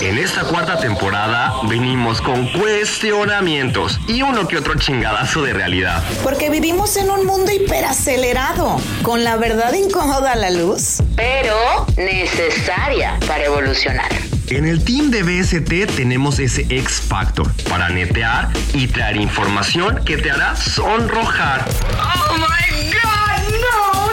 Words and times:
En 0.00 0.18
esta 0.18 0.42
cuarta 0.44 0.78
temporada 0.78 1.52
venimos 1.68 2.20
con 2.20 2.46
cuestionamientos 2.52 4.00
y 4.08 4.22
uno 4.22 4.46
que 4.48 4.58
otro 4.58 4.74
chingadazo 4.74 5.42
de 5.42 5.52
realidad. 5.52 6.02
Porque 6.22 6.50
vivimos 6.50 6.96
en 6.96 7.10
un 7.10 7.24
mundo 7.24 7.52
hiperacelerado, 7.52 8.80
con 9.02 9.24
la 9.24 9.36
verdad 9.36 9.72
incómoda 9.72 10.32
a 10.32 10.36
la 10.36 10.50
luz, 10.50 10.98
pero 11.16 11.86
necesaria 11.96 13.18
para 13.26 13.44
evolucionar. 13.44 14.10
En 14.48 14.66
el 14.66 14.84
team 14.84 15.10
de 15.10 15.22
BST 15.22 15.96
tenemos 15.96 16.38
ese 16.38 16.62
X 16.62 17.02
Factor 17.08 17.50
para 17.68 17.88
netear 17.88 18.50
y 18.74 18.88
traer 18.88 19.16
información 19.16 20.04
que 20.04 20.18
te 20.18 20.30
hará 20.30 20.54
sonrojar. 20.56 21.64
¡Oh 21.98 22.34
my 22.34 22.90
god! 22.90 23.42
¡No, 23.62 24.10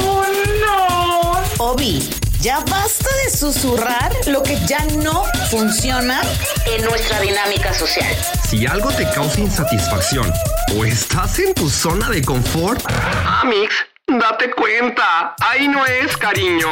no, 0.00 0.24
no! 0.66 1.64
Obi, 1.64 2.02
ya 2.42 2.58
basta 2.68 3.08
de 3.24 3.30
susurrar 3.30 4.12
lo 4.26 4.42
que 4.42 4.58
ya 4.66 4.84
no 4.96 5.22
funciona 5.48 6.20
en 6.66 6.84
nuestra 6.84 7.20
dinámica 7.20 7.72
social. 7.72 8.12
Si 8.48 8.66
algo 8.66 8.90
te 8.90 9.08
causa 9.10 9.40
insatisfacción 9.40 10.30
o 10.76 10.84
estás 10.84 11.38
en 11.38 11.54
tu 11.54 11.70
zona 11.70 12.10
de 12.10 12.20
confort, 12.22 12.84
Amix, 13.24 13.72
date 14.08 14.50
cuenta, 14.50 15.36
ahí 15.38 15.68
no 15.68 15.86
es 15.86 16.16
cariño. 16.16 16.66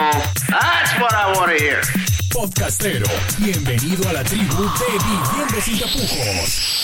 That's 0.49 1.01
what 1.01 1.13
I 1.13 1.39
want 1.39 1.53
to 1.53 1.65
hear. 1.65 1.81
Podcastero, 2.33 3.07
bienvenido 3.39 4.09
a 4.09 4.13
la 4.15 4.25
tribu 4.25 4.65
de 4.65 4.99
Viviendo 5.05 5.61
Sin 5.63 5.79
Tapujos. 5.79 6.81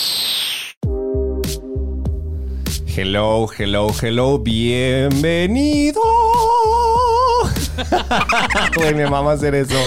Hello, 2.95 3.49
hello, 3.57 3.93
hello, 4.01 4.39
bienvenido. 4.39 6.01
Güey, 8.75 8.95
me 8.95 9.07
mama 9.09 9.33
hacer 9.33 9.55
eso. 9.55 9.77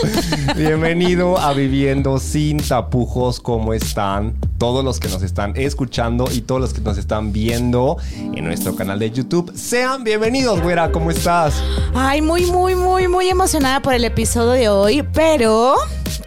Bienvenido 0.56 1.38
a 1.38 1.52
Viviendo 1.52 2.18
Sin 2.18 2.58
Tapujos. 2.58 3.40
¿Cómo 3.40 3.74
están? 3.74 4.34
Todos 4.58 4.84
los 4.84 5.00
que 5.00 5.08
nos 5.08 5.22
están 5.22 5.56
escuchando 5.56 6.28
y 6.30 6.42
todos 6.42 6.60
los 6.60 6.72
que 6.72 6.80
nos 6.80 6.98
están 6.98 7.32
viendo 7.32 7.96
en 8.16 8.44
nuestro 8.44 8.76
canal 8.76 8.98
de 8.98 9.10
YouTube. 9.10 9.52
Sean 9.56 10.04
bienvenidos, 10.04 10.60
güera. 10.60 10.92
¿Cómo 10.92 11.10
estás? 11.10 11.54
Ay, 11.94 12.22
muy, 12.22 12.46
muy, 12.46 12.74
muy, 12.74 13.08
muy 13.08 13.28
emocionada 13.28 13.80
por 13.80 13.94
el 13.94 14.04
episodio 14.04 14.52
de 14.52 14.68
hoy, 14.68 15.02
pero 15.14 15.74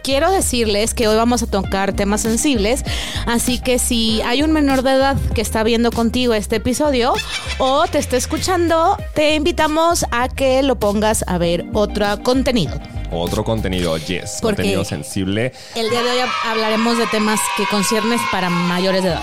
quiero 0.02 0.30
decirles 0.30 0.92
que 0.92 1.08
hoy 1.08 1.16
vamos 1.16 1.42
a 1.42 1.46
tocar 1.46 1.94
temas 1.94 2.20
sensibles, 2.20 2.84
así 3.26 3.58
que 3.58 3.78
si 3.78 4.20
hay 4.22 4.42
un 4.42 4.52
menor 4.52 4.82
de 4.82 4.92
edad 4.92 5.16
que 5.34 5.40
está 5.40 5.62
viendo 5.62 5.90
contigo 5.90 6.34
este 6.34 6.56
episodio 6.56 7.14
o 7.58 7.86
te 7.86 7.98
está 7.98 8.16
escuchando, 8.16 8.98
te 9.14 9.34
invitamos 9.34 10.04
a 10.10 10.28
que 10.28 10.62
lo 10.62 10.78
pongas 10.78 11.24
a 11.26 11.38
ver 11.38 11.53
otro 11.72 12.06
contenido. 12.22 12.78
Otro 13.10 13.44
contenido, 13.44 13.96
yes, 13.98 14.38
Porque 14.42 14.56
contenido 14.56 14.84
sensible. 14.84 15.52
El 15.76 15.88
día 15.90 16.02
de 16.02 16.10
hoy 16.10 16.18
hablaremos 16.46 16.98
de 16.98 17.06
temas 17.06 17.40
que 17.56 17.64
conciernes 17.66 18.20
para 18.32 18.50
mayores 18.50 19.02
de 19.02 19.10
edad. 19.10 19.20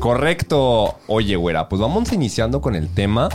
Correcto. 0.00 0.98
Oye, 1.06 1.36
güera, 1.36 1.68
pues 1.68 1.80
vamos 1.80 2.12
iniciando 2.12 2.60
con 2.60 2.74
el 2.74 2.88
tema. 2.88 3.28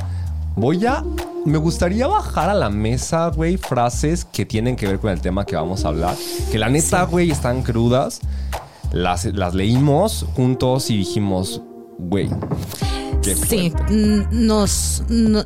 Voy 0.56 0.86
a. 0.86 1.04
Me 1.46 1.58
gustaría 1.58 2.08
bajar 2.08 2.50
a 2.50 2.54
la 2.54 2.70
mesa, 2.70 3.28
güey, 3.30 3.58
frases 3.58 4.24
que 4.24 4.46
tienen 4.46 4.76
que 4.76 4.88
ver 4.88 5.00
con 5.00 5.12
el 5.12 5.20
tema 5.20 5.46
que 5.46 5.56
vamos 5.56 5.84
a 5.84 5.90
hablar. 5.90 6.16
Que 6.52 6.58
la 6.58 6.70
neta, 6.70 7.04
güey, 7.04 7.32
están 7.32 7.64
crudas. 7.64 8.22
Las, 8.92 9.26
las 9.26 9.54
leímos 9.54 10.26
juntos 10.36 10.90
y 10.90 10.98
dijimos, 10.98 11.62
güey. 11.98 12.30
Sí, 13.22 13.74
nos, 14.32 15.04
no- 15.10 15.46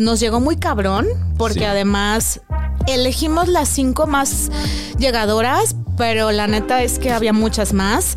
nos 0.00 0.20
llegó 0.20 0.40
muy 0.40 0.56
cabrón 0.56 1.06
porque 1.36 1.60
Sí. 1.60 1.64
además 1.64 2.40
elegimos 2.86 3.48
las 3.48 3.68
cinco 3.68 4.06
más 4.06 4.50
llegadoras, 4.98 5.76
pero 5.96 6.30
la 6.32 6.46
neta 6.46 6.82
es 6.82 6.98
que 6.98 7.12
había 7.12 7.32
muchas 7.32 7.72
más. 7.72 8.16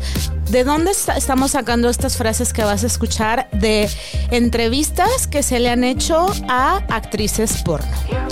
¿De 0.50 0.62
dónde 0.62 0.90
está- 0.90 1.16
estamos 1.16 1.52
sacando 1.52 1.88
estas 1.88 2.16
frases 2.16 2.52
que 2.52 2.62
vas 2.64 2.84
a 2.84 2.86
escuchar? 2.86 3.48
De 3.52 3.88
entrevistas 4.30 5.26
que 5.26 5.42
se 5.42 5.58
le 5.58 5.70
han 5.70 5.84
hecho 5.84 6.26
a 6.48 6.76
actrices 6.90 7.62
porno. 7.62 7.86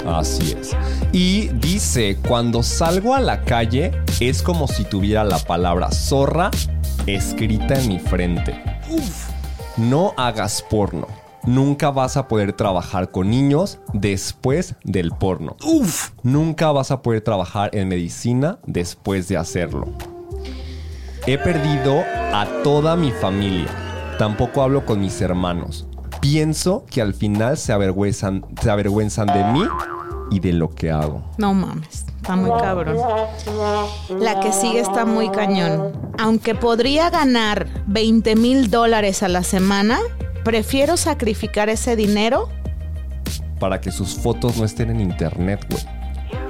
Así 0.06 0.54
es. 0.60 0.70
Y 1.12 1.48
dice, 1.48 2.16
cuando 2.28 2.62
salgo 2.62 3.14
a 3.14 3.20
la 3.20 3.42
calle 3.42 3.92
es 4.20 4.42
como 4.42 4.68
si 4.68 4.84
tuviera 4.84 5.24
la 5.24 5.38
palabra 5.38 5.90
zorra 5.90 6.50
escrita 7.06 7.74
en 7.78 7.88
mi 7.88 7.98
frente. 7.98 8.62
No 9.76 10.12
hagas 10.16 10.62
porno. 10.68 11.08
Nunca 11.44 11.90
vas 11.90 12.16
a 12.16 12.28
poder 12.28 12.52
trabajar 12.52 13.10
con 13.10 13.28
niños 13.30 13.80
después 13.92 14.76
del 14.84 15.10
porno. 15.10 15.56
Uf. 15.66 16.10
Nunca 16.22 16.70
vas 16.70 16.92
a 16.92 17.02
poder 17.02 17.20
trabajar 17.20 17.74
en 17.74 17.88
medicina 17.88 18.58
después 18.64 19.26
de 19.26 19.36
hacerlo. 19.36 19.88
He 21.26 21.38
perdido 21.38 22.04
a 22.32 22.46
toda 22.62 22.94
mi 22.94 23.10
familia. 23.10 23.68
Tampoco 24.18 24.62
hablo 24.62 24.86
con 24.86 25.00
mis 25.00 25.20
hermanos. 25.20 25.86
Pienso 26.20 26.84
que 26.88 27.02
al 27.02 27.12
final 27.12 27.56
se 27.56 27.72
avergüenzan, 27.72 28.44
se 28.60 28.70
avergüenzan 28.70 29.26
de 29.26 29.44
mí 29.44 29.64
y 30.30 30.38
de 30.38 30.52
lo 30.52 30.70
que 30.70 30.92
hago. 30.92 31.24
No 31.38 31.54
mames, 31.54 32.06
está 32.16 32.36
muy 32.36 32.50
cabrón. 32.60 32.96
La 34.20 34.38
que 34.38 34.52
sigue 34.52 34.78
está 34.78 35.04
muy 35.04 35.28
cañón. 35.30 35.92
Aunque 36.18 36.54
podría 36.54 37.10
ganar 37.10 37.66
20 37.88 38.36
mil 38.36 38.70
dólares 38.70 39.24
a 39.24 39.28
la 39.28 39.42
semana, 39.42 39.98
prefiero 40.44 40.96
sacrificar 40.96 41.68
ese 41.68 41.96
dinero 41.96 42.48
Para 43.58 43.80
que 43.80 43.90
sus 43.92 44.14
fotos 44.14 44.56
no 44.56 44.64
estén 44.64 44.90
en 44.90 45.00
internet, 45.00 45.64
güey. 45.70 45.82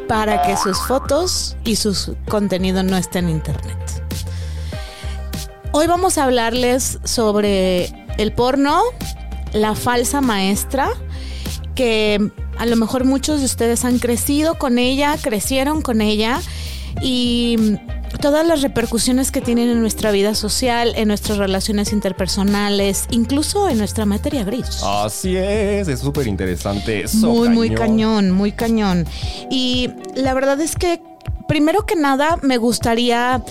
para 0.09 0.43
que 0.43 0.57
sus 0.57 0.79
fotos 0.79 1.57
y 1.65 1.77
su 1.77 2.17
contenido 2.29 2.83
no 2.83 2.97
estén 2.97 3.27
en 3.27 3.37
internet. 3.37 3.79
Hoy 5.73 5.87
vamos 5.87 6.19
a 6.19 6.25
hablarles 6.25 6.99
sobre 7.05 7.87
el 8.19 8.33
porno, 8.33 8.83
la 9.55 9.75
falsa 9.75 10.21
maestra, 10.21 10.91
que 11.75 12.31
a 12.59 12.67
lo 12.67 12.77
mejor 12.77 13.05
muchos 13.05 13.41
de 13.41 13.47
ustedes 13.47 13.87
han 13.87 13.99
crecido 13.99 14.57
con 14.59 14.79
ella, 14.79 15.17
crecieron 15.21 15.81
con 15.81 16.03
ella 16.03 16.41
y 17.01 17.79
todas 18.21 18.47
las 18.47 18.63
repercusiones 18.63 19.31
que 19.31 19.41
tienen 19.41 19.69
en 19.69 19.81
nuestra 19.81 20.11
vida 20.11 20.35
social, 20.35 20.93
en 20.97 21.09
nuestras 21.09 21.39
relaciones 21.39 21.93
interpersonales, 21.93 23.07
incluso 23.11 23.69
en 23.69 23.79
nuestra 23.79 24.07
materia 24.07 24.45
gris. 24.45 24.83
Así 24.83 25.37
es, 25.37 25.89
es 25.89 26.01
súper 26.01 26.27
interesante 26.27 27.05
eso. 27.05 27.29
Muy, 27.29 27.49
muy 27.49 27.71
cañón, 27.71 28.31
muy 28.31 28.53
cañón. 28.53 29.07
Y 29.51 29.91
la 30.15 30.35
verdad 30.35 30.61
es 30.61 30.77
que, 30.77 31.03
primero 31.49 31.87
que 31.87 31.97
nada, 31.97 32.39
me 32.43 32.59
gustaría 32.59 33.43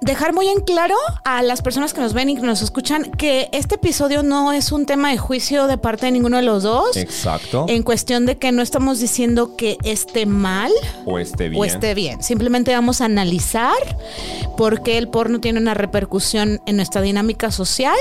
dejar 0.00 0.32
muy 0.32 0.48
en 0.48 0.60
claro 0.60 0.94
a 1.24 1.42
las 1.42 1.62
personas 1.62 1.92
que 1.92 2.00
nos 2.00 2.12
ven 2.12 2.30
y 2.30 2.36
que 2.36 2.42
nos 2.42 2.62
escuchan 2.62 3.10
que 3.12 3.48
este 3.52 3.74
episodio 3.74 4.22
no 4.22 4.52
es 4.52 4.72
un 4.72 4.86
tema 4.86 5.10
de 5.10 5.18
juicio 5.18 5.66
de 5.66 5.78
parte 5.78 6.06
de 6.06 6.12
ninguno 6.12 6.38
de 6.38 6.42
los 6.42 6.62
dos. 6.62 6.96
Exacto. 6.96 7.66
En 7.68 7.82
cuestión 7.82 8.26
de 8.26 8.38
que 8.38 8.52
no 8.52 8.62
estamos 8.62 8.98
diciendo 9.00 9.56
que 9.56 9.76
esté 9.84 10.26
mal 10.26 10.72
o 11.04 11.18
esté 11.18 11.48
bien. 11.48 11.60
o 11.60 11.64
esté 11.64 11.94
bien. 11.94 12.22
Simplemente 12.22 12.72
vamos 12.72 13.00
a 13.00 13.06
analizar 13.06 13.74
por 14.56 14.82
qué 14.82 14.98
el 14.98 15.08
porno 15.08 15.40
tiene 15.40 15.60
una 15.60 15.74
repercusión 15.74 16.60
en 16.66 16.76
nuestra 16.76 17.02
dinámica 17.02 17.50
social 17.50 17.96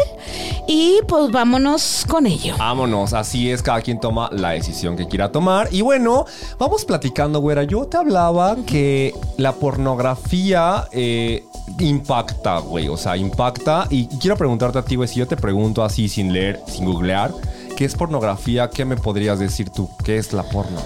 y 0.68 1.00
pues 1.08 1.32
vámonos 1.32 2.06
con 2.08 2.26
ello. 2.26 2.56
Vámonos, 2.58 3.14
así 3.14 3.52
es, 3.52 3.62
cada 3.62 3.82
quien 3.82 4.00
toma 4.00 4.30
la 4.32 4.52
decisión 4.52 4.96
que 4.96 5.08
quiera 5.08 5.32
tomar. 5.32 5.68
Y 5.72 5.82
bueno, 5.82 6.26
vamos 6.58 6.86
platicando, 6.86 7.40
güera. 7.40 7.64
Yo 7.64 7.86
te 7.86 7.98
hablaba 7.98 8.58
que 8.66 9.14
la 9.38 9.54
pornografía 9.54 10.88
eh, 10.92 11.44
impacta, 11.90 12.60
güey. 12.60 12.88
O 12.88 12.98
sea, 12.98 13.18
impacta. 13.18 13.88
Y 13.90 14.08
quiero 14.20 14.38
preguntarte 14.38 14.78
a 14.80 14.84
ti, 14.84 14.96
güey, 14.96 15.08
si 15.08 15.16
yo 15.20 15.28
te 15.28 15.36
pregunto 15.38 15.84
así 15.84 16.08
sin 16.10 16.32
leer, 16.34 16.62
sin 16.68 16.86
googlear, 16.86 17.34
¿qué 17.76 17.86
es 17.86 17.96
pornografía? 17.96 18.70
¿Qué 18.70 18.86
me 18.86 18.96
podrías 18.98 19.40
decir 19.40 19.70
tú? 19.70 19.90
¿Qué 20.04 20.18
es 20.18 20.34
la 20.34 20.44
porno 20.44 20.80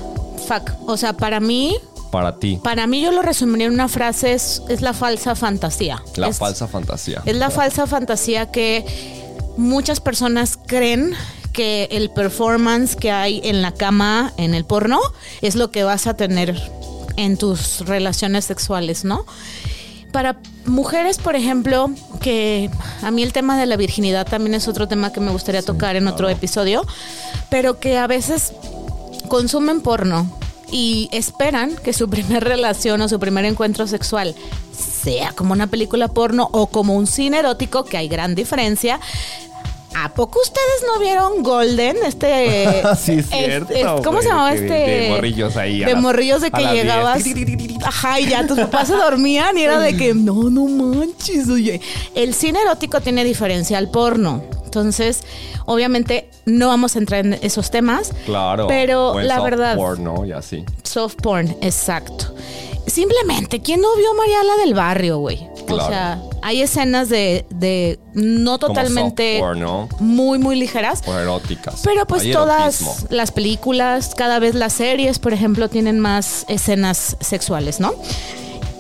Fuck. 0.48 0.72
O 0.88 0.98
sea, 0.98 1.14
para 1.14 1.40
mí, 1.40 1.76
para 2.12 2.36
ti? 2.38 2.60
para 2.64 2.86
mí 2.88 3.02
yo 3.02 3.12
lo 3.12 3.22
resumiría 3.22 3.68
en 3.68 3.74
una 3.74 3.88
frase, 3.88 4.34
es, 4.34 4.62
es 4.70 4.82
la 4.82 4.94
falsa 4.94 5.36
fantasía. 5.36 6.04
La 6.16 6.28
Es- 6.28 6.38
falsa 6.38 6.68
fantasía. 6.68 7.22
Es 7.26 7.36
la 7.38 7.50
falsa 7.50 7.88
fantasía 7.88 8.52
que 8.52 8.86
muchas 9.58 10.00
personas 10.00 10.58
creen 10.66 11.14
que 11.54 11.88
el 11.92 12.10
performance 12.10 12.96
que 12.96 13.12
hay 13.12 13.40
en 13.44 13.62
la 13.62 13.72
cama, 13.72 14.34
en 14.38 14.54
el 14.56 14.66
porno, 14.66 15.00
es 15.42 15.56
lo 15.56 15.70
que 15.72 15.84
vas 15.84 16.08
a 16.08 16.16
tener 16.16 16.60
en 17.16 17.38
tus 17.38 17.82
relaciones 17.82 18.44
sexuales, 18.46 19.06
¿no? 19.06 19.24
Para 20.14 20.38
mujeres, 20.66 21.18
por 21.18 21.36
ejemplo, 21.36 21.90
que 22.22 22.70
a 23.02 23.12
mí 23.12 23.24
el 23.24 23.34
tema 23.34 23.60
de 23.60 23.66
la 23.66 23.76
virginidad 23.76 24.28
también 24.28 24.54
es 24.54 24.68
otro 24.68 24.88
tema 24.88 25.12
que 25.12 25.20
me 25.20 25.32
gustaría 25.32 25.64
tocar 25.64 25.96
en 25.96 26.08
otro 26.08 26.30
episodio, 26.30 26.86
pero 27.50 27.80
que 27.80 27.98
a 27.98 28.08
veces 28.08 28.54
consumen 29.28 29.82
porno 29.82 30.32
y 30.72 31.10
esperan 31.12 31.76
que 31.76 31.94
su 31.94 32.10
primer 32.12 32.44
relación 32.44 33.02
o 33.02 33.10
su 33.10 33.20
primer 33.20 33.44
encuentro 33.46 33.88
sexual 33.88 34.36
sea 34.72 35.32
como 35.34 35.54
una 35.54 35.68
película 35.68 36.08
porno 36.08 36.48
o 36.52 36.68
como 36.68 36.96
un 36.96 37.08
cine 37.08 37.40
erótico, 37.40 37.84
que 37.84 37.98
hay 37.98 38.08
gran 38.08 38.36
diferencia, 38.36 39.00
¿A 39.96 40.10
poco 40.10 40.40
ustedes 40.42 40.84
no 40.88 41.00
vieron 41.00 41.44
Golden? 41.44 41.98
Este. 42.06 42.82
sí, 42.98 43.20
es 43.20 43.30
cierto. 43.30 44.02
¿Cómo 44.04 44.22
se 44.22 44.28
llamaba 44.30 44.54
este? 44.54 44.74
De 44.74 45.10
morrillos 45.10 45.56
ahí. 45.58 45.80
De 45.84 45.96
morrillos 45.96 46.42
de 46.42 46.52
que 46.52 46.62
llegabas. 46.64 47.24
Ajá, 47.86 48.20
y 48.20 48.28
ya 48.28 48.46
tus 48.48 48.58
papás 48.60 48.88
se 48.88 48.96
dormían 48.96 49.58
y 49.58 49.64
era 49.64 49.80
de 49.80 49.96
que 49.96 50.14
no, 50.14 50.50
no 50.50 50.66
manches, 50.68 51.50
oye. 51.50 51.80
El 52.16 52.34
cine 52.34 52.60
erótico 52.62 53.02
tiene 53.02 53.24
diferencia 53.24 53.78
al 53.78 53.90
porno. 53.90 54.44
Entonces, 54.66 55.24
obviamente, 55.66 56.30
no 56.46 56.70
vamos 56.70 56.96
a 56.96 57.00
entrar 57.00 57.26
en 57.26 57.34
esos 57.42 57.70
temas. 57.70 58.12
Claro. 58.26 58.68
Pero 58.68 59.12
o 59.12 59.20
la 59.22 59.36
soft 59.36 59.44
verdad. 59.46 59.76
porno 59.76 60.26
y 60.26 60.32
así. 60.32 60.66
Soft 60.84 61.16
porn, 61.22 61.56
exacto. 61.62 62.34
Simplemente, 62.88 63.62
¿quién 63.62 63.82
no 63.82 63.96
vio 63.96 64.14
Mariala 64.16 64.56
del 64.58 64.74
Barrio, 64.74 65.20
güey? 65.20 65.48
O 65.62 65.66
Claro. 65.66 65.88
sea, 65.88 66.22
hay 66.44 66.62
escenas 66.62 67.10
de, 67.10 67.46
de 67.50 68.00
no 68.14 68.60
totalmente 68.60 69.42
muy, 70.00 70.38
muy 70.40 70.56
ligeras. 70.56 71.02
o 71.08 71.14
eróticas. 71.18 71.82
Pero 71.84 72.06
pues 72.06 72.24
Hay 72.24 72.32
todas 72.34 72.82
erotismo. 72.82 73.08
las 73.10 73.32
películas, 73.32 74.14
cada 74.16 74.40
vez 74.40 74.54
las 74.56 74.74
series, 74.74 75.20
por 75.20 75.34
ejemplo, 75.34 75.70
tienen 75.70 76.00
más 76.00 76.46
escenas 76.48 77.18
sexuales, 77.22 77.80
¿no? 77.80 77.94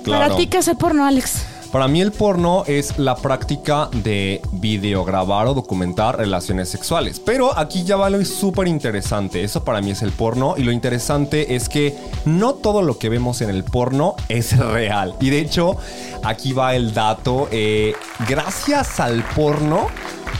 Claro. 0.04 0.24
Para 0.25 0.36
ti, 0.38 0.48
¿qué 0.48 0.57
es 0.57 0.68
el 0.68 0.75
porno, 0.77 1.06
Alex? 1.06 1.45
Para 1.73 1.87
mí 1.87 2.01
el 2.01 2.11
porno 2.11 2.63
es 2.67 2.99
la 2.99 3.15
práctica 3.15 3.89
de 3.91 4.43
videograbar 4.51 5.47
o 5.47 5.55
documentar 5.55 6.19
relaciones 6.19 6.69
sexuales. 6.69 7.19
Pero 7.19 7.57
aquí 7.57 7.83
ya 7.83 7.95
va 7.95 8.11
lo 8.11 8.23
súper 8.25 8.67
interesante. 8.67 9.43
Eso 9.43 9.63
para 9.63 9.81
mí 9.81 9.89
es 9.89 10.03
el 10.03 10.11
porno. 10.11 10.53
Y 10.55 10.61
lo 10.61 10.71
interesante 10.71 11.55
es 11.55 11.69
que 11.69 11.97
no 12.25 12.53
todo 12.53 12.83
lo 12.83 12.99
que 12.99 13.09
vemos 13.09 13.41
en 13.41 13.49
el 13.49 13.63
porno 13.63 14.15
es 14.29 14.55
real. 14.71 15.15
Y 15.19 15.31
de 15.31 15.39
hecho, 15.39 15.75
aquí 16.23 16.53
va 16.53 16.75
el 16.75 16.93
dato. 16.93 17.47
eh, 17.51 17.95
gracias 18.29 18.99
al 18.99 19.23
porno 19.35 19.87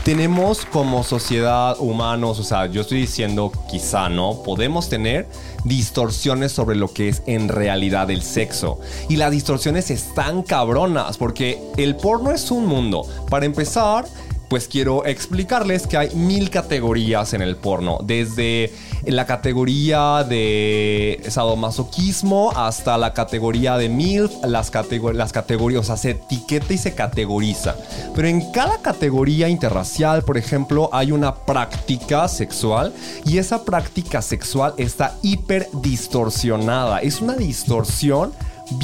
tenemos 0.04 0.66
como 0.66 1.02
sociedad 1.02 1.76
humanos, 1.80 2.38
o 2.38 2.44
sea, 2.44 2.66
yo 2.66 2.82
estoy 2.82 3.00
diciendo 3.00 3.50
quizá, 3.70 4.10
¿no? 4.10 4.42
Podemos 4.42 4.90
tener 4.90 5.26
distorsiones 5.64 6.52
sobre 6.52 6.76
lo 6.76 6.92
que 6.92 7.08
es 7.08 7.22
en 7.24 7.48
realidad 7.48 8.10
el 8.10 8.22
sexo. 8.22 8.78
Y 9.08 9.16
las 9.16 9.30
distorsiones 9.30 9.90
están 9.90 10.42
cabronas, 10.42 11.16
porque 11.16 11.58
el 11.78 11.96
porno 11.96 12.32
es 12.32 12.50
un 12.50 12.66
mundo. 12.66 13.06
Para 13.30 13.46
empezar, 13.46 14.04
pues 14.48 14.68
quiero 14.68 15.04
explicarles 15.06 15.86
que 15.86 15.96
hay 15.96 16.14
mil 16.14 16.50
categorías 16.50 17.32
en 17.34 17.42
el 17.42 17.56
porno. 17.56 17.98
Desde 18.04 18.72
la 19.04 19.26
categoría 19.26 20.24
de 20.24 21.22
sadomasoquismo 21.28 22.52
hasta 22.54 22.96
la 22.98 23.12
categoría 23.14 23.76
de 23.76 23.88
MILF, 23.88 24.32
las, 24.44 24.72
catego- 24.72 25.12
las 25.12 25.32
categorías, 25.32 25.80
o 25.82 25.84
sea, 25.84 25.96
se 25.96 26.10
etiqueta 26.10 26.72
y 26.72 26.78
se 26.78 26.94
categoriza. 26.94 27.76
Pero 28.14 28.28
en 28.28 28.50
cada 28.52 28.78
categoría 28.78 29.48
interracial, 29.48 30.22
por 30.22 30.38
ejemplo, 30.38 30.88
hay 30.92 31.12
una 31.12 31.34
práctica 31.34 32.28
sexual 32.28 32.92
y 33.24 33.38
esa 33.38 33.64
práctica 33.64 34.22
sexual 34.22 34.74
está 34.76 35.16
hiper 35.22 35.68
distorsionada. 35.72 36.98
Es 37.00 37.20
una 37.20 37.34
distorsión 37.34 38.32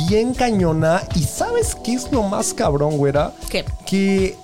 bien 0.06 0.34
cañona. 0.34 1.02
¿Y 1.14 1.22
sabes 1.24 1.74
qué 1.84 1.94
es 1.94 2.10
lo 2.12 2.22
más 2.22 2.52
cabrón, 2.54 2.96
güera? 2.98 3.32
¿Qué? 3.48 3.64
Que 3.86 4.36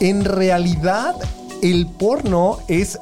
en 0.00 0.24
realidad 0.24 1.14
el 1.62 1.86
porno 1.86 2.58
es, 2.68 2.98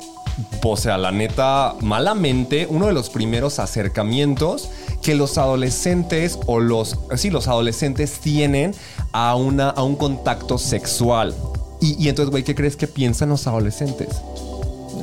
o 0.63 0.77
sea, 0.77 0.99
la 0.99 1.13
neta, 1.13 1.75
malamente, 1.81 2.67
uno 2.69 2.87
de 2.87 2.93
los 2.93 3.09
primeros 3.09 3.59
acercamientos 3.59 4.69
que 5.03 5.15
los 5.15 5.39
adolescentes 5.39 6.39
o 6.47 6.59
los, 6.59 6.99
sí, 7.17 7.31
los 7.31 7.49
adolescentes 7.49 8.19
tienen 8.19 8.75
a, 9.13 9.37
una, 9.37 9.71
a 9.71 9.83
un 9.83 9.97
contacto 9.97 10.59
sexual. 10.59 11.35
Y, 11.81 12.03
y 12.03 12.09
entonces, 12.09 12.31
güey, 12.31 12.43
¿qué 12.43 12.55
crees 12.55 12.77
que 12.77 12.89
piensan 12.89 13.29
los 13.29 13.47
adolescentes? 13.47 14.09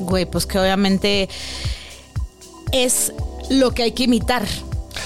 Güey, 0.02 0.26
pues 0.26 0.46
que 0.46 0.60
obviamente 0.60 1.30
es 2.72 3.14
lo 3.50 3.72
que 3.72 3.84
hay 3.84 3.92
que 3.94 4.04
imitar. 4.04 4.46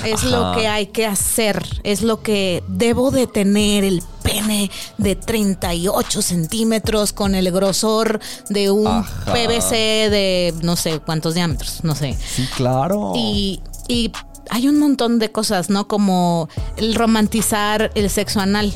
Es 0.06 0.24
lo 0.24 0.54
que 0.56 0.68
hay 0.68 0.88
que 0.88 1.06
hacer. 1.06 1.64
Es 1.84 2.02
lo 2.02 2.22
que 2.22 2.64
debo 2.68 3.12
de 3.12 3.28
tener 3.28 3.84
el 3.84 4.02
pene 4.32 4.72
de 4.98 5.16
38 5.16 6.22
centímetros 6.22 7.14
con 7.14 7.36
el 7.36 7.52
grosor 7.52 8.20
de 8.50 8.72
un 8.72 8.88
Ajá. 8.88 9.34
PVC 9.34 10.10
de 10.10 10.54
no 10.62 10.76
sé 10.76 11.00
cuántos 11.00 11.34
diámetros, 11.34 11.84
no 11.84 11.96
sé. 11.96 12.18
Sí, 12.26 12.48
claro. 12.56 13.14
Y, 13.16 13.62
y 13.88 14.12
hay 14.50 14.68
un 14.68 14.80
montón 14.80 15.20
de 15.20 15.32
cosas, 15.32 15.70
¿no? 15.70 15.88
Como 15.88 16.50
el 16.78 16.96
romantizar 16.96 17.92
el 17.96 18.10
sexo 18.10 18.40
anal. 18.40 18.74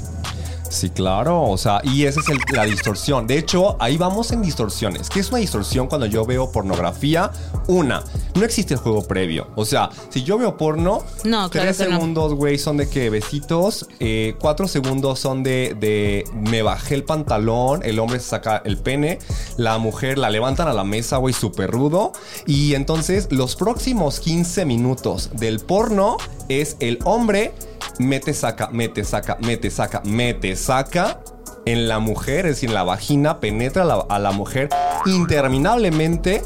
Sí, 0.73 0.89
claro. 0.89 1.43
O 1.43 1.57
sea, 1.57 1.81
y 1.83 2.05
esa 2.05 2.19
es 2.19 2.29
el- 2.29 2.39
la 2.51 2.63
distorsión. 2.65 3.27
De 3.27 3.37
hecho, 3.37 3.77
ahí 3.79 3.95
vamos 3.97 4.31
en 4.31 4.41
distorsiones. 4.41 5.09
¿Qué 5.09 5.19
es 5.19 5.29
una 5.29 5.37
distorsión 5.39 5.87
cuando 5.87 6.07
yo 6.07 6.25
veo 6.25 6.51
pornografía? 6.51 7.31
Una, 7.67 8.03
no 8.35 8.43
existe 8.43 8.73
el 8.73 8.79
juego 8.79 9.03
previo. 9.07 9.47
O 9.55 9.65
sea, 9.65 9.89
si 10.09 10.23
yo 10.23 10.37
veo 10.37 10.57
porno, 10.57 11.03
No, 11.23 11.49
claro 11.49 11.67
tres 11.73 11.77
segundos, 11.77 12.33
güey, 12.33 12.57
son 12.57 12.77
de 12.77 12.89
que 12.89 13.09
besitos. 13.09 13.87
eh, 13.99 14.35
cuatro 14.39 14.67
segundos 14.67 15.19
son 15.19 15.43
de, 15.43 15.75
de 15.79 16.23
me 16.33 16.61
bajé 16.63 16.95
el 16.95 17.03
pantalón, 17.03 17.81
el 17.83 17.99
hombre 17.99 18.19
se 18.19 18.29
saca 18.29 18.61
el 18.65 18.77
pene, 18.77 19.19
la 19.57 19.77
mujer 19.77 20.17
la 20.17 20.29
levantan 20.29 20.67
a 20.67 20.73
la 20.73 20.83
mesa, 20.83 21.17
güey, 21.17 21.33
súper 21.33 21.69
rudo. 21.69 22.11
Y 22.47 22.73
entonces, 22.73 23.27
los 23.31 23.55
próximos 23.55 24.19
15 24.19 24.65
minutos 24.65 25.29
del 25.33 25.59
porno 25.59 26.17
es 26.49 26.75
el 26.79 26.99
hombre 27.05 27.53
mete, 27.99 28.33
saca, 28.33 28.69
mete, 28.71 29.03
saca, 29.03 29.37
mete, 29.41 29.69
saca, 29.71 30.01
mete, 30.05 30.55
saca. 30.55 31.19
En 31.65 31.87
la 31.87 31.99
mujer, 31.99 32.45
es 32.45 32.55
decir, 32.55 32.69
en 32.69 32.75
la 32.75 32.83
vagina, 32.83 33.39
penetra 33.39 33.83
a 33.83 33.85
la, 33.85 34.05
a 34.09 34.19
la 34.19 34.31
mujer 34.31 34.67
interminablemente. 35.05 36.43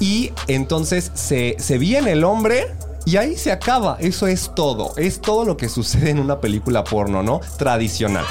Y 0.00 0.32
entonces 0.46 1.10
se, 1.14 1.56
se 1.58 1.78
viene 1.78 2.12
el 2.12 2.24
hombre 2.24 2.74
y 3.06 3.16
ahí 3.16 3.36
se 3.36 3.50
acaba. 3.52 3.96
Eso 4.00 4.26
es 4.26 4.54
todo. 4.54 4.92
Es 4.96 5.20
todo 5.20 5.44
lo 5.44 5.56
que 5.56 5.68
sucede 5.68 6.10
en 6.10 6.18
una 6.18 6.40
película 6.40 6.84
porno, 6.84 7.22
¿no? 7.22 7.40
Tradicional. 7.58 8.24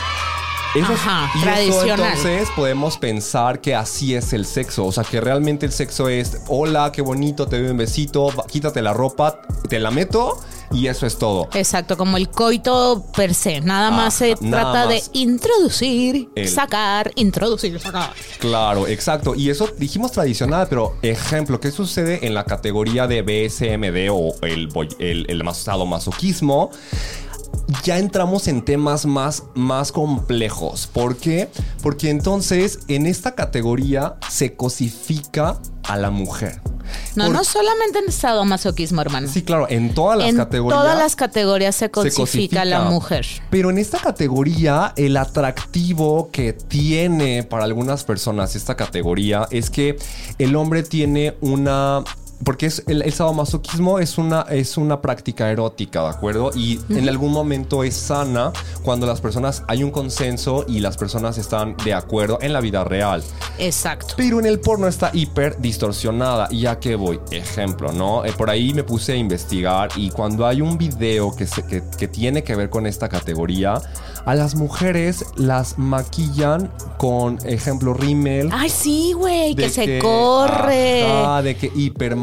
Eso 0.75 0.91
es- 0.91 0.99
Ajá, 0.99 1.29
y 1.33 1.37
eso, 1.39 1.45
tradicional. 1.79 1.99
entonces 2.17 2.49
podemos 2.55 2.97
pensar 2.97 3.61
que 3.61 3.73
así 3.75 4.13
es 4.13 4.33
el 4.33 4.45
sexo. 4.45 4.85
O 4.85 4.91
sea, 4.91 5.03
que 5.05 5.21
realmente 5.21 5.65
el 5.65 5.71
sexo 5.71 6.09
es, 6.09 6.41
hola, 6.47 6.91
qué 6.91 7.01
bonito, 7.01 7.47
te 7.47 7.59
doy 7.61 7.71
un 7.71 7.77
besito, 7.77 8.27
quítate 8.51 8.81
la 8.81 8.93
ropa, 8.93 9.39
te 9.69 9.79
la 9.79 9.89
meto 9.89 10.37
y 10.71 10.87
eso 10.87 11.05
es 11.05 11.17
todo. 11.17 11.49
Exacto, 11.53 11.97
como 11.97 12.17
el 12.17 12.29
coito 12.29 13.05
per 13.15 13.33
se. 13.33 13.61
Nada 13.61 13.91
más 13.91 14.15
se 14.15 14.35
nada 14.41 14.71
trata 14.71 14.87
de 14.87 15.01
introducir, 15.13 16.29
El- 16.35 16.47
sacar, 16.49 17.11
introducir, 17.15 17.79
sacar. 17.79 18.13
Claro, 18.39 18.87
exacto. 18.87 19.35
Y 19.35 19.49
eso 19.49 19.69
dijimos 19.77 20.11
tradicional, 20.11 20.67
pero 20.69 20.95
ejemplo, 21.01 21.59
¿qué 21.59 21.71
sucede 21.71 22.25
en 22.25 22.33
la 22.33 22.43
categoría 22.45 23.07
de 23.07 23.21
BSMD 23.21 24.09
o 24.11 24.35
el, 24.45 24.69
el, 24.99 25.25
el 25.29 25.43
mas- 25.43 25.57
sadomasoquismo? 25.57 26.71
Ya 27.83 27.97
entramos 27.97 28.47
en 28.47 28.63
temas 28.63 29.05
más, 29.05 29.43
más 29.55 29.91
complejos. 29.91 30.87
¿Por 30.87 31.17
qué? 31.17 31.49
Porque 31.81 32.09
entonces 32.09 32.79
en 32.87 33.05
esta 33.07 33.33
categoría 33.33 34.15
se 34.29 34.55
cosifica 34.55 35.57
a 35.83 35.97
la 35.97 36.11
mujer. 36.11 36.61
No, 37.15 37.29
no 37.29 37.43
solamente 37.43 37.99
en 37.99 38.11
sadomasoquismo, 38.11 39.01
hermano. 39.01 39.27
Sí, 39.27 39.41
claro, 39.41 39.67
en 39.69 39.93
todas 39.93 40.17
las 40.17 40.29
en 40.29 40.37
categorías. 40.37 40.81
todas 40.81 40.97
las 40.97 41.15
categorías 41.15 41.75
se 41.75 41.85
se 41.85 41.91
cosifica, 41.91 42.65
la 42.65 42.81
mujer. 42.81 43.25
Pero 43.49 43.69
en 43.69 43.77
esta 43.77 43.99
categoría, 43.99 44.93
el 44.95 45.17
atractivo 45.17 46.29
que 46.31 46.53
tiene 46.53 47.43
para 47.43 47.63
algunas 47.63 48.03
personas 48.03 48.55
esta 48.55 48.75
categoría 48.75 49.47
es 49.51 49.69
que 49.69 49.97
el 50.39 50.55
hombre 50.55 50.83
tiene 50.83 51.35
una. 51.41 52.03
Porque 52.43 52.65
es, 52.67 52.83
el, 52.87 53.01
el 53.01 53.13
sadomasoquismo 53.13 53.97
es 53.99 54.17
una, 54.17 54.41
es 54.49 54.77
una 54.77 55.01
práctica 55.01 55.49
erótica, 55.49 56.03
¿de 56.03 56.09
acuerdo? 56.09 56.51
Y 56.53 56.79
en 56.89 57.07
algún 57.09 57.31
momento 57.31 57.83
es 57.83 57.95
sana 57.95 58.51
cuando 58.83 59.07
las 59.07 59.21
personas 59.21 59.63
hay 59.67 59.83
un 59.83 59.91
consenso 59.91 60.65
y 60.67 60.79
las 60.79 60.97
personas 60.97 61.37
están 61.37 61.75
de 61.83 61.93
acuerdo 61.93 62.37
en 62.41 62.53
la 62.53 62.59
vida 62.61 62.83
real. 62.83 63.23
Exacto. 63.57 64.15
Pero 64.17 64.39
en 64.39 64.45
el 64.45 64.59
porno 64.59 64.87
está 64.87 65.09
hiper 65.13 65.59
distorsionada. 65.59 66.47
Y 66.51 66.61
ya 66.61 66.79
que 66.79 66.95
voy, 66.95 67.19
ejemplo, 67.31 67.91
¿no? 67.93 68.25
Eh, 68.25 68.33
por 68.33 68.49
ahí 68.49 68.73
me 68.73 68.83
puse 68.83 69.13
a 69.13 69.15
investigar 69.15 69.89
y 69.95 70.09
cuando 70.09 70.45
hay 70.45 70.61
un 70.61 70.77
video 70.77 71.35
que, 71.35 71.47
se- 71.47 71.65
que, 71.65 71.83
que 71.97 72.07
tiene 72.07 72.43
que 72.43 72.55
ver 72.55 72.69
con 72.69 72.85
esta 72.85 73.07
categoría, 73.09 73.81
a 74.25 74.35
las 74.35 74.55
mujeres 74.55 75.23
las 75.35 75.77
maquillan 75.77 76.71
con, 76.97 77.37
ejemplo, 77.45 77.93
rímel. 77.93 78.49
Ay, 78.51 78.69
sí, 78.69 79.13
güey, 79.13 79.53
que 79.55 79.69
se 79.69 79.99
corre. 79.99 81.03
ajá, 81.11 81.41
de 81.43 81.55
que 81.55 81.71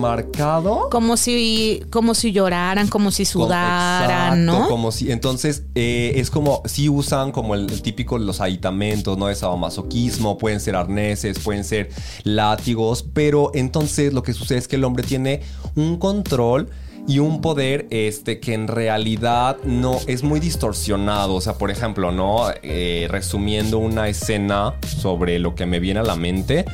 hipermarcado. 0.02 0.88
Como 0.90 1.16
si, 1.16 1.82
como 1.90 2.14
si 2.14 2.32
lloraran, 2.32 2.88
como 2.88 3.10
si 3.10 3.24
Como- 3.24 3.46
sudaran, 3.46 4.40
exacto, 4.42 4.60
¿no? 4.62 4.68
Como 4.68 4.92
si, 4.92 5.10
entonces, 5.12 5.64
eh, 5.74 6.12
es 6.16 6.30
como 6.30 6.62
si 6.64 6.88
usan 6.88 7.32
como 7.32 7.54
el, 7.54 7.70
el 7.70 7.82
típico, 7.82 8.18
los 8.18 8.40
aditamentos, 8.40 9.16
¿no? 9.18 9.26
De 9.26 9.34
sadomasoquismo, 9.34 10.38
pueden 10.38 10.60
ser 10.60 10.76
arneses, 10.76 11.38
pueden 11.38 11.64
ser 11.64 11.90
látigos, 12.24 13.04
pero 13.12 13.50
entonces 13.54 14.12
lo 14.12 14.22
que 14.22 14.32
sucede 14.32 14.58
es 14.58 14.68
que 14.68 14.76
el 14.76 14.84
hombre 14.84 15.04
tiene 15.04 15.42
un 15.76 15.96
control 15.98 16.68
y 17.08 17.18
un 17.18 17.40
poder 17.40 17.88
este 17.90 18.38
que 18.38 18.54
en 18.54 18.68
realidad 18.68 19.56
no 19.64 19.98
es 20.06 20.22
muy 20.22 20.38
distorsionado. 20.38 21.34
O 21.34 21.40
sea, 21.40 21.54
por 21.54 21.70
ejemplo, 21.72 22.12
¿no? 22.12 22.44
Eh, 22.62 23.08
resumiendo 23.10 23.78
una 23.78 24.08
escena 24.08 24.74
sobre 25.00 25.40
lo 25.40 25.54
que 25.56 25.66
me 25.66 25.80
viene 25.80 25.98
a 26.00 26.04
la 26.04 26.14
mente. 26.14 26.64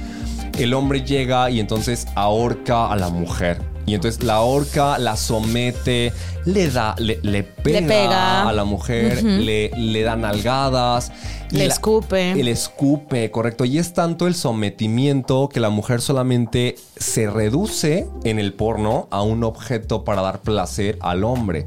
El 0.59 0.75
hombre 0.75 1.03
llega 1.03 1.51
y 1.51 1.61
entonces 1.61 2.07
ahorca 2.15 2.91
a 2.91 2.97
la 2.97 3.09
mujer. 3.11 3.61
Y 3.87 3.95
entonces 3.95 4.23
la 4.23 4.35
ahorca, 4.35 4.99
la 4.99 5.17
somete, 5.17 6.13
le 6.45 6.69
da, 6.69 6.95
le, 6.99 7.19
le 7.23 7.43
pega, 7.43 7.87
pega. 7.89 8.47
a 8.47 8.53
la 8.53 8.65
mujer, 8.65 9.23
le, 9.25 9.71
le 9.75 10.03
da 10.03 10.15
nalgadas. 10.15 11.11
Le 11.51 11.61
la- 11.67 11.73
escupe. 11.73 12.33
El 12.33 12.49
escupe, 12.49 13.31
correcto. 13.31 13.65
Y 13.65 13.79
es 13.79 13.95
tanto 13.95 14.27
el 14.27 14.35
sometimiento 14.35 15.49
que 15.49 15.61
la 15.61 15.71
mujer 15.71 16.03
solamente 16.03 16.75
se 16.97 17.31
reduce 17.31 18.07
en 18.25 18.39
el 18.39 18.53
porno 18.53 19.09
a 19.11 19.23
un 19.23 19.43
objeto 19.43 20.05
para 20.05 20.21
dar 20.21 20.43
placer 20.43 20.99
al 21.01 21.25
hombre. 21.25 21.65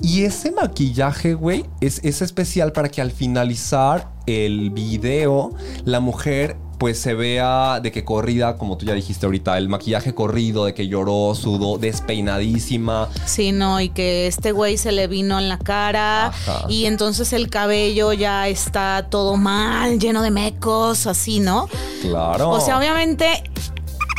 Y 0.00 0.22
ese 0.22 0.52
maquillaje, 0.52 1.34
güey, 1.34 1.66
es, 1.82 2.00
es 2.02 2.22
especial 2.22 2.72
para 2.72 2.88
que 2.88 3.02
al 3.02 3.10
finalizar 3.10 4.08
el 4.26 4.70
video, 4.70 5.52
la 5.84 6.00
mujer 6.00 6.56
pues 6.80 6.98
se 6.98 7.12
vea 7.12 7.78
de 7.80 7.92
que 7.92 8.06
corrida, 8.06 8.56
como 8.56 8.78
tú 8.78 8.86
ya 8.86 8.94
dijiste 8.94 9.26
ahorita, 9.26 9.58
el 9.58 9.68
maquillaje 9.68 10.14
corrido, 10.14 10.64
de 10.64 10.72
que 10.72 10.88
lloró, 10.88 11.34
sudó, 11.34 11.76
despeinadísima. 11.76 13.10
Sí, 13.26 13.52
no, 13.52 13.82
y 13.82 13.90
que 13.90 14.26
este 14.26 14.52
güey 14.52 14.78
se 14.78 14.90
le 14.90 15.06
vino 15.06 15.38
en 15.38 15.50
la 15.50 15.58
cara 15.58 16.28
Ajá. 16.28 16.64
y 16.70 16.86
entonces 16.86 17.34
el 17.34 17.50
cabello 17.50 18.14
ya 18.14 18.48
está 18.48 19.08
todo 19.10 19.36
mal, 19.36 19.98
lleno 19.98 20.22
de 20.22 20.30
mecos, 20.30 21.06
así, 21.06 21.38
¿no? 21.38 21.68
Claro. 22.00 22.48
O 22.48 22.60
sea, 22.60 22.78
obviamente, 22.78 23.44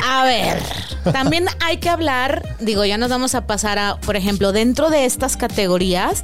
a 0.08 0.24
ver, 0.24 0.62
también 1.12 1.48
hay 1.62 1.78
que 1.78 1.90
hablar, 1.90 2.58
digo, 2.60 2.86
ya 2.86 3.00
nos 3.00 3.10
vamos 3.10 3.34
a 3.34 3.48
pasar 3.48 3.80
a, 3.80 4.00
por 4.02 4.16
ejemplo, 4.16 4.52
dentro 4.52 4.92
de 4.92 5.06
estas 5.06 5.36
categorías. 5.36 6.22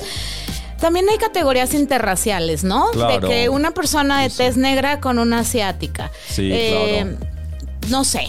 También 0.80 1.06
hay 1.10 1.18
categorías 1.18 1.74
interraciales, 1.74 2.64
¿no? 2.64 2.88
Claro. 2.92 3.28
De 3.28 3.34
que 3.34 3.50
una 3.50 3.72
persona 3.72 4.22
de 4.22 4.30
Sí, 4.30 4.38
sí. 4.38 4.44
tez 4.44 4.58
negra 4.58 5.00
con 5.00 5.18
una 5.20 5.40
asiática. 5.40 6.12
Sí, 6.30 6.50
Eh, 6.52 7.16
No 7.90 8.04
sé, 8.04 8.28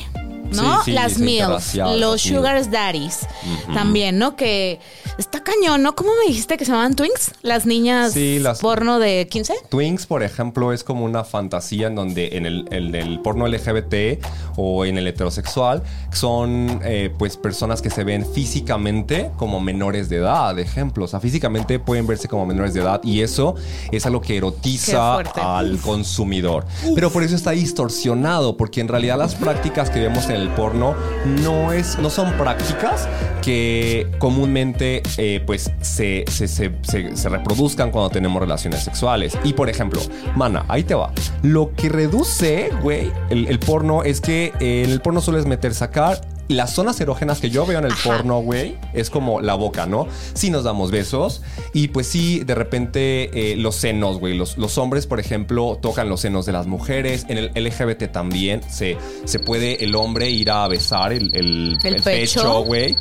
¿no? 0.52 0.82
Las 0.86 1.18
MILF, 1.18 1.74
los 1.74 1.96
las 2.00 2.20
Sugar 2.22 2.70
Daddies 2.70 3.26
también, 3.74 4.18
¿no? 4.18 4.36
Que 4.36 4.80
está 5.18 5.42
cañón, 5.42 5.82
¿no? 5.82 5.94
¿Cómo 5.96 6.10
me 6.22 6.28
dijiste 6.28 6.56
que 6.56 6.64
se 6.64 6.70
llamaban 6.70 6.94
Twinks? 6.94 7.32
Las 7.42 7.66
niñas 7.66 8.12
Sí, 8.12 8.38
las- 8.38 8.60
porno 8.60 8.98
de 8.98 9.26
15. 9.28 9.54
Twinks, 9.68 10.06
por 10.06 10.22
ejemplo, 10.22 10.72
es 10.72 10.84
como 10.84 11.04
una 11.04 11.24
fantasía 11.24 11.88
en 11.88 11.96
donde 11.96 12.36
en 12.36 12.46
el, 12.46 12.66
el- 12.70 12.94
el 12.94 13.20
porno 13.20 13.46
LGBT 13.48 14.22
o 14.56 14.84
en 14.84 14.96
el 14.96 15.06
heterosexual 15.08 15.82
son 16.12 16.80
eh, 16.84 17.12
pues 17.18 17.36
personas 17.36 17.82
que 17.82 17.90
se 17.90 18.04
ven 18.04 18.24
físicamente 18.32 19.30
como 19.36 19.60
menores 19.60 20.08
de 20.08 20.16
edad, 20.16 20.58
ejemplo. 20.58 21.04
O 21.04 21.08
sea, 21.08 21.20
físicamente 21.20 21.78
pueden 21.78 22.06
verse 22.06 22.28
como 22.28 22.46
menores 22.46 22.72
de 22.74 22.80
edad 22.80 23.00
y 23.02 23.22
eso 23.22 23.56
es 23.90 24.06
algo 24.06 24.20
que 24.20 24.36
erotiza 24.36 25.16
al 25.18 25.78
consumidor. 25.78 26.64
Pero 26.94 27.10
por 27.10 27.22
eso 27.24 27.34
está 27.34 27.50
distorsionado, 27.52 28.56
porque 28.56 28.80
en 28.80 28.88
realidad 28.88 29.18
las 29.18 29.34
prácticas 29.34 29.90
que 29.90 29.98
vemos 30.00 30.26
en 30.26 30.36
el 30.36 30.48
porno 30.50 30.94
no, 31.42 31.72
es, 31.72 31.98
no 31.98 32.08
son 32.10 32.32
prácticas 32.34 33.08
que 33.42 34.06
comúnmente 34.18 35.02
eh, 35.16 35.42
pues 35.46 35.70
se, 35.80 36.24
se, 36.30 36.46
se- 36.48 36.72
se- 37.16 37.28
reproduzcan 37.28 37.90
cuando 37.90 38.10
tenemos 38.10 38.40
relaciones 38.40 38.82
sexuales. 38.82 39.36
Y 39.44 39.52
por 39.54 39.68
ejemplo, 39.68 40.00
mana, 40.36 40.64
ahí 40.68 40.82
te 40.84 40.94
va. 40.94 41.12
Lo 41.42 41.74
que 41.74 41.88
reduce, 41.88 42.70
güey, 42.82 43.10
el, 43.30 43.46
el 43.48 43.58
porno 43.58 44.02
es 44.02 44.20
que 44.20 44.52
eh, 44.60 44.82
en 44.84 44.90
el 44.90 45.00
porno 45.00 45.20
sueles 45.20 45.46
meter, 45.46 45.74
sacar. 45.74 46.20
Las 46.48 46.72
zonas 46.72 46.98
erógenas 47.00 47.40
que 47.40 47.50
yo 47.50 47.66
veo 47.66 47.78
en 47.78 47.84
el 47.84 47.92
porno, 48.02 48.40
güey, 48.40 48.76
es 48.94 49.10
como 49.10 49.40
la 49.40 49.54
boca, 49.54 49.86
¿no? 49.86 50.06
Sí 50.34 50.48
nos 50.50 50.64
damos 50.64 50.90
besos 50.90 51.42
y 51.74 51.88
pues 51.88 52.06
sí, 52.06 52.40
de 52.40 52.54
repente 52.54 53.52
eh, 53.52 53.56
los 53.56 53.74
senos, 53.76 54.18
güey. 54.18 54.34
Los, 54.36 54.56
los 54.56 54.78
hombres, 54.78 55.06
por 55.06 55.20
ejemplo, 55.20 55.78
tocan 55.80 56.08
los 56.08 56.20
senos 56.22 56.46
de 56.46 56.52
las 56.52 56.66
mujeres. 56.66 57.26
En 57.28 57.36
el 57.38 57.50
LGBT 57.54 58.10
también 58.10 58.62
se, 58.68 58.96
se 59.24 59.38
puede 59.38 59.84
el 59.84 59.94
hombre 59.94 60.30
ir 60.30 60.50
a 60.50 60.66
besar 60.68 61.12
el, 61.12 61.34
el- 61.34 61.78
El 61.84 61.94
el 61.96 62.02
pecho. 62.02 62.64
güey. 62.64 62.96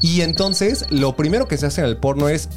Y 0.00 0.20
entonces 0.20 0.84
lo 0.90 1.16
primero 1.16 1.48
que 1.48 1.56
se 1.58 1.66
hace 1.66 1.80
en 1.80 1.88
el 1.88 1.96
porno 1.96 2.28
es 2.28 2.48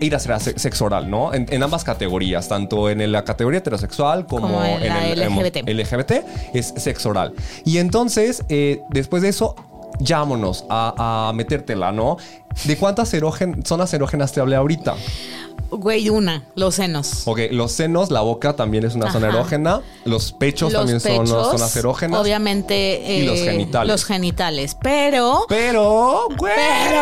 ir 0.00 0.14
a 0.14 0.16
hacer 0.16 0.40
se- 0.40 0.58
sexo 0.58 0.86
oral, 0.86 1.10
¿no? 1.10 1.34
En, 1.34 1.46
en 1.50 1.62
ambas 1.62 1.84
categorías, 1.84 2.48
tanto 2.48 2.88
en 2.88 3.12
la 3.12 3.22
categoría 3.24 3.58
heterosexual 3.58 4.24
como, 4.26 4.48
Como 4.48 4.64
en 4.64 4.82
el 4.90 5.20
LGBT. 5.20 5.68
LGBT, 5.68 6.12
es 6.54 6.72
sexo 6.78 7.10
oral. 7.10 7.34
Y 7.66 7.76
entonces, 7.76 8.42
eh, 8.48 8.80
después 8.88 9.22
de 9.22 9.28
eso, 9.28 9.54
llámonos 10.00 10.64
a, 10.68 11.28
a 11.28 11.32
metértela, 11.32 11.92
¿no? 11.92 12.16
¿De 12.64 12.76
cuántas 12.76 13.14
erógen- 13.14 13.64
zonas 13.64 13.94
erógenas 13.94 14.32
te 14.32 14.40
hablé 14.40 14.56
ahorita? 14.56 14.96
Güey, 15.70 16.08
una, 16.10 16.44
los 16.54 16.74
senos. 16.74 17.22
Ok, 17.26 17.40
los 17.52 17.72
senos, 17.72 18.10
la 18.10 18.20
boca 18.22 18.56
también 18.56 18.84
es 18.84 18.94
una 18.94 19.12
zona 19.12 19.28
erógena. 19.28 19.80
Los 20.04 20.32
pechos 20.32 20.72
también 20.72 21.00
son 21.00 21.20
unas 21.20 21.28
zonas 21.50 21.76
erógenas. 21.76 22.20
Obviamente. 22.20 23.02
Y 23.20 23.22
los 23.26 23.38
eh, 23.38 23.44
genitales. 23.52 23.88
Los 23.92 24.04
genitales. 24.04 24.76
Pero. 24.82 25.44
Pero, 25.48 26.26
güey. 26.36 26.52
Pero 26.88 27.00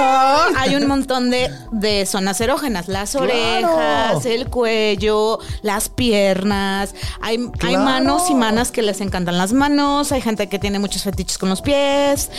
hay 0.58 0.74
un 0.74 0.86
montón 0.86 1.30
de, 1.30 1.50
de 1.72 2.04
zonas 2.06 2.40
erógenas. 2.40 2.88
Las 2.88 3.12
Claro. 3.12 3.24
orejas, 3.26 4.26
el 4.26 4.48
cuello, 4.48 5.38
las 5.62 5.88
piernas. 5.88 6.94
Hay, 7.20 7.38
hay 7.60 7.76
manos 7.76 8.30
y 8.30 8.34
manas 8.34 8.70
que 8.70 8.82
les 8.82 9.00
encantan 9.00 9.38
las 9.38 9.52
manos. 9.52 10.12
Hay 10.12 10.20
gente 10.20 10.48
que 10.48 10.58
tiene 10.58 10.78
muchos 10.78 11.02
fetiches 11.02 11.38
con 11.38 11.48
los 11.48 11.62
pies. 11.62 12.30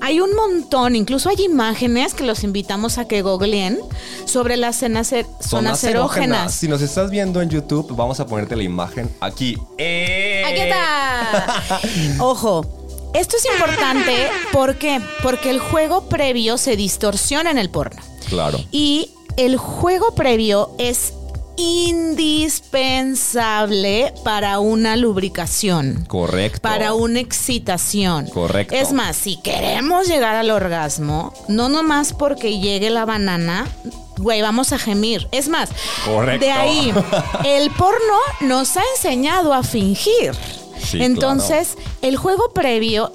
Hay 0.00 0.20
un 0.20 0.34
montón. 0.34 0.96
Incluso 0.96 1.28
hay 1.28 1.42
imágenes 1.44 2.14
que 2.14 2.24
los 2.24 2.44
invitamos 2.44 2.98
a 2.98 3.06
que 3.08 3.22
googleen 3.22 3.78
sobre 4.26 4.56
las 4.56 4.76
cenas 4.76 5.12
er- 5.12 5.26
zonas, 5.40 5.71
erógenas. 5.84 6.54
Si 6.54 6.68
nos 6.68 6.82
estás 6.82 7.10
viendo 7.10 7.40
en 7.40 7.50
YouTube, 7.50 7.94
vamos 7.94 8.20
a 8.20 8.26
ponerte 8.26 8.56
la 8.56 8.62
imagen 8.62 9.10
aquí. 9.20 9.58
¡Eh! 9.78 10.42
Aquí 10.46 10.60
está. 10.60 11.80
Ojo. 12.24 12.78
Esto 13.14 13.36
es 13.36 13.44
importante 13.44 14.30
¿por 14.52 14.76
qué? 14.76 14.98
porque 15.22 15.50
el 15.50 15.58
juego 15.58 16.08
previo 16.08 16.56
se 16.56 16.76
distorsiona 16.76 17.50
en 17.50 17.58
el 17.58 17.68
porno. 17.68 18.00
Claro. 18.26 18.58
Y 18.70 19.10
el 19.36 19.58
juego 19.58 20.14
previo 20.14 20.70
es 20.78 21.12
indispensable 21.56 24.12
para 24.24 24.58
una 24.58 24.96
lubricación. 24.96 26.04
Correcto. 26.08 26.58
Para 26.62 26.94
una 26.94 27.20
excitación. 27.20 28.26
Correcto. 28.28 28.74
Es 28.74 28.92
más, 28.92 29.14
si 29.16 29.36
queremos 29.36 30.08
llegar 30.08 30.34
al 30.36 30.50
orgasmo, 30.50 31.34
no 31.48 31.68
nomás 31.68 32.14
porque 32.14 32.58
llegue 32.58 32.90
la 32.90 33.04
banana, 33.04 33.68
güey, 34.18 34.42
vamos 34.42 34.72
a 34.72 34.78
gemir. 34.78 35.28
Es 35.32 35.48
más, 35.48 35.70
Correcto. 36.04 36.44
de 36.44 36.52
ahí, 36.52 36.92
el 37.44 37.70
porno 37.72 38.14
nos 38.40 38.76
ha 38.76 38.82
enseñado 38.96 39.52
a 39.54 39.62
fingir. 39.62 40.32
Sí, 40.82 41.02
Entonces, 41.02 41.76
el 42.02 42.16
juego 42.16 42.50
previo 42.52 43.12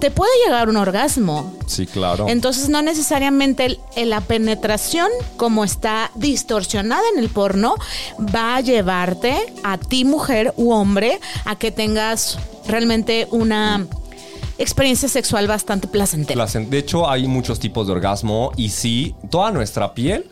te 0.00 0.10
puede 0.10 0.30
llegar 0.44 0.68
un 0.68 0.76
orgasmo. 0.76 1.52
Sí, 1.66 1.86
claro. 1.86 2.26
Entonces 2.28 2.68
no 2.68 2.82
necesariamente 2.82 3.64
el- 3.66 3.80
el- 3.96 4.10
la 4.10 4.20
penetración 4.20 5.08
como 5.36 5.64
está 5.64 6.10
distorsionada 6.14 7.02
en 7.14 7.18
el 7.20 7.28
porno 7.30 7.74
va 8.34 8.56
a 8.56 8.60
llevarte 8.60 9.52
a 9.64 9.76
ti 9.78 10.04
mujer 10.04 10.54
u 10.56 10.70
hombre 10.72 11.20
a 11.44 11.56
que 11.56 11.70
tengas 11.72 12.38
realmente 12.66 13.26
una 13.32 13.86
experiencia 14.58 15.08
sexual 15.08 15.46
bastante 15.46 15.86
placentera. 15.88 16.44
Placen- 16.44 16.68
De 16.68 16.78
hecho, 16.78 17.08
hay 17.08 17.26
muchos 17.26 17.58
tipos 17.60 17.86
de 17.86 17.92
orgasmo 17.92 18.52
y 18.56 18.70
sí, 18.70 19.14
toda 19.30 19.50
nuestra 19.52 19.94
piel 19.94 20.26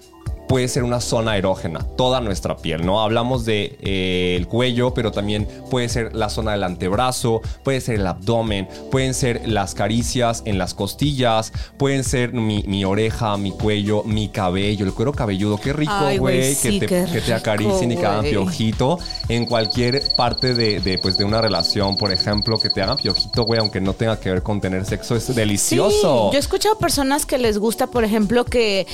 puede 0.49 0.69
ser 0.69 0.85
una 0.85 1.00
zona 1.00 1.37
erógena, 1.37 1.81
toda 1.97 2.21
nuestra 2.21 2.57
piel, 2.57 2.85
¿no? 2.85 3.00
Hablamos 3.00 3.45
de 3.45 3.76
eh, 3.81 4.37
el 4.37 4.47
cuello, 4.47 4.95
pero 4.95 5.12
también 5.12 5.49
puede 5.71 5.88
ser 5.88 6.15
la 6.15 6.29
zona 6.29 6.53
del 6.53 6.62
antebrazo, 6.62 7.41
puede 7.62 7.81
ser 7.81 7.97
el 7.97 8.07
abdomen, 8.07 8.69
pueden 8.91 9.15
ser 9.15 9.49
las 9.49 9.75
caricias 9.75 10.43
en 10.45 10.59
las 10.59 10.75
costillas, 10.75 11.53
pueden 11.79 12.05
ser 12.05 12.33
mi, 12.33 12.62
mi 12.67 12.85
oreja, 12.85 13.37
mi 13.37 13.50
cuello, 13.53 14.03
mi 14.05 14.29
cabello, 14.29 14.85
el 14.85 14.93
cuero 14.93 15.12
cabelludo, 15.12 15.59
qué 15.59 15.73
rico, 15.73 15.95
güey, 16.19 16.55
sí, 16.55 16.81
que, 16.81 16.87
que 16.87 17.21
te 17.21 17.35
acaricien 17.35 17.93
y 17.93 17.97
que 17.97 18.07
hagan 18.07 18.25
piojito 18.25 18.99
en 19.29 19.47
cualquier 19.47 20.03
parte 20.17 20.55
de, 20.55 20.81
de, 20.81 20.99
pues, 20.99 21.17
de 21.19 21.25
una 21.25 21.41
relación, 21.41 21.97
por 21.97 22.12
ejemplo, 22.12 22.59
que 22.59 22.71
te 22.71 22.83
hagan 22.83 22.97
piojito, 22.97 23.45
güey, 23.45 23.61
aunque 23.61 23.81
no 23.81 23.95
tenga 23.95 24.19
que 24.21 24.31
ver 24.31 24.43
con 24.43 24.61
tener 24.61 24.85
sexo, 24.85 25.17
es 25.17 25.35
delicioso. 25.35 26.29
Sí, 26.31 26.33
yo 26.33 26.37
he 26.37 26.38
escuchado 26.38 26.79
personas 26.79 27.26
que 27.26 27.38
les 27.38 27.59
gusta, 27.59 27.88
por 27.88 28.05
ejemplo, 28.05 28.45
que 28.45 28.87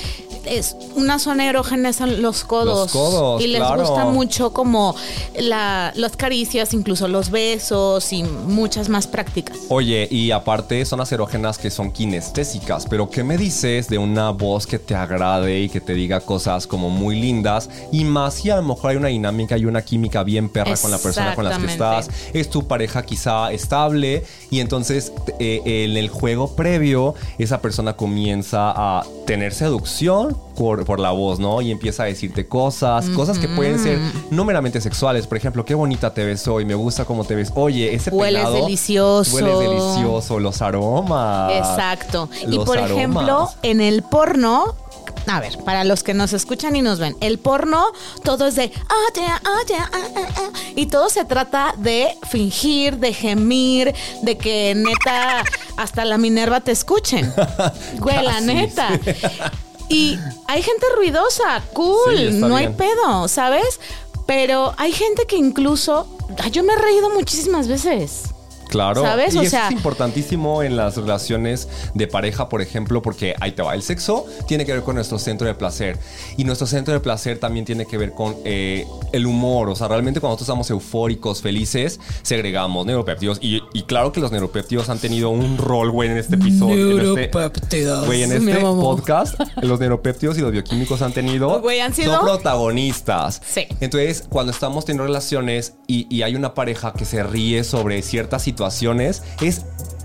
es 0.47 0.77
una 0.95 1.19
zona 1.19 1.42
erógena 1.49 1.93
son 1.93 2.23
los 2.23 2.45
codos. 2.45 2.93
Los 2.93 2.93
codos, 2.93 3.43
Y 3.43 3.47
les 3.49 3.61
claro. 3.61 3.83
gusta 3.83 4.05
mucho 4.07 4.53
como 4.53 4.95
la, 5.39 5.93
las 5.97 6.17
caricias, 6.17 6.75
incluso 6.75 7.09
los 7.09 7.31
besos 7.31 8.13
y 8.13 8.23
muchas 8.23 8.89
más 8.89 9.07
prácticas. 9.07 9.59
Oye, 9.69 10.09
y 10.11 10.31
aparte 10.31 10.85
zonas 10.85 11.11
erógenas 11.13 11.59
que 11.59 11.71
son 11.71 11.93
kinestésicas, 11.93 12.87
pero 12.89 13.11
¿qué 13.11 13.25
me 13.25 13.37
dices 13.37 13.89
de 13.89 13.99
una 13.99 14.31
voz 14.31 14.67
que 14.67 14.79
te 14.79 14.95
agrade 14.95 15.61
y 15.61 15.69
que 15.69 15.81
te 15.81 15.95
diga 15.95 16.21
cosas 16.21 16.67
como 16.67 16.91
muy 16.91 17.21
lindas? 17.21 17.69
Y 17.91 18.05
más 18.05 18.35
si 18.35 18.51
a 18.51 18.57
lo 18.57 18.63
mejor 18.63 18.91
hay 18.91 18.97
una 18.97 19.09
dinámica 19.09 19.57
y 19.59 19.65
una 19.65 19.83
química 19.83 20.23
bien 20.23 20.49
perra 20.49 20.77
con 20.77 20.91
la 20.91 20.99
persona 20.99 21.35
con 21.35 21.45
la 21.45 21.59
que 21.59 21.67
estás, 21.67 22.11
es 22.33 22.51
tu 22.51 22.67
pareja 22.67 23.05
quizá 23.05 23.53
estable 23.53 24.25
y 24.51 24.61
entonces 24.61 25.13
eh, 25.39 25.63
en 25.65 25.97
el 25.97 26.09
juego 26.09 26.55
previo 26.55 27.15
esa 27.39 27.61
persona 27.61 27.95
comienza 27.95 28.73
a 28.75 29.05
tener 29.27 29.55
seducción 29.55 30.37
por, 30.57 30.85
por 30.85 31.01
la 31.01 31.11
voz, 31.11 31.39
¿no? 31.39 31.61
Y 31.61 31.71
empieza 31.71 32.05
a 32.05 32.07
decirte 32.07 32.47
cosas, 32.47 33.09
cosas 33.11 33.39
que 33.39 33.49
pueden 33.49 33.79
ser 33.79 33.99
no 34.31 34.45
meramente 34.45 34.81
sexuales. 34.81 35.27
Por 35.27 35.37
ejemplo, 35.37 35.65
qué 35.65 35.75
bonita 35.75 36.13
te 36.13 36.25
ves 36.25 36.47
hoy, 36.49 36.65
me 36.65 36.75
gusta 36.75 37.05
cómo 37.05 37.25
te 37.25 37.35
ves. 37.35 37.53
Oye, 37.55 37.95
ese 37.95 38.11
Hueles 38.11 38.51
delicioso. 38.53 39.35
Hueles 39.35 39.59
delicioso, 39.59 40.39
los 40.39 40.63
aromas. 40.63 41.53
Exacto. 41.53 42.29
Y 42.49 42.59
por 42.59 42.79
aromas. 42.79 42.91
ejemplo, 42.91 43.49
en 43.63 43.81
el 43.81 44.03
porno, 44.03 44.75
a 45.27 45.41
ver, 45.41 45.59
para 45.65 45.85
los 45.85 46.03
que 46.03 46.15
nos 46.15 46.33
escuchan 46.33 46.75
y 46.77 46.83
nos 46.83 46.99
ven, 46.99 47.17
el 47.21 47.39
porno 47.39 47.85
todo 48.25 48.47
es 48.47 48.57
de 48.57 48.73
ah, 48.89 49.15
yeah, 49.15 49.41
ah, 49.45 49.59
yeah, 49.69 49.91
ah, 49.93 50.09
ah, 50.17 50.29
ah", 50.37 50.59
y 50.75 50.87
todo 50.87 51.09
se 51.09 51.25
trata 51.25 51.75
de 51.79 52.17
fingir, 52.29 52.99
de 52.99 53.13
gemir, 53.13 53.95
de 54.23 54.37
que 54.37 54.75
neta 54.75 55.45
hasta 55.77 56.05
la 56.05 56.19
Minerva 56.19 56.61
te 56.61 56.73
escuchen. 56.73 57.33
Güey, 57.99 58.25
la 58.25 58.41
neta. 58.41 58.99
Y 59.93 60.19
hay 60.47 60.63
gente 60.63 60.87
ruidosa, 60.97 61.63
cool, 61.75 62.17
Sí, 62.17 62.39
no 62.39 62.57
hay 62.57 62.69
pedo, 62.69 63.29
¿sabes? 63.29 63.79
Pero 64.27 64.73
hay 64.79 64.93
gente 64.93 65.27
que 65.27 65.37
incluso, 65.37 66.07
yo 66.51 66.63
me 66.63 66.73
he 66.73 66.77
reído 66.77 67.11
muchísimas 67.11 67.69
veces. 67.69 68.32
Claro, 68.73 69.03
¿Sabes? 69.03 69.35
y 69.35 69.39
O 69.39 69.45
sea- 69.45 69.67
es 69.69 69.73
importantísimo 69.73 70.63
en 70.63 70.77
las 70.77 70.97
relaciones 70.97 71.69
de 71.95 72.07
pareja, 72.07 72.49
por 72.49 72.63
ejemplo, 72.63 73.03
porque 73.03 73.35
ahí 73.41 73.53
te 73.53 73.63
va. 73.63 73.75
El 73.75 73.83
sexo 73.83 74.25
tiene 74.49 74.65
que 74.67 74.73
ver 74.73 74.83
con 74.83 74.95
nuestro 74.97 75.19
centro 75.19 75.47
de 75.47 75.55
placer 75.55 75.99
y 76.37 76.45
nuestro 76.45 76.67
centro 76.67 76.95
de 76.95 77.01
placer 77.01 77.39
también 77.39 77.65
tiene 77.65 77.87
que 77.87 77.99
ver 77.99 78.13
con 78.13 78.35
eh, 78.45 78.87
el 79.13 79.27
humor. 79.27 79.69
O 79.69 79.77
sea, 79.77 79.89
realmente 79.89 80.21
cuando 80.21 80.33
nosotros 80.35 80.49
estamos 80.49 80.71
eufóricos, 80.71 81.43
felices, 81.43 82.01
segregamos 82.23 82.87
neuropéptidos 82.87 83.39
y, 83.43 83.63
y 83.75 83.83
claro 83.83 84.11
que 84.13 84.21
los 84.21 84.33
neuropéptidos 84.33 84.89
han 84.89 84.99
tenido 84.99 85.29
un 85.31 85.59
rol, 85.59 85.91
güey, 85.91 86.11
en 86.11 86.17
este 86.17 86.37
episodio. 86.37 86.75
en 86.75 86.91
este- 86.99 87.03
Neuropéptidos. 87.03 88.07
Güey, 88.07 88.23
en 88.23 88.33
este 88.33 88.55
podcast, 88.61 89.39
los 89.61 89.79
neuropéptidos 89.81 90.39
y 90.39 90.41
los 90.41 90.51
bioquímicos 90.53 91.03
han 91.03 91.13
tenido. 91.13 91.61
Güey, 91.63 91.81
¿han 91.81 91.95
sido? 91.95 92.15
Son 92.17 92.25
protagonistas. 92.25 93.41
Sí. 93.47 93.67
Entonces, 93.81 94.25
cuando 94.29 94.51
estamos 94.53 94.85
teniendo 94.85 95.05
relaciones 95.05 95.75
y, 95.87 96.07
y 96.15 96.23
hay 96.23 96.35
una 96.35 96.55
pareja 96.55 96.93
que 96.93 97.05
se 97.05 97.23
ríe 97.23 97.65
sobre 97.65 98.01
ciertas 98.03 98.43
situaciones, 98.43 98.62
es 99.41 99.63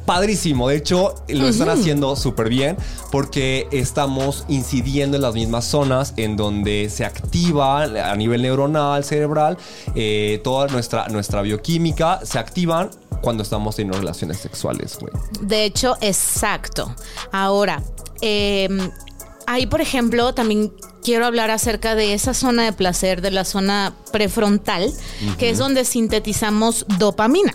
padrísimo. 0.08 0.70
De 0.70 0.78
hecho, 0.78 1.16
lo 1.28 1.48
están 1.48 1.70
haciendo 1.70 2.16
súper 2.16 2.50
bien 2.50 2.78
porque 3.12 3.68
estamos 3.72 4.46
incidiendo 4.48 5.18
en 5.18 5.22
las 5.22 5.34
mismas 5.34 5.66
zonas 5.66 6.14
en 6.16 6.38
donde 6.38 6.90
se 6.90 7.06
activa 7.06 7.84
a 7.84 8.16
nivel 8.16 8.42
neuronal, 8.42 9.04
cerebral, 9.04 9.58
eh, 9.96 10.40
toda 10.44 10.68
nuestra, 10.68 11.10
nuestra 11.10 11.42
bioquímica 11.42 12.22
se 12.24 12.40
activan 12.40 12.90
cuando 13.22 13.44
estamos 13.44 13.76
teniendo 13.76 14.00
relaciones 14.00 14.38
sexuales, 14.38 14.98
güey. 15.00 15.12
De 15.42 15.66
hecho, 15.66 15.98
exacto. 16.00 16.96
Ahora, 17.32 17.84
eh, 18.22 18.70
ahí, 19.46 19.66
por 19.66 19.82
ejemplo, 19.82 20.34
también 20.34 20.72
quiero 21.04 21.26
hablar 21.26 21.52
acerca 21.52 21.96
de 21.96 22.14
esa 22.14 22.34
zona 22.34 22.64
de 22.64 22.74
placer, 22.74 23.22
de 23.22 23.32
la 23.32 23.46
zona 23.46 23.94
prefrontal, 24.12 24.94
que 25.38 25.50
es 25.50 25.58
donde 25.58 25.84
sintetizamos 25.86 26.86
dopamina. 26.98 27.54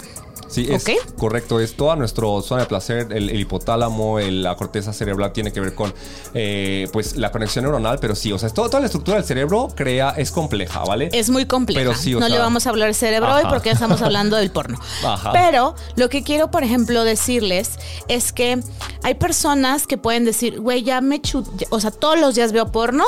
Sí, 0.53 0.67
es 0.71 0.85
correcto. 1.17 1.59
Es 1.61 1.75
toda 1.77 1.97
nuestra 1.97 2.27
zona 2.43 2.63
de 2.63 2.67
placer, 2.69 3.09
el, 3.11 3.31
el 3.31 3.41
hipotálamo, 3.41 4.19
el- 4.19 4.43
la 4.43 4.55
corteza 4.57 4.93
cerebral 4.93 5.33
tiene 5.33 5.53
que 5.53 5.61
ver 5.61 5.75
con 5.75 5.93
eh, 6.35 6.89
pues 6.93 7.17
la 7.17 7.31
conexión 7.33 7.65
neuronal, 7.65 7.99
pero 7.99 8.15
sí, 8.15 8.33
o 8.33 8.39
sea, 8.39 8.47
es 8.49 8.55
todo- 8.55 8.67
toda 8.69 8.81
la 8.81 8.87
estructura 8.87 9.17
del 9.17 9.25
cerebro 9.27 9.69
crea, 9.75 10.11
es 10.17 10.31
compleja, 10.31 10.85
¿vale? 10.85 11.09
Es 11.13 11.31
muy 11.31 11.47
compleja. 11.47 11.81
Pero 11.81 11.95
sí, 11.95 12.15
o 12.15 12.21
no 12.21 12.27
sea- 12.27 12.37
le 12.37 12.41
vamos 12.41 12.67
a 12.67 12.71
hablar 12.71 12.87
del 12.89 12.95
cerebro 12.95 13.35
hoy 13.35 13.43
porque 13.49 13.71
estamos 13.71 14.03
hablando 14.03 14.37
del 14.37 14.51
porno. 14.51 14.79
Ajá. 15.05 15.33
Pero 15.33 15.75
lo 15.97 16.09
que 16.09 16.23
quiero, 16.23 16.51
por 16.51 16.65
ejemplo, 16.65 17.05
decirles 17.05 17.71
es 18.09 18.33
que 18.33 18.61
hay 19.03 19.15
personas 19.15 19.87
que 19.87 19.97
pueden 19.99 20.25
decir, 20.25 20.61
güey, 20.61 20.83
ya 20.83 21.01
me 21.01 21.21
chu... 21.21 21.45
O 21.71 21.81
sea, 21.81 21.91
todos 21.91 22.19
los 22.21 22.35
días 22.35 22.53
veo 22.53 22.71
porno, 22.71 23.05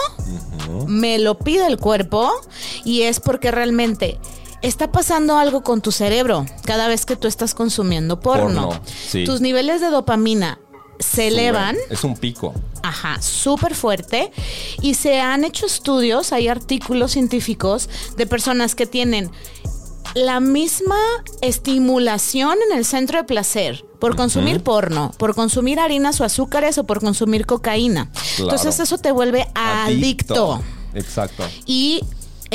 me 0.87 1.19
lo 1.19 1.39
pide 1.39 1.67
el 1.67 1.79
cuerpo 1.79 2.31
y 2.85 3.03
es 3.03 3.21
porque 3.21 3.51
realmente 3.51 4.19
está 4.65 4.91
pasando 4.91 5.37
algo 5.37 5.63
con 5.63 5.81
tu 5.81 5.93
cerebro 5.93 6.47
cada 6.65 6.89
vez 6.89 7.07
que 7.07 7.17
tú 7.17 7.29
estás 7.29 7.55
consumiendo 7.55 8.21
porno. 8.21 8.69
Porno, 8.69 8.81
sí. 8.87 9.25
Tus 9.25 9.41
niveles 9.41 9.81
de 9.81 9.89
dopamina 9.89 10.59
se 10.99 11.29
elevan. 11.29 11.77
Es 11.91 12.05
un 12.05 12.17
pico. 12.17 12.55
Ajá, 12.83 13.21
súper 13.21 13.75
fuerte. 13.75 14.31
Y 14.81 14.95
se 14.95 15.21
han 15.21 15.45
hecho 15.45 15.67
estudios, 15.67 16.33
hay 16.33 16.49
artículos 16.49 17.13
científicos 17.13 17.89
de 18.17 18.27
personas 18.27 18.75
que 18.75 18.87
tienen 18.87 19.31
la 20.15 20.41
misma 20.41 20.99
estimulación 21.41 22.57
en 22.71 22.79
el 22.79 22.85
centro 22.85 23.19
de 23.19 23.25
placer 23.25 23.85
por 23.99 24.17
consumir 24.17 24.63
porno, 24.63 25.13
por 25.19 25.35
consumir 25.35 25.81
harinas 25.81 26.21
o 26.21 26.25
azúcares 26.25 26.79
o 26.79 26.85
por 26.85 27.01
consumir 27.01 27.47
cocaína. 27.47 28.11
Claro. 28.37 28.53
Entonces 28.53 28.81
eso 28.81 28.99
te 28.99 29.11
vuelve 29.11 29.49
adicto. 29.55 30.63
Exacto. 30.95 31.43
Y 31.67 32.03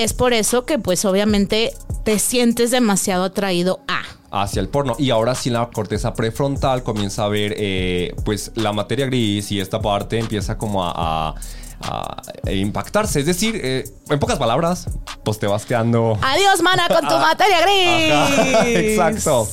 es 0.04 0.14
por 0.14 0.34
eso 0.34 0.66
que 0.66 0.80
pues 0.80 1.06
obviamente 1.06 1.74
te 2.04 2.20
sientes 2.20 2.72
demasiado 2.72 3.26
atraído 3.26 3.82
a. 3.88 4.02
hacia 4.44 4.60
el 4.62 4.70
porno. 4.70 4.96
Y 5.00 5.10
ahora 5.12 5.36
sí 5.36 5.50
la 5.50 5.70
corteza 5.70 6.14
prefrontal 6.14 6.84
comienza 6.84 7.26
a 7.26 7.28
ver 7.30 7.54
eh, 7.58 8.14
pues 8.26 8.52
la 8.56 8.72
materia 8.74 9.06
gris 9.08 9.52
y 9.52 9.60
esta 9.60 9.82
parte 9.82 10.20
empieza 10.20 10.58
como 10.58 10.84
a, 10.86 10.92
a- 10.96 11.36
a 11.82 12.52
impactarse. 12.52 13.20
Es 13.22 13.26
decir, 13.26 13.60
eh, 13.64 13.84
en 14.10 14.20
pocas 14.20 14.38
palabras, 14.38 14.88
pues 15.24 15.40
te 15.40 15.48
vas 15.48 15.66
quedando... 15.66 16.18
Adiós, 16.22 16.62
mana, 16.62 16.88
con 16.88 17.08
tu 17.08 17.16
materia 17.20 17.62
gris. 17.62 18.12
Ajá, 18.14 18.68
exacto. 18.68 19.48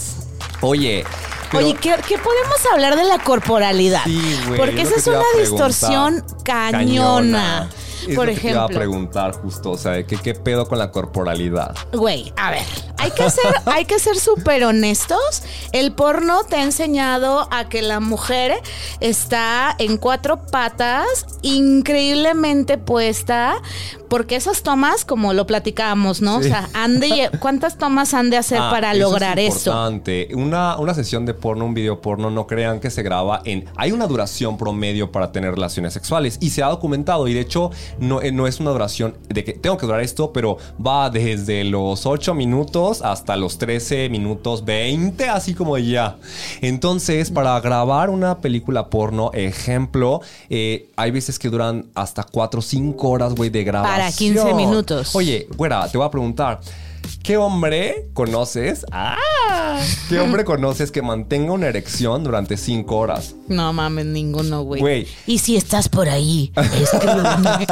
Oye. 0.61 1.05
pero- 1.53 1.65
Oye, 1.67 1.75
¿qué, 1.81 1.95
qué 2.09 2.19
podemos 2.19 2.57
hablar 2.73 2.97
de 2.97 3.05
la 3.05 3.19
corporalidad? 3.23 4.03
Sí, 4.05 4.39
güey, 4.49 4.59
Porque 4.59 4.83
es 4.83 4.89
esa 4.91 4.97
es 4.99 5.07
una 5.07 5.21
preguntar. 5.35 5.69
distorsión 5.69 6.25
cañona. 6.45 7.69
Es 8.07 8.17
Por 8.17 8.27
lo 8.27 8.35
que 8.35 8.41
te 8.41 8.51
iba 8.51 8.65
a 8.65 8.69
preguntar 8.69 9.33
justo, 9.33 9.73
o 9.73 9.79
sea, 9.79 10.07
¿qué, 10.07 10.17
qué 10.17 10.35
pedo 10.35 10.67
con 10.69 10.79
la 10.79 10.91
corporalidad? 10.91 11.75
güey, 11.93 12.33
a 12.37 12.51
ver, 12.51 12.63
hay 12.99 13.11
que 13.11 13.31
ser, 13.31 13.55
hay 13.67 13.85
que 13.85 13.99
ser 13.99 14.17
súper 14.17 14.65
honestos. 14.65 15.43
El 15.73 15.93
porno 15.93 16.45
te 16.45 16.57
ha 16.57 16.63
enseñado 16.63 17.49
a 17.51 17.69
que 17.69 17.83
la 17.83 18.01
mujer 18.01 18.55
está 19.01 19.75
en 19.79 19.97
cuatro 19.97 20.47
patas, 20.47 21.27
increíblemente 21.43 22.79
puesta, 22.79 23.61
porque 24.09 24.37
esas 24.37 24.63
tomas, 24.63 25.05
como 25.05 25.33
lo 25.33 25.47
platicábamos, 25.47 26.23
¿no? 26.23 26.41
Sí. 26.41 26.47
O 26.47 26.49
sea, 26.51 26.69
han 26.75 27.01
de 27.01 27.31
¿cuántas 27.41 27.79
tomas 27.79 28.15
han 28.15 28.31
de 28.31 28.37
hacer 28.37 28.59
Ah, 28.61 28.71
para 28.71 28.93
eso 28.93 29.01
lograr 29.01 29.39
es 29.39 29.57
eso? 29.57 29.71
importante. 29.71 30.29
Una, 30.35 30.77
una 30.79 30.95
sesión 30.95 31.27
de 31.27 31.35
porno, 31.35 31.65
un 31.65 31.75
video 31.75 32.01
porno, 32.01 32.31
no 32.31 32.47
crean 32.47 32.81
que 32.81 32.91
se 32.91 33.03
graba 33.03 33.43
en. 33.45 33.65
Hay 33.77 33.93
una 33.93 34.07
duración 34.07 34.57
promedio 34.57 35.13
para 35.13 35.33
tener 35.33 35.53
relaciones 35.53 35.93
sexuales 35.93 36.39
y 36.41 36.51
se 36.51 36.63
ha 36.63 36.69
documentado. 36.69 37.29
Y 37.29 37.35
de 37.35 37.41
hecho, 37.41 37.71
no, 37.99 38.23
eh, 38.23 38.33
no 38.33 38.47
es 38.47 38.61
una 38.61 38.71
duración 38.71 39.17
de 39.29 39.45
que 39.45 39.53
tengo 39.53 39.77
que 39.77 39.87
durar 39.87 40.01
esto, 40.01 40.33
pero 40.33 40.59
va 40.85 41.11
desde 41.11 41.65
los 41.65 42.07
8 42.07 42.35
minutos 42.35 43.03
hasta 43.03 43.37
los 43.37 43.59
13 43.59 44.09
minutos 44.09 44.65
20, 44.65 45.29
así 45.29 45.55
como 45.55 45.77
ya. 45.79 46.17
Entonces, 46.61 47.31
para 47.31 47.59
grabar 47.61 48.11
una 48.11 48.39
película 48.39 48.89
porno, 48.91 49.31
ejemplo, 49.33 50.21
eh, 50.51 50.91
hay 50.97 51.11
veces 51.11 51.39
que 51.39 51.49
duran 51.49 51.87
hasta 51.95 52.23
4 52.25 52.61
o 52.61 52.63
5 52.63 53.09
horas, 53.09 53.35
güey, 53.35 53.51
de 53.51 53.65
grabación. 53.65 53.96
Para 53.97 54.13
15 54.13 54.55
minutos. 54.55 55.15
Oye, 55.15 55.49
güera, 55.57 55.89
te 55.89 55.99
voy 55.99 56.07
a 56.07 56.11
preguntar. 56.11 56.61
¿Qué 57.23 57.37
hombre 57.37 58.09
conoces? 58.15 58.85
¡Ah! 58.93 59.81
¿Qué 60.09 60.19
hombre 60.19 60.45
conoces 60.45 60.91
que 60.91 61.03
mantenga 61.03 61.53
una 61.53 61.67
erección 61.67 62.25
durante 62.25 62.57
cinco 62.57 62.97
horas? 62.99 63.35
No 63.49 63.73
mames, 63.73 64.07
ninguno, 64.07 64.63
güey. 64.63 64.81
Güey. 64.81 65.09
Y 65.27 65.39
si 65.39 65.57
estás 65.57 65.89
por 65.89 66.09
ahí, 66.09 66.53
escríbeme. 66.81 67.67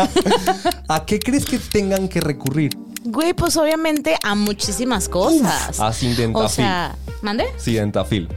¿A 0.89 1.05
qué 1.07 1.19
crees 1.19 1.45
que 1.45 1.59
tengan 1.59 2.09
que 2.09 2.21
recurrir? 2.21 2.77
Güey, 3.05 3.33
pues 3.35 3.57
obviamente 3.57 4.17
a 4.23 4.35
muchísimas 4.35 5.09
cosas. 5.09 5.79
a 5.79 5.93
Sildenafil. 5.93 6.37
O 6.45 6.49
sea, 6.49 6.97
¿mande? 7.23 7.45
Sildenafil. 7.57 8.29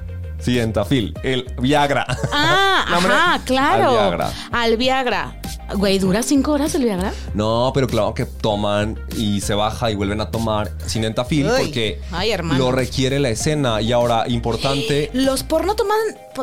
Sildenafil. 0.51 1.13
El 1.23 1.43
Viagra. 1.59 2.05
Ah, 2.31 2.85
ajá, 2.97 3.41
claro. 3.43 3.89
al 3.89 3.91
Viagra. 3.97 4.31
Al 4.51 4.77
Viagra. 4.77 5.41
Güey, 5.75 5.99
¿dura 5.99 6.23
cinco 6.23 6.53
horas 6.53 6.73
el 6.75 6.85
Viagra? 6.85 7.11
No, 7.33 7.71
pero 7.73 7.87
claro 7.87 8.13
que 8.13 8.25
toman 8.25 8.97
y 9.17 9.41
se 9.41 9.53
baja 9.53 9.91
y 9.91 9.95
vuelven 9.95 10.21
a 10.21 10.31
tomar 10.31 10.71
Sildenafil 10.85 11.47
Uy. 11.47 11.51
porque 11.59 12.01
Ay, 12.13 12.31
lo 12.57 12.71
requiere 12.71 13.19
la 13.19 13.27
escena. 13.29 13.81
Y 13.81 13.91
ahora, 13.91 14.23
importante. 14.29 15.09
Los 15.13 15.43
porno 15.43 15.75
toman, 15.75 15.97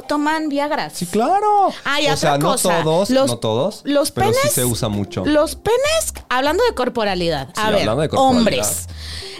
toman 0.07 0.51
Viagras. 0.51 0.93
Sí, 0.93 1.07
claro. 1.07 1.73
Ah, 1.87 2.03
y 2.03 2.05
o 2.05 2.13
otra 2.13 2.17
sea, 2.19 2.39
cosa. 2.39 2.79
no 2.79 2.85
todos, 2.85 3.09
Los- 3.11 3.27
no 3.31 3.39
todos. 3.39 3.81
Los 3.85 4.11
pero 4.11 4.27
penes. 4.27 4.43
sí 4.43 4.49
se 4.51 4.65
usa 4.67 4.91
mucho. 4.91 5.25
Los 5.25 5.57
penes, 5.57 6.13
hablando 6.29 6.63
de 6.65 6.75
corporalidad. 6.75 7.49
A 7.57 7.69
Sí, 7.69 7.73
ver, 7.73 7.81
hablando 7.81 8.03
de 8.03 8.09
corporalidad. 8.11 8.39
hombres. 8.39 8.87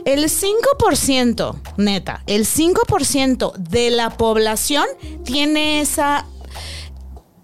El 0.05 0.25
5%, 0.25 1.57
neta, 1.79 2.23
el 2.27 2.47
5% 2.47 3.55
de 3.55 3.91
la 3.91 4.11
población 4.11 4.85
tiene 5.25 5.81
esa 5.81 6.27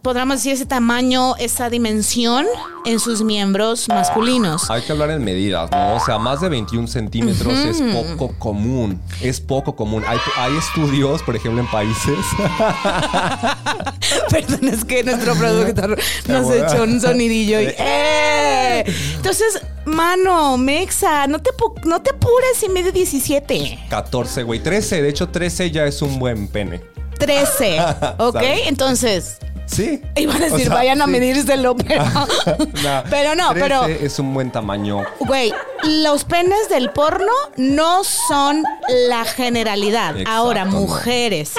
podríamos 0.02 0.36
decir, 0.36 0.52
ese 0.52 0.66
tamaño, 0.66 1.36
esa 1.36 1.68
dimensión 1.68 2.46
en 2.86 2.98
sus 2.98 3.22
miembros 3.22 3.88
masculinos. 3.88 4.70
Hay 4.70 4.82
que 4.82 4.92
hablar 4.92 5.10
en 5.10 5.22
medidas, 5.22 5.70
¿no? 5.70 5.96
O 5.96 6.00
sea, 6.00 6.18
más 6.18 6.40
de 6.40 6.48
21 6.48 6.88
centímetros 6.88 7.52
es 7.58 7.82
poco 7.82 8.34
común. 8.38 9.00
Es 9.20 9.40
poco 9.40 9.76
común. 9.76 10.02
Hay, 10.06 10.18
hay 10.36 10.56
estudios, 10.56 11.22
por 11.22 11.36
ejemplo, 11.36 11.60
en 11.60 11.70
países. 11.70 12.18
Perdón, 14.30 14.68
es 14.68 14.84
que 14.84 15.02
nuestro 15.04 15.34
productor 15.34 15.98
nos 16.28 16.50
echó 16.50 16.84
un 16.84 17.00
sonidillo 17.00 17.60
y 17.60 17.66
¡eh! 17.78 18.84
Entonces, 19.16 19.60
mano, 19.90 20.56
Mexa, 20.56 21.26
no 21.26 21.40
te, 21.40 21.50
no 21.84 22.00
te 22.02 22.10
apures 22.10 22.62
y 22.64 22.68
medio 22.68 22.92
17. 22.92 23.86
14, 23.88 24.42
güey. 24.44 24.60
13. 24.60 25.02
De 25.02 25.08
hecho, 25.08 25.28
13 25.28 25.70
ya 25.70 25.84
es 25.86 26.00
un 26.02 26.18
buen 26.18 26.48
pene. 26.48 26.80
13, 27.18 27.78
¿ok? 28.18 28.36
Entonces, 28.66 29.38
Sí. 29.66 30.02
iban 30.16 30.42
a 30.42 30.46
O 30.46 30.50
decir, 30.50 30.66
sea, 30.66 30.74
vayan 30.74 31.00
a 31.00 31.04
sí. 31.04 31.10
medírselo, 31.12 31.76
pero... 31.76 32.02
Nah, 32.82 33.02
pero 33.08 33.36
no, 33.36 33.50
13 33.52 33.60
pero... 33.60 33.86
Es 33.86 34.18
un 34.18 34.34
buen 34.34 34.50
tamaño. 34.50 35.04
Güey, 35.20 35.52
los 35.84 36.24
penes 36.24 36.68
del 36.68 36.90
porno 36.90 37.30
no 37.56 38.02
son 38.02 38.64
la 39.08 39.24
generalidad. 39.24 40.10
Exacto, 40.16 40.30
Ahora, 40.30 40.64
mujeres, 40.64 41.52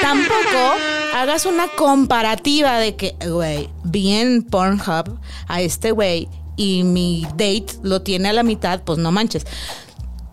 tampoco 0.00 0.74
hagas 1.14 1.46
una 1.46 1.68
comparativa 1.68 2.78
de 2.78 2.96
que, 2.96 3.14
güey, 3.28 3.70
vi 3.84 4.12
en 4.16 4.42
Pornhub 4.42 5.20
a 5.46 5.60
este 5.60 5.92
güey 5.92 6.28
y 6.56 6.84
mi 6.84 7.26
date 7.36 7.66
lo 7.82 8.02
tiene 8.02 8.28
a 8.28 8.32
la 8.32 8.42
mitad, 8.42 8.82
pues 8.82 8.98
no 8.98 9.12
manches. 9.12 9.46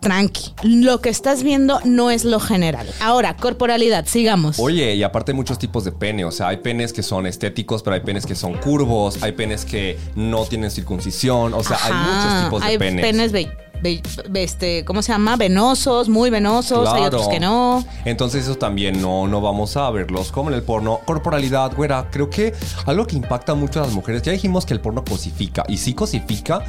Tranqui, 0.02 0.54
lo 0.64 1.02
que 1.02 1.10
estás 1.10 1.44
viendo 1.44 1.82
no 1.84 2.10
es 2.10 2.24
lo 2.24 2.40
general. 2.40 2.88
Ahora, 3.02 3.36
corporalidad, 3.36 4.06
sigamos. 4.06 4.58
Oye, 4.58 4.96
y 4.96 5.04
aparte 5.04 5.34
hay 5.34 5.36
muchos 5.36 5.60
tipos 5.60 5.84
de 5.84 5.92
pene. 5.92 6.24
O 6.24 6.32
sea, 6.32 6.48
hay 6.48 6.58
penes 6.58 6.94
que 6.94 7.04
son 7.04 7.28
estéticos, 7.28 7.84
pero 7.84 7.96
hay 7.96 8.00
penes 8.00 8.26
que 8.26 8.34
son 8.34 8.54
curvos. 8.54 9.22
Hay 9.22 9.34
penes 9.34 9.66
que 9.66 10.00
no 10.16 10.46
tienen 10.46 10.72
circuncisión. 10.72 11.54
O 11.54 11.64
sea, 11.66 11.78
hay 11.84 11.92
muchos 11.92 12.44
tipos 12.46 12.62
de 12.62 12.68
hay 12.68 12.78
penes. 12.78 13.32
ve- 13.34 13.46
ve- 13.46 13.69
este, 13.84 14.86
¿cómo 14.86 15.02
se 15.02 15.12
llama? 15.12 15.36
Venosos, 15.36 16.10
muy 16.10 16.30
venosos, 16.30 16.88
hay 16.90 17.04
otros 17.04 17.28
que 17.28 17.40
no. 17.40 17.86
Entonces 18.06 18.44
eso 18.44 18.56
también 18.56 19.02
no, 19.02 19.28
no 19.28 19.42
vamos 19.42 19.78
a 19.78 19.90
verlos 19.92 20.32
como 20.32 20.50
en 20.50 20.56
el 20.56 20.64
porno. 20.64 21.00
Corporalidad, 21.06 21.74
güera, 21.76 22.08
creo 22.12 22.30
que 22.30 22.54
algo 22.86 23.06
que 23.08 23.16
impacta 23.16 23.56
mucho 23.56 23.82
a 23.82 23.86
las 23.86 23.94
mujeres, 23.94 24.22
ya 24.22 24.32
dijimos 24.32 24.66
que 24.66 24.74
el 24.74 24.82
porno 24.82 25.04
cosifica 25.04 25.64
y 25.68 25.78
sí 25.78 25.94
cosifica. 25.94 26.64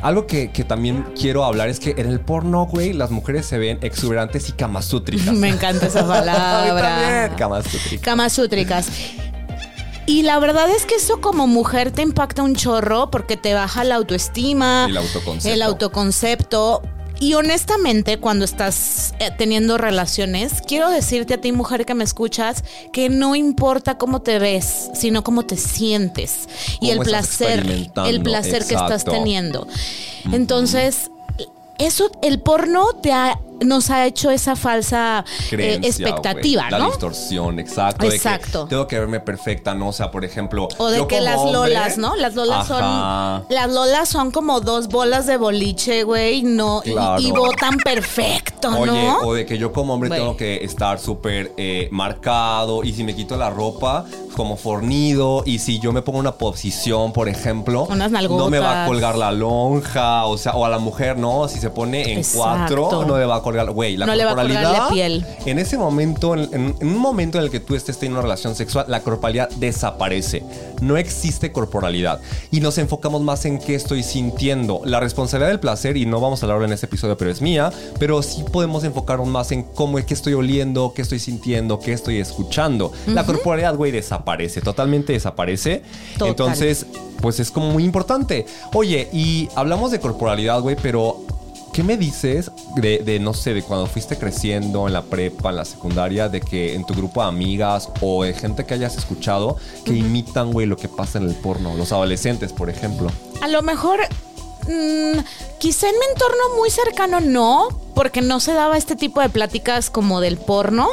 Algo 0.00 0.28
que, 0.28 0.52
que 0.52 0.62
también 0.62 1.04
quiero 1.18 1.44
hablar 1.44 1.68
es 1.68 1.80
que 1.80 1.90
en 1.98 2.06
el 2.06 2.20
porno, 2.20 2.66
güey, 2.66 2.92
las 2.92 3.10
mujeres 3.10 3.46
se 3.46 3.58
ven 3.58 3.78
exuberantes 3.82 4.48
y 4.48 4.52
camasútricas. 4.52 5.26
Me 5.34 5.48
encanta 5.48 5.86
esa 5.86 6.06
palabra. 6.06 6.80
también, 7.36 8.00
camasútricas. 8.00 8.88
Y 10.08 10.22
la 10.22 10.38
verdad 10.38 10.70
es 10.70 10.86
que 10.86 10.94
eso 10.94 11.20
como 11.20 11.46
mujer 11.46 11.90
te 11.90 12.00
impacta 12.00 12.42
un 12.42 12.54
chorro 12.54 13.10
porque 13.10 13.36
te 13.36 13.52
baja 13.52 13.84
la 13.84 13.96
autoestima, 13.96 14.86
El 14.88 14.96
autoconcepto. 14.96 15.54
el 15.54 15.60
autoconcepto. 15.60 16.82
Y 17.20 17.34
honestamente, 17.34 18.18
cuando 18.18 18.46
estás 18.46 19.12
eh, 19.18 19.30
teniendo 19.36 19.76
relaciones, 19.76 20.62
quiero 20.66 20.88
decirte 20.88 21.34
a 21.34 21.40
ti, 21.42 21.52
mujer 21.52 21.84
que 21.84 21.92
me 21.92 22.04
escuchas, 22.04 22.64
que 22.90 23.10
no 23.10 23.34
importa 23.36 23.98
cómo 23.98 24.22
te 24.22 24.38
ves, 24.38 24.88
sino 24.94 25.22
cómo 25.22 25.44
te 25.44 25.58
sientes. 25.58 26.48
Y 26.80 26.88
el 26.88 27.00
placer, 27.00 27.90
el 28.06 28.22
placer 28.22 28.64
que 28.64 28.76
estás 28.76 29.04
teniendo. 29.04 29.68
Entonces, 30.32 31.10
eso, 31.76 32.10
el 32.22 32.40
porno 32.40 32.94
te 33.02 33.12
ha, 33.12 33.38
nos 33.64 33.90
ha 33.90 34.06
hecho 34.06 34.30
esa 34.30 34.56
falsa 34.56 35.24
eh, 35.52 35.80
expectativa. 35.82 36.70
La 36.70 36.78
¿no? 36.78 36.86
distorsión, 36.86 37.58
exacto. 37.58 38.04
de 38.04 38.10
que 38.10 38.16
Exacto. 38.16 38.66
tengo 38.66 38.86
que 38.86 38.98
verme 38.98 39.20
perfecta, 39.20 39.74
¿no? 39.74 39.88
O 39.88 39.92
sea, 39.92 40.10
por 40.10 40.24
ejemplo. 40.24 40.68
O 40.78 40.88
de 40.90 41.06
que 41.06 41.20
las 41.20 41.36
hombre- 41.38 41.52
lolas, 41.54 41.98
¿no? 41.98 42.16
Las 42.16 42.34
lolas 42.34 42.70
Ajá. 42.70 43.42
son. 43.48 43.54
Las 43.54 43.70
lolas 43.70 44.08
son 44.08 44.30
como 44.30 44.60
dos 44.60 44.88
bolas 44.88 45.26
de 45.26 45.36
boliche, 45.36 46.02
güey. 46.04 46.42
No, 46.42 46.82
y- 46.84 46.92
Claro. 46.92 47.20
y, 47.20 47.30
botan 47.30 47.76
perfecto, 47.78 48.68
Oye, 48.78 48.86
¿no? 48.90 49.18
o 49.20 49.34
de 49.34 49.46
que 49.46 49.58
yo 49.58 49.72
como 49.72 49.94
hombre 49.94 50.10
tengo 50.10 50.36
que 50.36 50.64
estar 50.64 50.98
súper 50.98 51.52
eh, 51.56 51.88
marcado 51.90 52.82
y 52.84 52.92
si 52.92 53.04
me 53.04 53.14
quito 53.14 53.36
la 53.36 53.50
ropa, 53.50 54.04
como 54.36 54.56
fornido 54.56 55.42
y 55.44 55.58
si 55.58 55.78
yo 55.80 55.92
me 55.92 56.02
pongo 56.02 56.18
una 56.18 56.32
posición, 56.32 57.12
por 57.12 57.28
ejemplo, 57.28 57.86
Unas 57.90 58.10
no 58.10 58.48
me 58.50 58.58
va 58.58 58.84
a 58.84 58.86
colgar 58.86 59.16
la 59.16 59.32
lonja, 59.32 60.26
o 60.26 60.38
sea, 60.38 60.52
o 60.52 60.64
a 60.64 60.68
la 60.68 60.78
mujer, 60.78 61.16
¿no? 61.18 61.48
Si 61.48 61.58
se 61.58 61.70
pone 61.70 62.12
en 62.12 62.18
Exacto. 62.18 62.76
cuatro, 62.88 63.04
no 63.06 63.18
le 63.18 63.24
va 63.26 63.36
a 63.36 63.42
colgar, 63.42 63.47
güey, 63.72 63.96
la 63.96 64.06
No 64.06 64.14
le 64.14 64.24
va 64.24 64.32
a 64.32 64.34
colgar 64.34 64.62
corporalidad. 64.64 64.84
la 64.84 64.94
piel. 64.94 65.26
En 65.46 65.58
ese 65.58 65.76
momento, 65.78 66.34
en, 66.34 66.40
en- 66.52 66.74
en 66.80 66.88
un 66.88 66.98
momento 66.98 67.38
en 67.38 67.44
el 67.44 67.50
que 67.50 67.60
tú 67.60 67.74
estés 67.74 67.98
teniendo 67.98 68.20
una 68.20 68.22
relación 68.22 68.54
sexual, 68.54 68.86
la 68.88 69.00
corporalidad 69.00 69.48
desaparece. 69.50 70.42
No 70.80 70.96
existe 70.96 71.52
corporalidad. 71.52 72.20
Y 72.50 72.60
nos 72.60 72.78
enfocamos 72.78 73.22
más 73.22 73.44
en 73.44 73.58
qué 73.58 73.74
estoy 73.74 74.02
sintiendo. 74.02 74.80
La 74.84 75.00
responsabilidad 75.00 75.48
del 75.50 75.60
placer, 75.60 75.96
y 75.96 76.06
no 76.06 76.20
vamos 76.20 76.42
a 76.42 76.46
hablar 76.46 76.62
en 76.62 76.72
este 76.72 76.86
episodio, 76.86 77.16
pero 77.16 77.30
es 77.30 77.40
mía, 77.42 77.72
pero 77.98 78.22
sí 78.22 78.44
podemos 78.52 78.84
enfocarnos 78.84 79.26
más 79.28 79.52
en 79.52 79.62
cómo 79.62 79.98
es 79.98 80.04
que 80.04 80.14
estoy 80.14 80.34
oliendo, 80.34 80.92
qué 80.94 81.02
estoy 81.02 81.18
sintiendo, 81.18 81.78
qué 81.80 81.92
estoy 81.92 82.18
escuchando. 82.18 82.92
La 83.06 83.24
corporalidad, 83.24 83.74
güey, 83.76 83.92
desaparece, 83.92 84.60
totalmente 84.60 85.12
desaparece. 85.12 85.82
Total. 86.14 86.28
Entonces, 86.28 86.86
pues 87.20 87.40
es 87.40 87.50
como 87.50 87.70
muy 87.70 87.84
importante. 87.84 88.46
Oye, 88.74 89.08
y 89.12 89.48
hablamos 89.54 89.90
de 89.90 90.00
corporalidad, 90.00 90.60
güey, 90.60 90.76
pero 90.80 91.18
¿Qué 91.78 91.84
me 91.84 91.96
dices 91.96 92.50
de, 92.74 92.98
de, 92.98 93.20
no 93.20 93.32
sé, 93.32 93.54
de 93.54 93.62
cuando 93.62 93.86
fuiste 93.86 94.18
creciendo 94.18 94.88
en 94.88 94.92
la 94.92 95.02
prepa, 95.02 95.50
en 95.50 95.54
la 95.54 95.64
secundaria, 95.64 96.28
de 96.28 96.40
que 96.40 96.74
en 96.74 96.84
tu 96.84 96.92
grupo 96.92 97.22
de 97.22 97.28
amigas 97.28 97.88
o 98.00 98.24
de 98.24 98.34
gente 98.34 98.66
que 98.66 98.74
hayas 98.74 98.96
escuchado 98.96 99.58
que 99.84 99.92
imitan, 99.92 100.50
güey, 100.50 100.66
lo 100.66 100.76
que 100.76 100.88
pasa 100.88 101.18
en 101.18 101.28
el 101.28 101.36
porno? 101.36 101.76
Los 101.76 101.92
adolescentes, 101.92 102.52
por 102.52 102.68
ejemplo. 102.68 103.12
A 103.42 103.46
lo 103.46 103.62
mejor. 103.62 104.00
mm, 104.66 105.20
quizá 105.60 105.88
en 105.88 105.94
mi 106.00 106.06
entorno 106.12 106.56
muy 106.56 106.68
cercano 106.68 107.20
no, 107.20 107.68
porque 107.94 108.22
no 108.22 108.40
se 108.40 108.54
daba 108.54 108.76
este 108.76 108.96
tipo 108.96 109.20
de 109.20 109.28
pláticas 109.28 109.88
como 109.88 110.20
del 110.20 110.36
porno, 110.36 110.88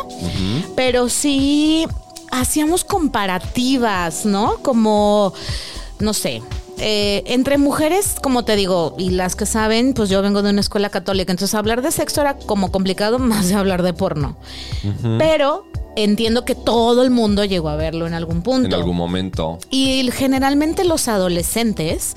pero 0.76 1.10
sí 1.10 1.88
hacíamos 2.30 2.84
comparativas, 2.84 4.24
¿no? 4.28 4.58
Como, 4.62 5.34
no 5.98 6.13
sé. 6.13 6.43
Eh, 6.78 7.24
entre 7.28 7.58
mujeres, 7.58 8.16
como 8.22 8.44
te 8.44 8.56
digo, 8.56 8.96
y 8.98 9.12
las 9.12 9.36
que 9.36 9.46
saben, 9.46 9.94
pues 9.94 10.10
yo 10.10 10.22
vengo 10.22 10.42
de 10.42 10.50
una 10.50 10.62
escuela 10.62 10.90
católica, 10.90 11.32
entonces 11.32 11.56
hablar 11.56 11.82
de 11.82 11.92
sexo 11.92 12.22
era 12.22 12.38
como 12.38 12.72
complicado 12.72 13.20
más 13.20 13.50
de 13.50 13.56
hablar 13.56 13.84
de 13.84 13.94
porno. 13.94 14.38
Pero 15.18 15.66
entiendo 15.96 16.46
que 16.46 16.56
todo 16.56 17.04
el 17.04 17.10
mundo 17.10 17.46
llegó 17.46 17.70
a 17.70 17.76
verlo 17.76 18.08
en 18.08 18.14
algún 18.14 18.42
punto. 18.42 18.68
En 18.68 18.74
algún 18.74 18.98
momento. 18.98 19.60
Y 19.70 20.10
generalmente 20.12 20.84
los 20.84 21.08
adolescentes 21.08 22.16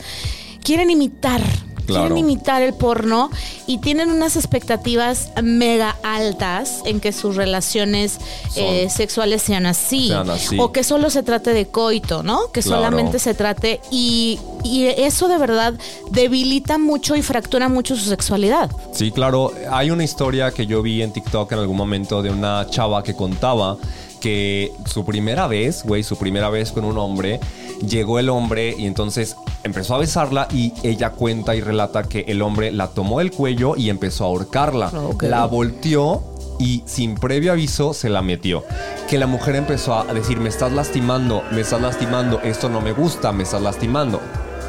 quieren 0.63 0.91
imitar. 0.91 1.43
Claro. 1.89 2.09
Quieren 2.15 2.19
imitar 2.19 2.61
el 2.61 2.75
porno 2.75 3.31
y 3.67 3.79
tienen 3.79 4.11
unas 4.11 4.37
expectativas 4.37 5.31
mega 5.43 5.97
altas 6.03 6.83
en 6.85 7.01
que 7.01 7.13
sus 7.13 7.35
relaciones 7.35 8.19
eh, 8.57 8.91
sexuales 8.91 9.41
sean 9.43 9.65
así, 9.65 10.09
Sean 10.09 10.29
así. 10.29 10.59
O 10.61 10.71
que 10.71 10.85
solo 10.85 11.09
se 11.09 11.23
trate 11.23 11.55
de 11.55 11.67
coito, 11.69 12.23
¿no? 12.23 12.53
Que 12.53 12.61
Claro. 12.61 12.83
solamente 12.83 13.19
se 13.19 13.33
trate. 13.33 13.81
Y, 13.91 14.39
y 14.65 14.85
eso 14.87 15.29
de 15.29 15.39
verdad 15.39 15.75
debilita 16.11 16.77
mucho 16.77 17.17
y 17.17 17.23
fractura 17.23 17.71
mucho 17.71 17.97
su 17.97 18.05
sexualidad. 18.11 18.71
Sí, 18.93 19.11
claro. 19.11 19.51
Hay 19.71 19.91
una 19.91 20.05
historia 20.05 20.51
que 20.51 20.67
yo 20.67 20.83
vi 20.83 21.01
en 21.01 21.11
TikTok 21.15 21.51
en 21.53 21.59
algún 21.61 21.77
momento 21.79 22.23
de 22.23 22.29
una 22.29 22.67
chava 22.69 23.03
que 23.03 23.15
contaba 23.15 23.79
que 24.21 24.73
su 24.85 25.07
primera 25.07 25.47
vez, 25.47 25.85
güey, 25.85 26.03
su 26.03 26.17
primera 26.19 26.51
vez 26.51 26.71
con 26.73 26.85
un 26.85 26.99
hombre, 26.99 27.41
llegó 27.87 28.19
el 28.19 28.29
hombre 28.29 28.75
y 28.77 28.85
entonces 28.87 29.37
empezó 29.69 29.95
a 29.95 29.99
besarla 29.99 30.49
y 30.51 30.73
ella 30.83 31.11
cuenta 31.11 31.55
y 31.55 31.61
relata 31.61 32.03
que 32.03 32.25
el 32.29 32.43
hombre 32.43 32.73
la 32.73 32.89
tomó 32.89 33.21
del 33.21 33.31
cuello 33.31 33.77
y 33.77 33.91
empezó 33.91 34.25
a 34.25 34.27
ahorcarla. 34.29 34.89
Ok. 34.89 35.23
La 35.25 35.47
volteó 35.47 36.23
y 36.59 36.83
sin 36.87 37.15
previo 37.15 37.53
aviso 37.53 37.95
se 37.95 38.09
la 38.09 38.23
metió. 38.23 38.65
Que 39.09 39.19
la 39.19 39.27
mujer 39.27 39.57
empezó 39.57 39.95
a 39.95 40.05
decir, 40.13 40.39
me 40.41 40.49
estás 40.49 40.73
lastimando, 40.73 41.43
me 41.53 41.61
estás 41.61 41.81
lastimando, 41.81 42.41
esto 42.41 42.69
no 42.69 42.81
me 42.81 42.93
gusta, 42.93 43.33
me 43.33 43.45
estás 43.45 43.63
lastimando. 43.63 44.21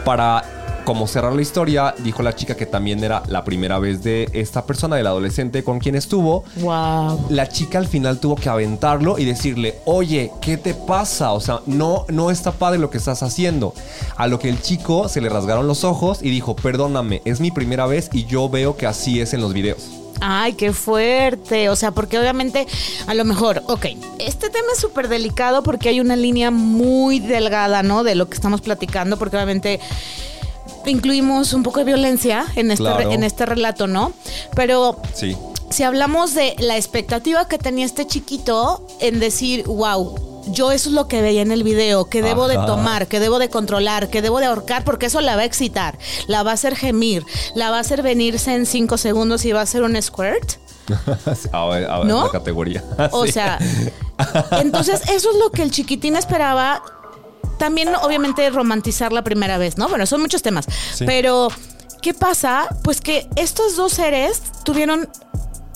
Para 0.06 0.59
como 0.90 1.06
cerrar 1.06 1.34
la 1.34 1.44
historia, 1.44 1.94
dijo 2.00 2.24
la 2.24 2.34
chica 2.34 2.58
que 2.58 2.66
también 2.66 3.04
era 3.04 3.22
la 3.28 3.44
primera 3.44 3.78
vez 3.78 4.02
de 4.02 4.28
esta 4.34 4.66
persona, 4.66 4.96
del 4.96 5.06
adolescente 5.06 5.64
con 5.64 5.78
quien 5.78 5.94
estuvo. 5.94 6.44
Wow. 6.56 7.28
La 7.30 7.48
chica 7.48 7.78
al 7.78 7.86
final 7.86 8.20
tuvo 8.20 8.36
que 8.36 8.50
aventarlo 8.50 9.20
y 9.20 9.26
decirle, 9.26 9.76
oye, 9.86 10.32
¿qué 10.42 10.58
te 10.58 10.74
pasa? 10.74 11.34
O 11.34 11.42
sea, 11.42 11.60
no, 11.68 12.06
no 12.08 12.32
está 12.32 12.54
padre 12.54 12.80
lo 12.80 12.90
que 12.90 12.98
estás 12.98 13.22
haciendo. 13.22 13.76
A 14.16 14.26
lo 14.26 14.40
que 14.40 14.50
el 14.50 14.64
chico 14.64 15.10
se 15.10 15.22
le 15.22 15.30
rasgaron 15.30 15.68
los 15.68 15.84
ojos 15.84 16.24
y 16.24 16.32
dijo, 16.32 16.56
perdóname, 16.56 17.22
es 17.24 17.40
mi 17.40 17.52
primera 17.52 17.86
vez 17.86 18.10
y 18.12 18.26
yo 18.26 18.50
veo 18.50 18.76
que 18.76 18.88
así 18.88 19.22
es 19.22 19.36
en 19.36 19.42
los 19.42 19.54
videos. 19.54 19.92
Ay, 20.22 20.54
qué 20.54 20.74
fuerte. 20.74 21.70
O 21.70 21.76
sea, 21.76 21.92
porque 21.92 22.18
obviamente, 22.18 22.66
a 23.06 23.14
lo 23.14 23.26
mejor, 23.26 23.62
ok, 23.68 23.86
este 24.18 24.50
tema 24.50 24.70
es 24.74 24.80
súper 24.80 25.08
delicado 25.08 25.62
porque 25.62 25.90
hay 25.90 26.00
una 26.00 26.16
línea 26.16 26.50
muy 26.50 27.20
delgada, 27.20 27.84
¿no? 27.84 28.04
De 28.04 28.16
lo 28.16 28.28
que 28.28 28.34
estamos 28.34 28.62
platicando, 28.62 29.18
porque 29.18 29.36
obviamente 29.36 29.80
incluimos 30.86 31.54
un 31.54 31.64
poco 31.64 31.80
de 31.80 31.86
violencia 31.86 32.46
en 32.56 32.72
este, 32.72 32.84
Claro. 32.84 33.12
en 33.12 33.24
este 33.24 33.46
relato, 33.46 33.88
¿no? 33.88 34.12
Pero 34.56 34.98
Sí. 35.14 35.36
si 35.70 35.84
hablamos 35.84 36.34
de 36.34 36.56
la 36.60 36.78
expectativa 36.78 37.48
que 37.48 37.58
tenía 37.58 37.86
este 37.86 38.06
chiquito 38.08 38.86
en 39.00 39.20
decir, 39.20 39.64
wow, 39.66 40.28
yo 40.52 40.72
eso 40.72 40.90
es 40.90 40.96
lo 40.96 41.08
que 41.08 41.22
veía 41.22 41.42
en 41.42 41.52
el 41.52 41.64
video, 41.64 42.06
que 42.06 42.22
debo 42.24 42.48
de 42.48 42.56
tomar, 42.56 43.08
que 43.08 43.20
debo 43.20 43.38
de 43.40 43.50
controlar, 43.50 44.10
que 44.10 44.22
debo 44.22 44.40
de 44.40 44.48
ahorcar, 44.48 44.84
porque 44.84 45.06
eso 45.08 45.22
la 45.22 45.36
va 45.36 45.44
a 45.44 45.46
excitar, 45.46 45.98
la 46.28 46.42
va 46.44 46.52
a 46.52 46.54
hacer 46.56 46.76
gemir, 46.76 47.24
la 47.56 47.70
va 47.72 47.78
a 47.78 47.82
hacer 47.82 48.02
venirse 48.02 48.56
en 48.56 48.66
cinco 48.66 48.98
segundos 48.98 49.46
y 49.46 49.52
va 49.52 49.60
a 49.60 49.64
hacer 49.64 49.84
un 49.84 50.02
squirt. 50.02 50.54
a 51.52 51.66
ver, 51.68 51.86
a 51.88 51.98
ver 52.00 52.08
¿No? 52.08 52.24
la 52.26 52.32
categoría. 52.32 52.84
O 53.12 53.28
sea, 53.28 53.60
entonces 54.60 55.02
eso 55.10 55.30
es 55.32 55.38
lo 55.38 55.52
que 55.52 55.62
el 55.62 55.72
chiquitín 55.72 56.16
esperaba. 56.16 56.82
También, 57.60 57.90
obviamente, 57.94 58.50
romantizar 58.50 59.12
la 59.12 59.22
primera 59.22 59.60
vez, 59.60 59.78
¿no? 59.78 59.88
Bueno, 59.90 60.08
son 60.08 60.22
muchos 60.22 60.42
temas. 60.42 60.66
Sí. 60.96 61.06
Pero, 61.06 61.50
¿qué 62.02 62.16
pasa? 62.16 62.68
Pues 62.84 63.02
que 63.02 63.28
estos 63.36 63.76
dos 63.76 63.94
seres 63.94 64.42
tuvieron 64.64 65.08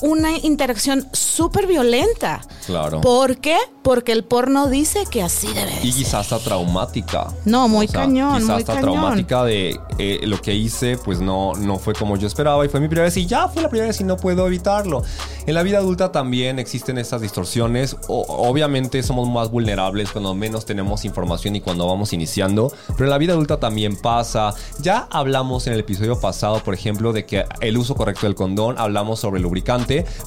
una 0.04 0.38
interacción 0.38 1.08
súper 1.14 1.66
violenta. 1.66 2.42
Claro. 2.66 3.02
¿Por 3.02 3.38
qué? 3.38 3.58
Porque 3.82 4.12
el 4.12 4.24
porno 4.24 4.68
dice 4.68 5.04
que 5.10 5.22
así 5.24 5.48
debe 5.48 5.72
de 5.72 5.80
Y 5.88 5.92
ser. 5.92 6.04
quizás 6.04 6.14
hasta 6.32 6.40
traumática. 6.40 7.28
No, 7.46 7.68
muy 7.68 7.88
cañón, 7.88 8.36
Quizás 8.36 8.50
muy 8.50 8.58
hasta 8.62 8.74
cañón. 8.76 8.92
traumática 8.94 9.44
de 9.44 9.80
eh, 9.98 10.20
lo 10.24 10.42
que 10.42 10.54
hice, 10.54 10.98
pues 10.98 11.20
no, 11.20 11.54
no 11.56 11.80
fue 11.80 11.94
como 11.94 12.16
yo 12.18 12.28
esperaba 12.28 12.66
y 12.66 12.70
fue 12.70 12.80
mi 12.80 12.88
primera 12.88 13.06
vez 13.06 13.18
y 13.18 13.26
ya 13.26 13.48
fue 13.48 13.62
la 13.62 13.70
primera 13.70 13.88
vez 13.88 14.00
y 14.02 14.04
no 14.04 14.18
puedo 14.18 14.46
evitarlo. 14.48 15.04
En 15.46 15.54
la 15.54 15.64
vida 15.64 15.80
adulta 15.80 16.12
también 16.12 16.60
existen 16.60 16.98
estas 16.98 17.22
distorsiones. 17.22 17.98
O- 18.08 18.26
obviamente 18.48 19.04
somos 19.04 19.30
más 19.30 19.50
vulnerables 19.52 20.12
cuando 20.12 20.34
menos 20.36 20.66
tenemos 20.66 21.04
información 21.06 21.56
y 21.56 21.62
cuando 21.62 21.88
vamos 21.88 22.14
iniciando, 22.14 22.72
pero 22.94 23.06
en 23.06 23.10
la 23.10 23.18
vida 23.18 23.34
adulta 23.34 23.60
también 23.60 23.96
pasa. 23.96 24.54
Ya 24.80 25.08
hablamos 25.12 25.68
en 25.68 25.74
el 25.74 25.80
episodio 25.82 26.20
pasado, 26.20 26.62
por 26.64 26.74
ejemplo, 26.74 27.12
de 27.14 27.26
que 27.26 27.46
el 27.62 27.78
uso 27.78 27.96
correcto 27.96 28.26
del 28.28 28.36
condón, 28.36 28.78
hablamos 28.78 29.20
sobre 29.20 29.40
el 29.40 29.44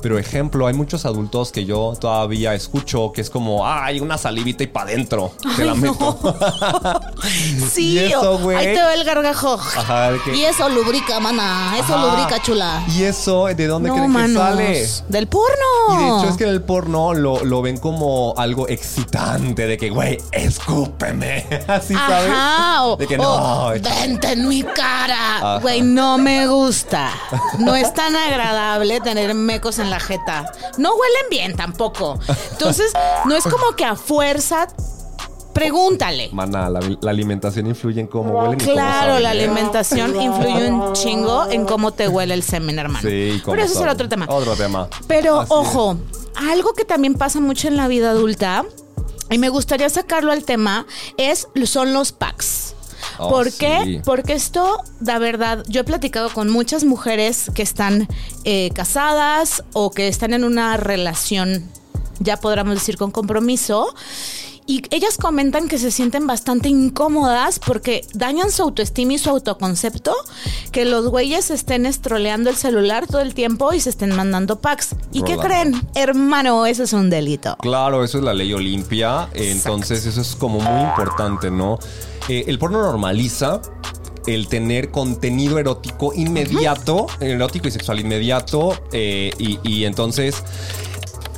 pero 0.02 0.18
ejemplo, 0.18 0.66
hay 0.66 0.74
muchos 0.74 1.05
adultos 1.07 1.52
que 1.52 1.64
yo 1.64 1.94
todavía 2.00 2.55
escucho 2.55 3.12
que 3.12 3.20
es 3.20 3.31
como, 3.31 3.66
ay, 3.66 4.00
una 4.00 4.18
salivita 4.18 4.62
y 4.62 4.66
para 4.68 4.90
adentro. 4.90 5.33
Te 5.57 5.64
la 5.64 5.74
no. 5.74 5.81
meto. 5.81 6.18
Sí, 7.72 7.98
eso, 7.98 8.38
güey. 8.38 8.57
ahí 8.57 8.74
te 8.74 8.83
va 8.83 8.94
el 8.94 9.05
gargajo. 9.05 9.55
Ajá, 9.55 10.12
de 10.12 10.20
que- 10.22 10.37
Y 10.37 10.44
eso 10.44 10.68
lubrica, 10.68 11.18
mana. 11.20 11.74
Eso 11.79 11.94
Ajá. 11.94 12.07
lubrica, 12.07 12.42
chula. 12.42 12.85
¿Y 12.88 13.02
eso 13.05 13.46
de 13.46 13.66
dónde 13.66 13.88
no, 13.88 13.94
creen 13.96 14.11
manos. 14.11 14.42
que 14.57 14.87
sale? 14.87 14.87
Del 15.09 15.26
porno. 15.26 15.46
Y 15.90 15.96
de 15.96 16.09
hecho 16.09 16.29
es 16.31 16.37
que 16.37 16.44
en 16.44 16.50
el 16.50 16.62
porno 16.62 17.14
lo, 17.14 17.44
lo 17.44 17.62
ven 17.62 17.79
como 17.79 18.35
algo 18.37 18.68
excitante, 18.68 19.66
de 19.66 19.76
que, 19.76 19.90
güey, 19.90 20.18
escúpeme. 20.33 21.46
Así, 21.68 21.94
¿sabes? 21.94 22.31
Ajá, 22.31 22.85
o, 22.87 22.96
de 22.96 23.07
que 23.07 23.16
o, 23.18 23.22
no. 23.22 23.68
vente 23.70 24.33
en 24.33 24.48
mi 24.48 24.62
cara. 24.62 25.59
Güey, 25.61 25.83
no 25.83 26.18
me 26.18 26.46
gusta. 26.46 27.11
No 27.59 27.74
es 27.74 27.92
tan 27.94 28.14
agradable 28.16 29.00
tener 29.00 29.35
mecos 29.46 29.78
en 29.78 29.88
la 29.88 30.00
jeta. 30.00 30.52
No 30.76 30.90
huelen 30.90 31.30
bien 31.30 31.56
tampoco. 31.56 32.18
Entonces, 32.52 32.92
no 33.24 33.35
es 33.35 33.44
como 33.44 33.74
que 33.76 33.85
a 33.85 33.96
fuerza 33.96 34.66
pregúntale. 35.52 36.28
Mana, 36.32 36.68
la, 36.68 36.80
la 37.00 37.11
alimentación 37.11 37.66
influye 37.66 37.98
en 38.02 38.09
cómo 38.09 38.30
huelen 38.40 38.61
y 38.61 38.64
cómo 38.64 38.74
Claro, 38.74 39.06
saben, 39.06 39.22
la 39.22 39.35
¿eh? 39.35 39.42
alimentación 39.44 40.20
influye 40.20 40.68
un 40.70 40.92
chingo 40.92 41.46
en 41.50 41.64
cómo 41.64 41.92
te 41.92 42.09
huele 42.09 42.35
el 42.35 42.42
semen, 42.42 42.78
hermano. 42.78 43.09
Sí, 43.09 43.40
cómo 43.42 43.54
Pero 43.54 43.66
eso 43.66 43.78
será 43.78 43.92
otro 43.92 44.06
tema. 44.06 44.26
Otro 44.28 44.54
tema. 44.54 44.88
Pero 45.06 45.40
Así 45.40 45.44
es. 45.44 45.59
ojo, 45.59 45.96
algo 46.50 46.74
que 46.74 46.85
también 46.85 47.14
pasa 47.14 47.40
mucho 47.40 47.68
en 47.68 47.78
la 47.78 47.88
vida 47.88 48.11
adulta, 48.11 48.66
y 49.30 49.38
me 49.38 49.48
gustaría 49.48 49.88
sacarlo 49.88 50.30
al 50.30 50.44
tema, 50.44 50.87
es, 51.16 51.48
son 51.64 51.94
los 51.94 52.12
packs. 52.12 52.75
Oh, 53.18 53.30
¿Por 53.30 53.52
qué? 53.52 53.80
sí. 53.85 54.00
Porque 54.04 54.32
esto, 54.35 54.82
la 55.00 55.18
verdad, 55.18 55.64
yo 55.68 55.80
he 55.80 55.85
platicado 55.85 56.30
con 56.30 56.50
muchas 56.50 56.85
mujeres 56.85 57.50
que 57.54 57.62
están 57.62 58.09
eh, 58.44 58.70
casadas 58.74 59.64
o 59.72 59.90
que 59.90 60.09
están 60.09 60.32
en 60.32 60.44
una 60.44 60.76
relación, 60.76 61.64
ya 62.20 62.38
podríamos 62.38 62.74
decir, 62.74 62.96
con 62.96 63.11
compromiso. 63.11 63.94
Y 64.68 64.82
ellas 64.90 65.16
comentan 65.16 65.68
que 65.68 65.78
se 65.78 65.92
sienten 65.92 66.26
bastante 66.26 66.68
incómodas 66.68 67.61
porque 67.61 68.04
dañan 68.14 68.50
su 68.50 68.64
autoestima 68.64 69.12
y 69.12 69.18
su 69.18 69.30
autoconcepto 69.30 70.12
que 70.72 70.85
los 70.85 71.06
güeyes 71.06 71.52
estén 71.52 71.87
estroleando 71.87 72.50
el 72.50 72.56
celular 72.56 73.06
todo 73.06 73.20
el 73.20 73.32
tiempo 73.32 73.72
y 73.72 73.80
se 73.80 73.90
estén 73.90 74.14
mandando 74.16 74.59
packs. 74.59 74.96
¿Y 75.12 75.22
qué 75.22 75.37
creen? 75.37 75.80
Hermano, 75.94 76.66
eso 76.66 76.82
es 76.82 76.92
un 76.92 77.11
delito. 77.11 77.56
Claro, 77.61 78.02
eso 78.02 78.18
es 78.18 78.24
la 78.24 78.35
ley 78.35 78.52
Olimpia. 78.52 79.28
Entonces, 79.35 80.04
eso 80.04 80.20
es 80.20 80.35
como 80.35 80.59
muy 80.59 80.82
importante, 80.82 81.48
¿no? 81.48 81.78
Eh, 82.28 82.44
el 82.46 82.58
porno 82.58 82.82
normaliza 82.82 83.60
el 84.26 84.48
tener 84.48 84.90
contenido 84.90 85.58
erótico 85.58 86.12
inmediato, 86.14 87.06
erótico 87.20 87.68
y 87.68 87.70
sexual 87.70 88.00
inmediato. 88.00 88.76
eh, 88.92 89.32
y, 89.38 89.58
y 89.62 89.84
entonces. 89.84 90.42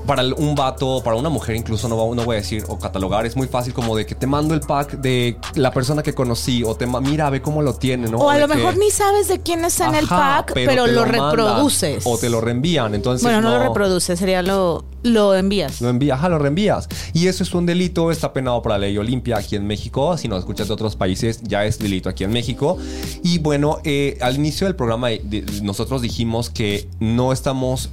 Para 0.08 0.24
un 0.24 0.54
vato, 0.54 1.02
para 1.04 1.16
una 1.16 1.28
mujer 1.28 1.54
incluso, 1.54 1.86
no, 1.88 1.96
no 2.14 2.24
voy 2.24 2.36
a 2.36 2.40
decir 2.40 2.64
o 2.66 2.78
catalogar, 2.78 3.26
es 3.26 3.36
muy 3.36 3.46
fácil 3.46 3.74
como 3.74 3.94
de 3.94 4.06
que 4.06 4.14
te 4.14 4.26
mando 4.26 4.54
el 4.54 4.60
pack 4.60 4.92
de 5.00 5.36
la 5.54 5.70
persona 5.70 6.02
que 6.02 6.14
conocí 6.14 6.64
o 6.64 6.74
te 6.74 6.86
mira, 6.86 7.28
ve 7.28 7.42
cómo 7.42 7.60
lo 7.60 7.74
tiene, 7.74 8.08
¿no? 8.08 8.16
o 8.18 8.30
a 8.30 8.38
lo 8.38 8.48
que- 8.48 8.54
mejor 8.54 8.78
ni 8.78 8.90
sabes 8.90 9.28
de 9.28 9.40
quién 9.40 9.64
es 9.66 9.78
en 9.80 9.94
el 9.94 10.08
pack, 10.08 10.52
pero, 10.54 10.86
lo, 10.86 11.04
reproduces. 11.04 12.04
O 12.06 12.16
te 12.18 12.30
lo 12.30 12.40
reenvían, 12.40 12.94
entonces 12.94 13.22
bueno, 13.22 13.40
no, 13.42 13.50
lo 13.58 13.62
reproduces, 13.62 14.18
sería 14.18 14.40
lo, 14.42 14.84
lo 15.02 15.34
envías. 15.34 15.80
lo 15.82 15.90
envías, 15.90 16.18
ajá, 16.18 16.30
lo 16.30 16.38
reenvías. 16.38 16.88
Y 17.12 17.26
eso 17.28 17.42
es 17.42 17.52
un 17.54 17.66
delito, 17.66 18.10
está 18.10 18.32
penado 18.32 18.62
por 18.62 18.72
la 18.72 18.78
ley 18.78 18.96
Olimpia 18.96 19.36
aquí 19.36 19.56
en 19.56 19.66
México. 19.66 20.16
Si 20.16 20.26
nos 20.26 20.38
escuchas 20.40 20.68
de 20.68 20.74
otros 20.74 20.96
países, 20.96 21.40
ya 21.42 21.66
es 21.66 21.78
delito 21.78 22.08
aquí 22.08 22.24
en 22.24 22.30
México. 22.32 22.78
Y 23.22 23.38
bueno, 23.38 23.78
eh, 23.84 24.16
al 24.22 24.36
inicio 24.36 24.66
del 24.66 24.74
programa 24.74 25.12
eh, 25.12 25.20
de- 25.22 25.44
nosotros 25.62 26.00
dijimos 26.02 26.48
que 26.50 26.88
no 26.98 27.32
estamos 27.32 27.90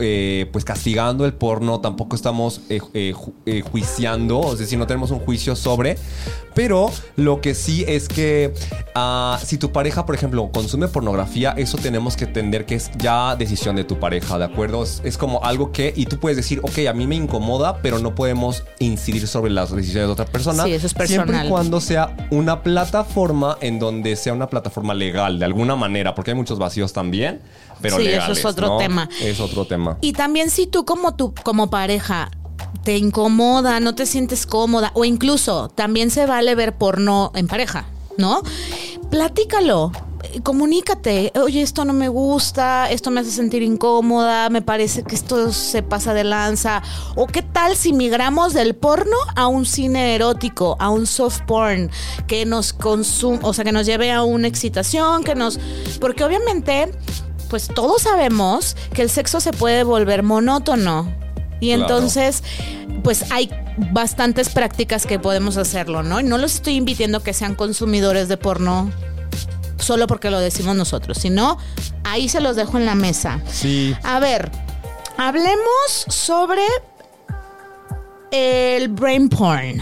eh, 0.00 0.48
pues 0.52 0.64
castigando 0.64 1.26
el 1.26 1.34
porno, 1.58 1.80
tampoco 1.80 2.14
estamos 2.14 2.60
eh, 2.68 2.80
eh, 2.94 3.12
ju- 3.14 3.32
eh, 3.44 3.62
juiciando, 3.62 4.52
es 4.52 4.60
decir, 4.60 4.78
no 4.78 4.86
tenemos 4.86 5.10
un 5.10 5.18
juicio 5.18 5.56
sobre. 5.56 5.98
Pero 6.54 6.90
lo 7.16 7.40
que 7.40 7.54
sí 7.54 7.84
es 7.86 8.08
que 8.08 8.52
ah, 8.94 9.38
si 9.44 9.58
tu 9.58 9.70
pareja, 9.70 10.04
por 10.06 10.14
ejemplo, 10.16 10.50
consume 10.52 10.88
pornografía, 10.88 11.52
eso 11.56 11.78
tenemos 11.78 12.16
que 12.16 12.24
entender 12.24 12.64
que 12.66 12.74
es 12.74 12.90
ya 12.98 13.36
decisión 13.36 13.76
de 13.76 13.84
tu 13.84 13.98
pareja, 14.00 14.38
¿de 14.38 14.44
acuerdo? 14.44 14.82
Es, 14.82 15.00
es 15.04 15.16
como 15.18 15.44
algo 15.44 15.70
que, 15.70 15.92
y 15.96 16.06
tú 16.06 16.18
puedes 16.18 16.36
decir, 16.36 16.60
ok, 16.64 16.86
a 16.88 16.92
mí 16.94 17.06
me 17.06 17.14
incomoda, 17.14 17.80
pero 17.80 17.98
no 18.00 18.14
podemos 18.14 18.64
incidir 18.80 19.26
sobre 19.28 19.50
las 19.52 19.70
decisiones 19.74 20.08
de 20.08 20.12
otra 20.12 20.24
persona. 20.26 20.64
Sí, 20.64 20.72
eso 20.72 20.86
es 20.86 20.92
Siempre 20.92 21.16
personal. 21.26 21.46
y 21.46 21.48
cuando 21.48 21.80
sea 21.80 22.16
una 22.30 22.62
plataforma 22.62 23.56
en 23.60 23.78
donde 23.78 24.16
sea 24.16 24.32
una 24.32 24.48
plataforma 24.48 24.94
legal, 24.94 25.38
de 25.38 25.44
alguna 25.44 25.76
manera, 25.76 26.14
porque 26.16 26.32
hay 26.32 26.36
muchos 26.36 26.58
vacíos 26.58 26.92
también, 26.92 27.40
pero 27.80 27.96
Sí, 27.98 28.08
eso 28.08 28.32
es 28.32 28.44
otro 28.44 28.68
¿no? 28.68 28.78
tema. 28.78 29.08
Es 29.20 29.40
otro 29.40 29.64
tema. 29.66 29.98
Y 30.00 30.12
también 30.12 30.50
si 30.50 30.66
tú 30.66 30.84
como 30.84 31.14
tu 31.14 31.34
como 31.34 31.70
pareja 31.70 32.30
te 32.84 32.96
incomoda, 32.96 33.80
no 33.80 33.94
te 33.94 34.06
sientes 34.06 34.46
cómoda 34.46 34.92
o 34.94 35.04
incluso 35.04 35.68
también 35.68 36.10
se 36.10 36.26
vale 36.26 36.54
ver 36.54 36.76
porno 36.76 37.32
en 37.34 37.46
pareja, 37.46 37.86
¿no? 38.16 38.42
Platícalo. 39.10 39.92
Comunícate, 40.42 41.32
oye, 41.40 41.62
esto 41.62 41.84
no 41.84 41.92
me 41.92 42.08
gusta, 42.08 42.90
esto 42.90 43.10
me 43.10 43.20
hace 43.20 43.30
sentir 43.30 43.62
incómoda, 43.62 44.50
me 44.50 44.62
parece 44.62 45.02
que 45.04 45.14
esto 45.14 45.52
se 45.52 45.82
pasa 45.82 46.12
de 46.12 46.24
lanza. 46.24 46.82
O 47.14 47.26
qué 47.26 47.40
tal 47.42 47.76
si 47.76 47.92
migramos 47.92 48.52
del 48.52 48.74
porno 48.74 49.16
a 49.36 49.46
un 49.46 49.64
cine 49.64 50.14
erótico, 50.16 50.76
a 50.80 50.90
un 50.90 51.06
soft 51.06 51.42
porn, 51.46 51.90
que 52.26 52.44
nos 52.46 52.72
consum 52.72 53.38
o 53.42 53.54
sea, 53.54 53.64
que 53.64 53.72
nos 53.72 53.86
lleve 53.86 54.10
a 54.12 54.22
una 54.22 54.48
excitación, 54.48 55.22
que 55.24 55.34
nos. 55.34 55.58
Porque 56.00 56.24
obviamente, 56.24 56.90
pues 57.48 57.68
todos 57.68 58.02
sabemos 58.02 58.76
que 58.94 59.02
el 59.02 59.10
sexo 59.10 59.40
se 59.40 59.52
puede 59.52 59.82
volver 59.84 60.22
monótono. 60.22 61.12
Y 61.60 61.68
Claro. 61.74 61.82
entonces, 61.82 62.42
pues 63.02 63.30
hay 63.32 63.50
bastantes 63.92 64.48
prácticas 64.50 65.06
que 65.06 65.18
podemos 65.18 65.56
hacerlo, 65.56 66.02
¿no? 66.02 66.20
Y 66.20 66.22
no 66.24 66.38
los 66.38 66.54
estoy 66.56 66.74
invitando 66.76 67.18
a 67.18 67.22
que 67.24 67.32
sean 67.32 67.54
consumidores 67.56 68.28
de 68.28 68.36
porno 68.36 68.90
solo 69.78 70.06
porque 70.06 70.30
lo 70.30 70.38
decimos 70.40 70.76
nosotros, 70.76 71.18
sino 71.18 71.58
ahí 72.04 72.28
se 72.28 72.40
los 72.40 72.54
dejo 72.56 72.76
en 72.78 72.86
la 72.86 72.94
mesa. 72.94 73.40
Sí. 73.50 73.94
A 74.02 74.20
ver, 74.20 74.50
hablemos 75.16 76.04
sobre 76.08 76.62
el 78.30 78.88
brain 78.88 79.28
porn. 79.28 79.80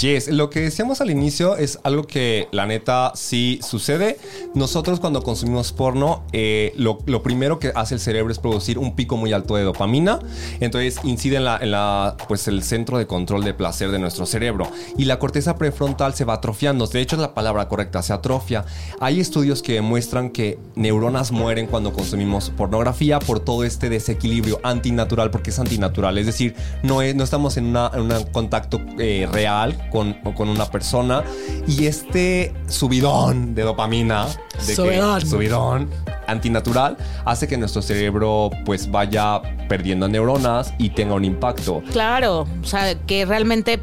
Yes, 0.00 0.28
lo 0.28 0.48
que 0.48 0.60
decíamos 0.60 1.00
al 1.00 1.10
inicio 1.10 1.56
es 1.56 1.80
algo 1.82 2.04
que 2.04 2.46
la 2.52 2.66
neta 2.66 3.10
sí 3.16 3.58
sucede. 3.66 4.16
Nosotros 4.54 5.00
cuando 5.00 5.24
consumimos 5.24 5.72
porno, 5.72 6.22
eh, 6.32 6.72
lo, 6.76 6.98
primero 6.98 7.58
que 7.58 7.72
hace 7.74 7.94
el 7.94 8.00
cerebro 8.00 8.30
es 8.30 8.38
producir 8.38 8.78
un 8.78 8.94
pico 8.94 9.16
muy 9.16 9.32
alto 9.32 9.56
de 9.56 9.64
dopamina. 9.64 10.20
Entonces 10.60 11.00
incide 11.02 11.38
en, 11.38 11.44
la, 11.46 11.58
en 11.60 11.72
la, 11.72 12.16
pues 12.28 12.46
el 12.46 12.62
centro 12.62 12.96
de 12.98 13.08
control 13.08 13.42
de 13.42 13.54
placer 13.54 13.90
de 13.90 13.98
nuestro 13.98 14.24
cerebro. 14.24 14.70
Y 14.96 15.06
la 15.06 15.18
corteza 15.18 15.56
prefrontal 15.56 16.14
se 16.14 16.24
va 16.24 16.34
atrofiando. 16.34 16.86
De 16.86 17.00
hecho 17.00 17.16
la 17.16 17.34
palabra 17.34 17.66
correcta, 17.66 18.00
se 18.02 18.12
atrofia. 18.12 18.64
Hay 19.00 19.18
estudios 19.18 19.62
que 19.62 19.72
demuestran 19.74 20.30
que 20.30 20.60
neuronas 20.76 21.32
mueren 21.32 21.66
cuando 21.66 21.92
consumimos 21.92 22.50
pornografía 22.50 23.18
por 23.18 23.40
todo 23.40 23.64
este 23.64 23.88
desequilibrio 23.88 24.60
antinatural, 24.62 25.32
porque 25.32 25.50
es 25.50 25.58
antinatural. 25.58 26.18
Es 26.18 26.26
decir, 26.26 26.54
no, 26.84 27.02
no 27.02 27.24
estamos 27.24 27.56
en 27.56 27.76
un 27.76 28.24
contacto 28.30 28.80
eh, 29.00 29.28
real 29.32 29.87
con, 29.90 30.14
con 30.34 30.48
una 30.48 30.66
persona 30.66 31.22
y 31.66 31.86
este 31.86 32.54
subidón 32.68 33.54
de 33.54 33.62
dopamina, 33.62 34.26
de 34.26 34.66
que- 34.66 34.74
Subidón. 34.74 35.20
subidón, 35.26 35.90
antinatural 36.26 36.96
hace 37.24 37.48
que 37.48 37.56
nuestro 37.56 37.80
cerebro 37.82 38.50
pues 38.66 38.90
vaya 38.90 39.40
perdiendo 39.68 40.08
neuronas 40.08 40.74
y 40.78 40.90
tenga 40.90 41.14
un 41.14 41.24
impacto. 41.24 41.82
Claro, 41.92 42.46
o 42.62 42.64
sea, 42.66 42.94
que 43.06 43.24
realmente 43.24 43.80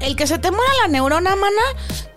el 0.00 0.16
que 0.16 0.26
se 0.26 0.38
te 0.38 0.50
muera 0.50 0.72
la 0.82 0.88
neurona, 0.88 1.36
mana, 1.36 1.62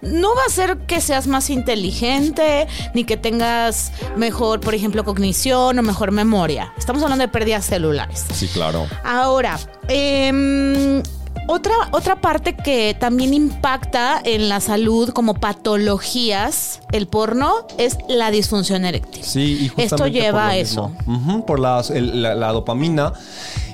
no 0.02 0.34
va 0.36 0.42
a 0.48 0.50
ser 0.50 0.78
que 0.88 1.02
seas 1.02 1.28
más 1.28 1.50
inteligente, 1.50 2.66
ni 2.94 3.04
que 3.04 3.18
tengas 3.18 3.92
mejor, 4.16 4.62
por 4.62 4.74
ejemplo, 4.74 5.04
cognición 5.04 5.78
o 5.78 5.82
mejor 5.84 6.12
memoria. 6.12 6.74
Estamos 6.78 7.04
hablando 7.04 7.24
de 7.24 7.28
pérdidas 7.28 7.66
celulares. 7.66 8.26
Sí, 8.34 8.48
claro. 8.48 8.88
Ahora, 9.04 9.60
em, 9.90 11.04
otra, 11.48 11.74
otra 11.92 12.16
parte 12.22 12.56
que 12.56 12.96
también 13.00 13.34
impacta 13.34 14.22
en 14.24 14.50
la 14.50 14.60
salud 14.60 15.10
como 15.10 15.34
patologías, 15.36 16.80
el 16.92 17.08
porno, 17.08 17.52
es 17.78 17.98
la 18.08 18.32
disfunción 18.32 18.86
eréctil. 18.86 19.24
Sí, 19.24 19.42
y 19.62 19.68
justamente 19.68 19.84
Esto 19.84 20.08
lleva 20.08 20.40
por 20.40 20.48
lo 20.48 20.52
a 20.52 20.54
mismo. 20.56 20.92
eso. 21.36 21.46
Por 21.46 21.60
las- 21.60 21.90
el- 21.90 22.22
la, 22.22 22.36
la 22.36 22.52
dopamina. 22.52 23.14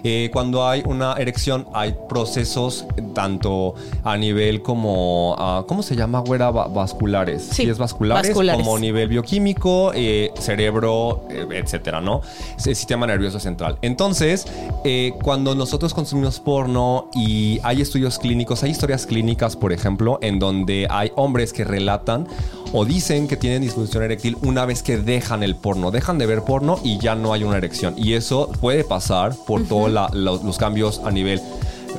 Eh, 0.03 0.29
cuando 0.31 0.67
hay 0.67 0.83
una 0.85 1.13
erección, 1.13 1.67
hay 1.73 1.95
procesos 2.07 2.85
tanto 3.13 3.75
a 4.03 4.17
nivel 4.17 4.61
como, 4.61 5.35
ah, 5.37 5.63
¿cómo 5.67 5.83
se 5.83 5.95
llama, 5.95 6.19
güera? 6.19 6.51
Va- 6.51 6.67
vasculares. 6.67 7.43
Sí, 7.51 7.63
es 7.69 7.77
vasculares, 7.77 8.29
vasculares. 8.29 8.61
como 8.65 8.79
nivel 8.79 9.09
bioquímico, 9.09 9.91
eh, 9.93 10.31
cerebro, 10.39 11.23
eh, 11.29 11.45
etcétera, 11.51 12.01
¿no? 12.01 12.21
El 12.65 12.75
sistema 12.75 13.07
nervioso 13.07 13.39
central. 13.39 13.77
Entonces, 13.81 14.45
eh, 14.85 15.13
cuando 15.23 15.55
nosotros 15.55 15.93
consumimos 15.93 16.39
porno 16.39 17.09
y 17.13 17.59
hay 17.63 17.81
estudios 17.81 18.19
clínicos, 18.19 18.63
hay 18.63 18.71
historias 18.71 19.05
clínicas, 19.05 19.55
por 19.55 19.73
ejemplo, 19.73 20.19
en 20.21 20.39
donde 20.39 20.87
hay 20.89 21.11
hombres 21.15 21.53
que 21.53 21.63
relatan 21.63 22.27
o 22.71 22.85
dicen 22.85 23.27
que 23.27 23.35
tienen 23.35 23.61
disfunción 23.63 24.03
eréctil 24.03 24.37
una 24.43 24.63
vez 24.65 24.83
que 24.83 24.97
dejan 24.97 25.41
el 25.41 25.55
porno, 25.55 25.89
dejan 25.89 26.19
de 26.19 26.27
ver 26.27 26.43
porno 26.43 26.79
y 26.83 26.99
ya 26.99 27.15
no 27.15 27.33
hay 27.33 27.43
una 27.43 27.57
erección. 27.57 27.95
Y 27.97 28.13
eso 28.13 28.49
puede 28.61 28.83
pasar 28.83 29.33
por 29.47 29.67
los 29.89 30.57
cambios 30.57 31.01
a 31.03 31.11
nivel 31.11 31.41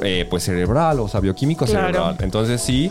eh, 0.03 0.26
pues 0.31 0.44
cerebral, 0.44 1.00
o 1.00 1.09
sea, 1.09 1.20
bioquímico 1.20 1.66
Claro. 1.66 1.87
cerebral. 1.88 2.16
Entonces 2.20 2.61
sí. 2.61 2.90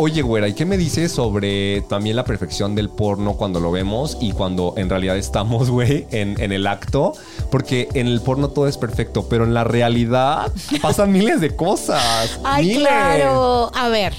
Oye, 0.00 0.22
güera, 0.22 0.46
¿y 0.46 0.52
qué 0.54 0.64
me 0.64 0.76
dices 0.78 1.10
sobre 1.10 1.80
también 1.88 2.14
la 2.14 2.22
perfección 2.24 2.76
del 2.76 2.88
porno 2.88 3.32
cuando 3.34 3.58
lo 3.58 3.72
vemos 3.72 4.16
y 4.20 4.30
cuando 4.30 4.74
en 4.76 4.88
realidad 4.88 5.16
estamos, 5.16 5.70
güey, 5.72 6.06
en, 6.12 6.40
en 6.40 6.52
el 6.52 6.68
acto? 6.68 7.12
Porque 7.50 7.88
en 7.94 8.06
el 8.06 8.20
porno 8.20 8.48
todo 8.50 8.68
es 8.68 8.78
perfecto, 8.78 9.26
pero 9.28 9.42
en 9.44 9.54
la 9.54 9.64
realidad 9.64 10.52
pasan 10.80 11.10
miles 11.10 11.40
de 11.40 11.56
cosas. 11.56 12.38
Ay, 12.44 12.66
miles. 12.68 12.82
claro. 12.86 13.72
A 13.74 13.88
ver, 13.88 14.12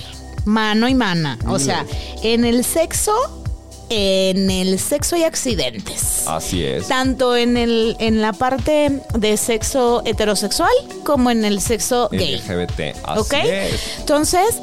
mano 0.44 0.90
y 0.90 0.96
mana. 0.96 1.40
O 1.48 1.58
sea, 1.60 1.86
en 2.24 2.44
el 2.44 2.66
sexo, 2.66 3.14
en 3.90 4.52
el 4.52 4.80
sexo 4.80 5.16
hay 5.16 5.24
accidentes. 5.24 6.24
Así 6.28 6.64
es. 6.64 6.88
Tanto 6.88 7.36
en 7.36 7.58
el 7.58 7.96
en 8.00 8.22
la 8.22 8.34
parte 8.34 9.02
de 9.18 9.38
sexo 9.38 10.02
heterosexual 10.06 10.72
como 11.04 11.32
en 11.32 11.44
el 11.46 11.60
sexo 11.62 12.10
gay. 12.12 12.36
LGBT. 12.38 12.96
Así 13.04 13.20
¿Ok? 13.20 13.34
es. 13.44 13.82
Entonces, 14.00 14.60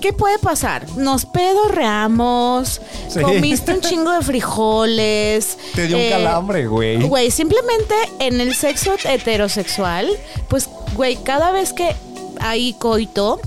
¿qué 0.00 0.12
puede 0.12 0.38
pasar? 0.38 0.88
Nos 0.96 1.24
pedorreamos, 1.26 2.80
Sí. 3.08 3.20
comiste 3.20 3.72
un 3.74 3.80
chingo 3.88 4.12
de 4.12 4.22
frijoles. 4.22 5.56
Te 5.74 5.86
dio 5.86 5.96
un 5.96 6.02
eh, 6.02 6.10
calambre, 6.10 6.66
güey. 6.66 7.00
Güey, 7.02 7.30
simplemente 7.30 7.94
en 8.18 8.40
el 8.40 8.54
sexo 8.54 8.94
heterosexual, 9.04 10.08
pues, 10.48 10.68
güey, 10.94 11.16
cada 11.16 11.50
vez 11.52 11.72
que 11.72 11.94
hay 12.40 12.72
coito 12.74 13.40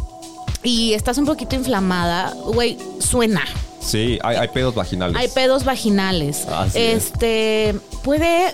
y 0.63 0.93
estás 0.93 1.17
un 1.17 1.25
poquito 1.25 1.55
inflamada, 1.55 2.33
güey, 2.45 2.77
suena. 2.99 3.43
Sí, 3.87 4.19
hay, 4.21 4.35
hay 4.35 4.47
pedos 4.49 4.75
vaginales. 4.75 5.15
Hay 5.15 5.29
pedos 5.29 5.63
vaginales. 5.63 6.45
Así 6.47 6.77
es. 6.77 7.05
este 7.05 7.75
puede 8.03 8.53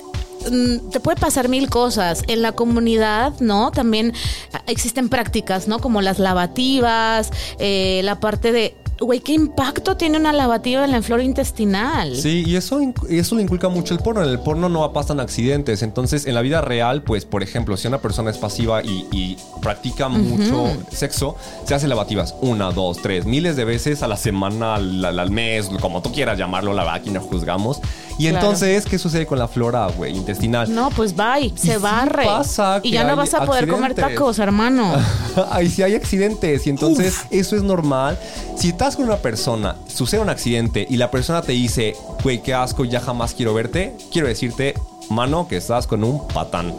mm, 0.51 0.91
te 0.91 0.99
puede 0.99 1.19
pasar 1.19 1.49
mil 1.49 1.69
cosas. 1.69 2.21
En 2.27 2.43
la 2.43 2.51
comunidad, 2.51 3.33
¿no? 3.39 3.71
También 3.71 4.13
ah, 4.53 4.61
existen 4.67 5.09
prácticas, 5.09 5.67
¿no? 5.67 5.79
Como 5.79 6.01
las 6.01 6.19
lavativas, 6.19 7.31
eh, 7.57 8.01
la 8.03 8.19
parte 8.19 8.51
de, 8.51 8.75
güey, 9.03 9.19
¿qué 9.19 9.33
impacto 9.33 9.97
tiene 9.97 10.17
una 10.17 10.33
lavativa 10.33 10.83
en 10.83 10.91
la 10.91 11.01
flora 11.01 11.23
intestinal? 11.23 12.15
Sí, 12.15 12.43
y 12.45 12.55
eso, 12.55 12.79
eso 13.09 13.35
le 13.35 13.41
inculca 13.43 13.69
mucho 13.69 13.93
el 13.93 13.99
porno. 13.99 14.23
En 14.23 14.29
el 14.29 14.39
porno 14.39 14.69
no 14.69 14.91
pasan 14.93 15.19
accidentes. 15.19 15.81
Entonces, 15.81 16.25
en 16.25 16.33
la 16.33 16.41
vida 16.41 16.61
real, 16.61 17.03
pues, 17.03 17.25
por 17.25 17.43
ejemplo, 17.43 17.77
si 17.77 17.87
una 17.87 17.99
persona 17.99 18.31
es 18.31 18.37
pasiva 18.37 18.83
y, 18.83 19.07
y 19.11 19.37
practica 19.61 20.09
mucho 20.09 20.71
sexo, 20.91 21.35
se 21.65 21.75
hace 21.75 21.87
lavativas 21.87 22.35
una, 22.41 22.71
dos, 22.71 23.01
tres, 23.01 23.25
miles 23.25 23.55
de 23.55 23.65
veces 23.65 24.03
a 24.03 24.07
la 24.07 24.17
semana, 24.17 24.75
al, 24.75 25.31
mes, 25.31 25.69
como 25.81 26.01
tú 26.01 26.11
quieras 26.11 26.37
llamarlo, 26.37 26.73
la 26.73 26.83
no 27.11 27.21
juzgamos. 27.21 27.79
Y 28.19 28.29
Claro. 28.29 28.37
entonces, 28.37 28.85
¿qué 28.85 28.99
sucede 28.99 29.25
con 29.25 29.39
la 29.39 29.47
flora, 29.47 29.87
güey, 29.87 30.15
intestinal? 30.15 30.73
No, 30.73 30.91
pues 30.91 31.15
bye, 31.15 31.51
se 31.55 31.73
sí 31.73 31.77
barre. 31.81 32.25
pasa 32.25 32.79
y 32.83 32.91
ya 32.91 33.03
no 33.03 33.15
vas 33.15 33.33
a 33.33 33.43
poder 33.45 33.67
comer 33.67 33.95
tacos, 33.95 34.37
hermano. 34.39 34.93
Ahí 35.51 35.69
sí 35.69 35.81
hay 35.81 35.95
accidentes 35.95 36.67
y 36.67 36.69
entonces 36.69 37.21
eso 37.31 37.55
es 37.55 37.63
normal. 37.63 38.17
Si 38.55 38.69
estás 38.69 38.92
con 38.95 39.05
una 39.05 39.17
persona, 39.17 39.75
sucede 39.87 40.21
un 40.21 40.29
accidente 40.29 40.85
y 40.89 40.97
la 40.97 41.11
persona 41.11 41.41
te 41.41 41.53
dice, 41.53 41.95
güey, 42.23 42.41
qué 42.41 42.53
asco, 42.53 42.85
ya 42.85 42.99
jamás 42.99 43.33
quiero 43.33 43.53
verte, 43.53 43.95
quiero 44.11 44.27
decirte, 44.27 44.73
mano, 45.09 45.47
que 45.47 45.57
estás 45.57 45.87
con 45.87 46.03
un 46.03 46.27
patán. 46.27 46.73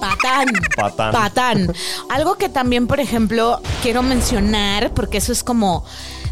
Patán. 0.00 0.48
Patán. 0.76 1.12
Patán. 1.12 1.72
Algo 2.08 2.36
que 2.36 2.48
también, 2.48 2.86
por 2.86 3.00
ejemplo, 3.00 3.60
quiero 3.82 4.02
mencionar, 4.02 4.92
porque 4.94 5.18
eso 5.18 5.32
es 5.32 5.44
como. 5.44 5.84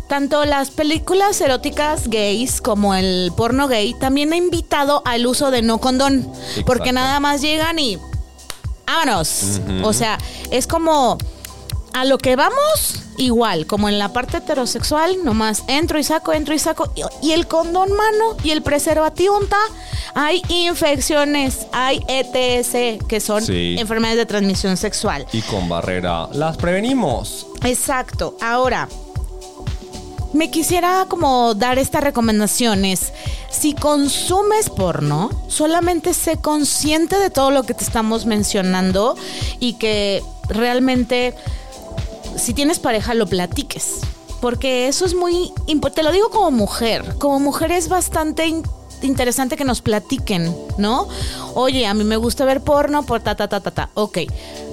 Tanto 0.08 0.46
las 0.46 0.70
películas 0.70 1.38
eróticas 1.42 2.08
gays 2.08 2.62
como 2.62 2.94
el 2.94 3.30
porno 3.36 3.68
gay 3.68 3.92
también 3.92 4.32
ha 4.32 4.36
invitado 4.36 5.02
al 5.04 5.26
uso 5.26 5.50
de 5.50 5.60
no 5.60 5.80
condón. 5.80 6.22
Porque 6.64 6.88
Exacto. 6.88 6.92
nada 6.92 7.20
más 7.20 7.42
llegan 7.42 7.78
y. 7.78 7.98
¡Vámonos! 8.86 9.60
O 9.82 9.92
sea, 9.92 10.18
es 10.50 10.66
como. 10.66 11.18
A 11.92 12.06
lo 12.06 12.16
que 12.16 12.36
vamos, 12.36 13.02
igual, 13.18 13.66
como 13.66 13.88
en 13.88 13.98
la 13.98 14.12
parte 14.12 14.38
heterosexual, 14.38 15.16
nomás 15.24 15.64
entro 15.66 15.98
y 15.98 16.04
saco, 16.04 16.32
entro 16.32 16.54
y 16.54 16.58
saco. 16.58 16.90
Y, 16.94 17.02
y 17.28 17.32
el 17.32 17.46
condón 17.46 17.90
mano 17.92 18.36
y 18.42 18.50
el 18.50 18.62
preservativo 18.62 19.38
hay 20.14 20.42
infecciones, 20.48 21.66
hay 21.72 22.00
ETS, 22.08 23.04
que 23.06 23.20
son 23.20 23.42
Sí. 23.44 23.76
enfermedades 23.78 24.18
de 24.18 24.26
transmisión 24.26 24.76
sexual. 24.76 25.26
Y 25.32 25.42
con 25.42 25.68
barrera 25.68 26.28
las 26.32 26.56
prevenimos. 26.56 27.46
Exacto. 27.62 28.36
Ahora, 28.40 28.88
me 30.32 30.50
quisiera 30.50 31.06
como 31.08 31.54
dar 31.54 31.78
estas 31.78 32.02
recomendaciones. 32.04 33.12
Si 33.50 33.74
consumes 33.74 34.68
porno, 34.70 35.30
solamente 35.48 36.14
sé 36.14 36.36
consciente 36.36 37.16
de 37.18 37.30
todo 37.30 37.50
lo 37.50 37.62
que 37.64 37.74
te 37.74 37.84
estamos 37.84 38.26
mencionando 38.26 39.16
y 39.58 39.74
que 39.74 40.22
realmente, 40.48 41.34
si 42.38 42.54
tienes 42.54 42.78
pareja, 42.78 43.14
lo 43.14 43.26
platiques. 43.26 44.00
Porque 44.40 44.86
eso 44.88 45.04
es 45.04 45.14
muy 45.14 45.52
Te 45.94 46.02
lo 46.02 46.12
digo 46.12 46.30
como 46.30 46.50
mujer. 46.50 47.16
Como 47.18 47.40
mujer 47.40 47.72
es 47.72 47.88
bastante 47.88 48.46
in- 48.46 48.62
interesante 49.02 49.56
que 49.56 49.64
nos 49.64 49.80
platiquen, 49.82 50.54
¿no? 50.76 51.08
Oye, 51.54 51.86
a 51.86 51.94
mí 51.94 52.04
me 52.04 52.16
gusta 52.16 52.44
ver 52.44 52.60
porno 52.60 53.04
por 53.04 53.20
ta, 53.20 53.34
ta, 53.34 53.48
ta, 53.48 53.60
ta, 53.60 53.70
ta. 53.72 53.90
Ok. 53.94 54.18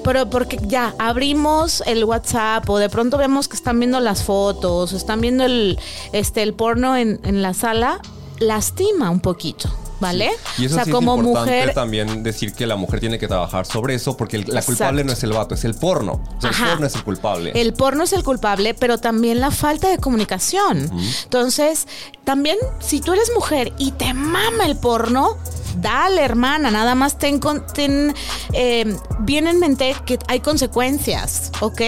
Pero 0.03 0.29
porque 0.29 0.59
ya 0.67 0.93
abrimos 0.99 1.81
el 1.87 2.03
WhatsApp 2.03 2.69
o 2.69 2.77
de 2.77 2.89
pronto 2.89 3.17
vemos 3.17 3.47
que 3.47 3.55
están 3.55 3.79
viendo 3.79 3.99
las 3.99 4.21
fotos, 4.23 4.93
están 4.93 5.19
viendo 5.19 5.43
el, 5.45 5.79
este, 6.11 6.43
el 6.43 6.53
porno 6.53 6.95
en, 6.95 7.19
en 7.23 7.41
la 7.41 7.55
sala, 7.55 7.99
lastima 8.39 9.09
un 9.09 9.19
poquito, 9.19 9.67
¿vale? 9.99 10.31
Y 10.57 10.65
eso 10.65 10.75
o 10.75 10.77
sea, 10.77 10.85
sí 10.85 10.91
como 10.91 11.13
es 11.15 11.19
importante 11.19 11.51
mujer. 11.59 11.73
también 11.73 12.23
decir 12.23 12.53
que 12.53 12.65
la 12.67 12.75
mujer 12.75 12.99
tiene 12.99 13.17
que 13.19 13.27
trabajar 13.27 13.65
sobre 13.65 13.95
eso 13.95 14.15
porque 14.17 14.37
el- 14.37 14.41
la 14.43 14.59
Exacto. 14.59 14.65
culpable 14.67 15.03
no 15.03 15.13
es 15.13 15.23
el 15.23 15.33
vato, 15.33 15.55
es 15.55 15.63
el 15.65 15.73
porno. 15.75 16.21
O 16.37 16.41
sea, 16.41 16.49
Ajá. 16.51 16.63
el 16.65 16.69
porno 16.71 16.87
es 16.87 16.95
el 16.95 17.03
culpable. 17.03 17.51
El 17.55 17.73
porno 17.73 18.03
es 18.03 18.13
el 18.13 18.23
culpable, 18.23 18.73
pero 18.73 18.97
también 18.97 19.39
la 19.39 19.51
falta 19.51 19.89
de 19.89 19.97
comunicación. 19.97 20.89
Entonces, 21.23 21.87
también 22.23 22.57
si 22.79 23.01
tú 23.01 23.13
eres 23.13 23.31
mujer 23.33 23.73
y 23.77 23.91
te 23.91 24.13
mama 24.13 24.65
el 24.65 24.75
porno, 24.77 25.37
dale, 25.77 26.21
hermana, 26.23 26.71
nada 26.71 26.95
más 26.95 27.17
ten, 27.17 27.39
ten, 27.73 28.13
eh, 28.53 28.95
bien 29.19 29.47
en 29.47 29.59
mente 29.59 29.95
que 30.05 30.19
hay 30.27 30.39
consecuencias, 30.39 31.51
¿ok? 31.61 31.81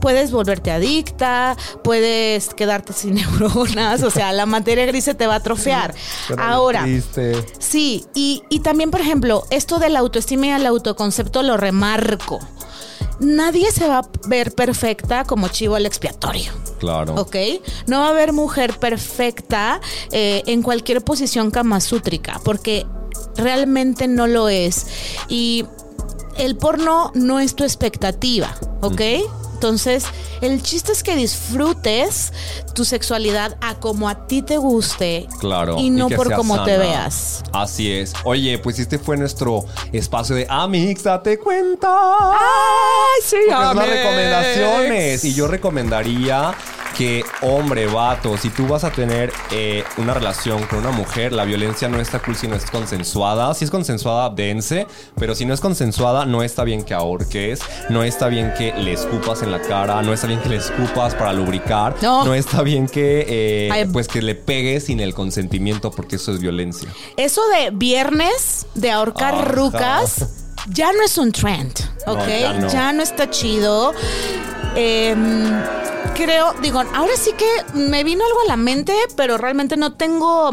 Puedes 0.00 0.30
volverte 0.30 0.70
adicta, 0.70 1.56
puedes 1.82 2.54
quedarte 2.54 2.92
sin 2.94 3.14
neuronas, 3.14 4.02
o 4.02 4.10
sea, 4.10 4.32
la 4.32 4.46
materia 4.46 4.86
gris 4.86 5.04
se 5.04 5.14
te 5.14 5.26
va 5.26 5.34
a 5.34 5.38
atrofiar. 5.38 5.94
Ahora. 6.38 6.86
Sí, 7.58 8.04
y, 8.14 8.42
y 8.48 8.60
también, 8.60 8.90
por 8.90 9.00
ejemplo, 9.00 9.44
esto 9.50 9.78
de 9.78 9.90
la 9.90 10.00
autoestima 10.00 10.46
y 10.46 10.50
el 10.50 10.66
autoconcepto 10.66 11.42
lo 11.42 11.56
remarco. 11.56 12.40
Nadie 13.20 13.70
se 13.70 13.86
va 13.86 13.98
a 13.98 14.08
ver 14.26 14.52
perfecta 14.54 15.24
como 15.24 15.48
chivo 15.48 15.76
al 15.76 15.86
expiatorio. 15.86 16.52
Claro. 16.80 17.14
¿Ok? 17.14 17.36
No 17.86 18.00
va 18.00 18.08
a 18.08 18.10
haber 18.10 18.32
mujer 18.32 18.78
perfecta 18.78 19.80
eh, 20.10 20.42
en 20.46 20.62
cualquier 20.62 21.02
posición 21.02 21.50
kamasútrica, 21.50 22.40
porque 22.44 22.86
realmente 23.36 24.08
no 24.08 24.26
lo 24.26 24.48
es. 24.48 24.86
Y 25.28 25.64
el 26.38 26.56
porno 26.56 27.12
no 27.14 27.40
es 27.40 27.54
tu 27.54 27.64
expectativa, 27.64 28.54
¿ok? 28.80 29.00
Entonces, 29.54 30.04
el 30.42 30.62
chiste 30.62 30.92
es 30.92 31.02
que 31.02 31.16
disfrutes 31.16 32.32
tu 32.74 32.84
sexualidad 32.84 33.56
a 33.62 33.76
como 33.76 34.10
a 34.10 34.26
ti 34.26 34.42
te 34.42 34.58
guste. 34.58 35.26
Claro. 35.40 35.78
Y 35.78 35.88
no 35.88 36.10
por 36.10 36.26
sea 36.26 36.36
cómo 36.36 36.62
te 36.64 36.72
sana. 36.72 36.84
veas. 36.84 37.42
Así 37.52 37.90
es. 37.90 38.12
Oye, 38.24 38.58
pues 38.58 38.78
este 38.78 38.98
fue 38.98 39.16
nuestro 39.16 39.64
espacio 39.92 40.36
de 40.36 40.46
Amix, 40.50 41.04
date 41.04 41.38
cuenta. 41.38 41.88
¡Ay, 42.32 43.22
sí, 43.24 43.36
es 43.36 43.48
las 43.48 43.70
Amix! 43.70 43.88
recomendaciones. 43.88 45.24
Y 45.24 45.32
yo 45.34 45.46
recomendaría 45.46 46.54
que, 46.96 47.24
hombre, 47.42 47.86
vato, 47.86 48.36
si 48.36 48.50
tú 48.50 48.66
vas 48.66 48.84
a 48.84 48.90
tener 48.90 49.32
eh, 49.50 49.84
una 49.98 50.14
relación 50.14 50.64
con 50.66 50.78
una 50.80 50.90
mujer, 50.90 51.32
la 51.32 51.44
violencia 51.44 51.88
no 51.88 52.00
está 52.00 52.20
cool 52.20 52.36
si 52.36 52.48
no 52.48 52.56
es 52.56 52.64
consensuada. 52.70 53.52
Si 53.54 53.64
es 53.64 53.70
consensuada, 53.70 54.30
dense. 54.30 54.86
Pero 55.18 55.34
si 55.34 55.44
no 55.44 55.52
es 55.54 55.60
consensuada, 55.60 56.24
no 56.24 56.42
está 56.42 56.64
bien 56.64 56.84
que 56.84 56.94
ahorques. 56.94 57.60
No 57.90 58.02
está 58.02 58.28
bien 58.28 58.52
que 58.56 58.72
le 58.74 58.92
escupas 58.92 59.42
en 59.42 59.50
la 59.50 59.60
cara. 59.60 60.00
No 60.02 60.12
está 60.12 60.26
bien 60.26 60.40
que 60.40 60.48
le 60.48 60.56
escupas 60.56 61.14
para 61.14 61.32
lubricar. 61.32 61.96
No. 62.02 62.32
está 62.34 62.62
bien 62.62 62.86
que, 62.86 63.24
eh, 63.28 63.68
Ay. 63.72 63.84
pues, 63.92 64.08
que 64.08 64.22
le 64.22 64.34
pegues 64.34 64.84
sin 64.86 65.00
el 65.00 65.14
consentimiento, 65.14 65.90
porque 65.90 66.16
eso 66.16 66.32
es 66.32 66.40
violencia. 66.40 66.88
Eso 67.16 67.42
de 67.48 67.70
viernes, 67.70 68.66
de 68.74 68.90
ahorcar 68.90 69.34
Ajá. 69.34 69.44
rucas, 69.44 70.26
ya 70.70 70.92
no 70.92 71.02
es 71.04 71.18
un 71.18 71.32
trend, 71.32 71.74
No, 72.06 72.14
¿ok? 72.14 72.26
ya 72.28 72.68
ya, 72.68 72.92
no. 72.92 72.98
no. 72.98 73.02
está 73.02 73.28
chido. 73.30 73.92
Em, 74.76 75.62
creo, 76.14 76.52
digo, 76.62 76.80
ahora 76.94 77.12
sí 77.16 77.32
que 77.32 77.78
me 77.78 78.04
vino 78.04 78.24
algo 78.24 78.40
a 78.42 78.48
la 78.48 78.56
mente, 78.56 78.94
pero 79.16 79.38
realmente 79.38 79.76
no 79.76 79.92
tengo 79.94 80.50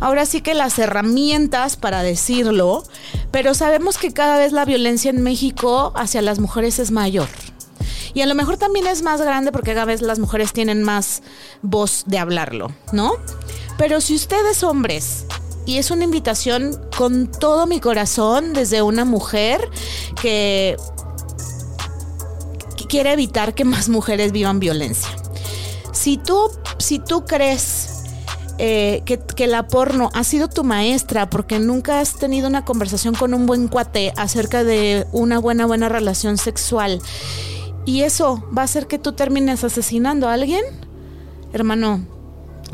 ahora 0.00 0.26
sí 0.26 0.40
que 0.40 0.54
las 0.54 0.78
herramientas 0.78 1.76
para 1.76 2.02
decirlo, 2.02 2.84
pero 3.30 3.54
sabemos 3.54 3.98
que 3.98 4.12
cada 4.12 4.38
vez 4.38 4.52
la 4.52 4.64
violencia 4.64 5.10
en 5.10 5.22
México 5.22 5.92
hacia 5.94 6.22
las 6.22 6.38
mujeres 6.38 6.78
es 6.78 6.90
mayor. 6.90 7.28
Y 8.14 8.20
a 8.20 8.26
lo 8.26 8.34
mejor 8.34 8.58
también 8.58 8.86
es 8.86 9.02
más 9.02 9.22
grande 9.22 9.52
porque 9.52 9.72
cada 9.72 9.86
vez 9.86 10.02
las 10.02 10.18
mujeres 10.18 10.52
tienen 10.52 10.82
más 10.82 11.22
voz 11.62 12.04
de 12.06 12.18
hablarlo, 12.18 12.70
¿no? 12.92 13.12
Pero 13.78 14.00
si 14.00 14.14
ustedes 14.14 14.62
hombres, 14.62 15.24
y 15.64 15.78
es 15.78 15.90
una 15.90 16.04
invitación 16.04 16.78
con 16.96 17.28
todo 17.28 17.66
mi 17.66 17.80
corazón 17.80 18.52
desde 18.52 18.82
una 18.82 19.04
mujer 19.04 19.70
que, 20.20 20.76
que 21.01 21.01
quiere 22.92 23.14
evitar 23.14 23.54
que 23.54 23.64
más 23.64 23.88
mujeres 23.88 24.32
vivan 24.32 24.60
violencia. 24.60 25.08
Si 25.92 26.18
tú, 26.18 26.50
si 26.76 26.98
tú 26.98 27.24
crees 27.24 28.02
eh, 28.58 29.00
que, 29.06 29.18
que 29.18 29.46
la 29.46 29.66
porno 29.66 30.10
ha 30.12 30.24
sido 30.24 30.48
tu 30.48 30.62
maestra 30.62 31.30
porque 31.30 31.58
nunca 31.58 32.00
has 32.00 32.16
tenido 32.16 32.48
una 32.48 32.66
conversación 32.66 33.14
con 33.14 33.32
un 33.32 33.46
buen 33.46 33.68
cuate 33.68 34.12
acerca 34.18 34.62
de 34.62 35.06
una 35.10 35.38
buena, 35.38 35.64
buena 35.64 35.88
relación 35.88 36.36
sexual 36.36 37.00
y 37.86 38.02
eso 38.02 38.46
va 38.54 38.60
a 38.60 38.64
hacer 38.66 38.86
que 38.86 38.98
tú 38.98 39.12
termines 39.12 39.64
asesinando 39.64 40.28
a 40.28 40.34
alguien, 40.34 40.62
hermano, 41.54 42.04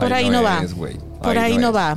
por 0.00 0.12
ahí, 0.12 0.30
no, 0.30 0.42
va. 0.42 0.64
es. 0.64 0.74
Por 1.22 1.36
ahí, 1.38 1.58
no, 1.58 1.72
va. 1.72 1.96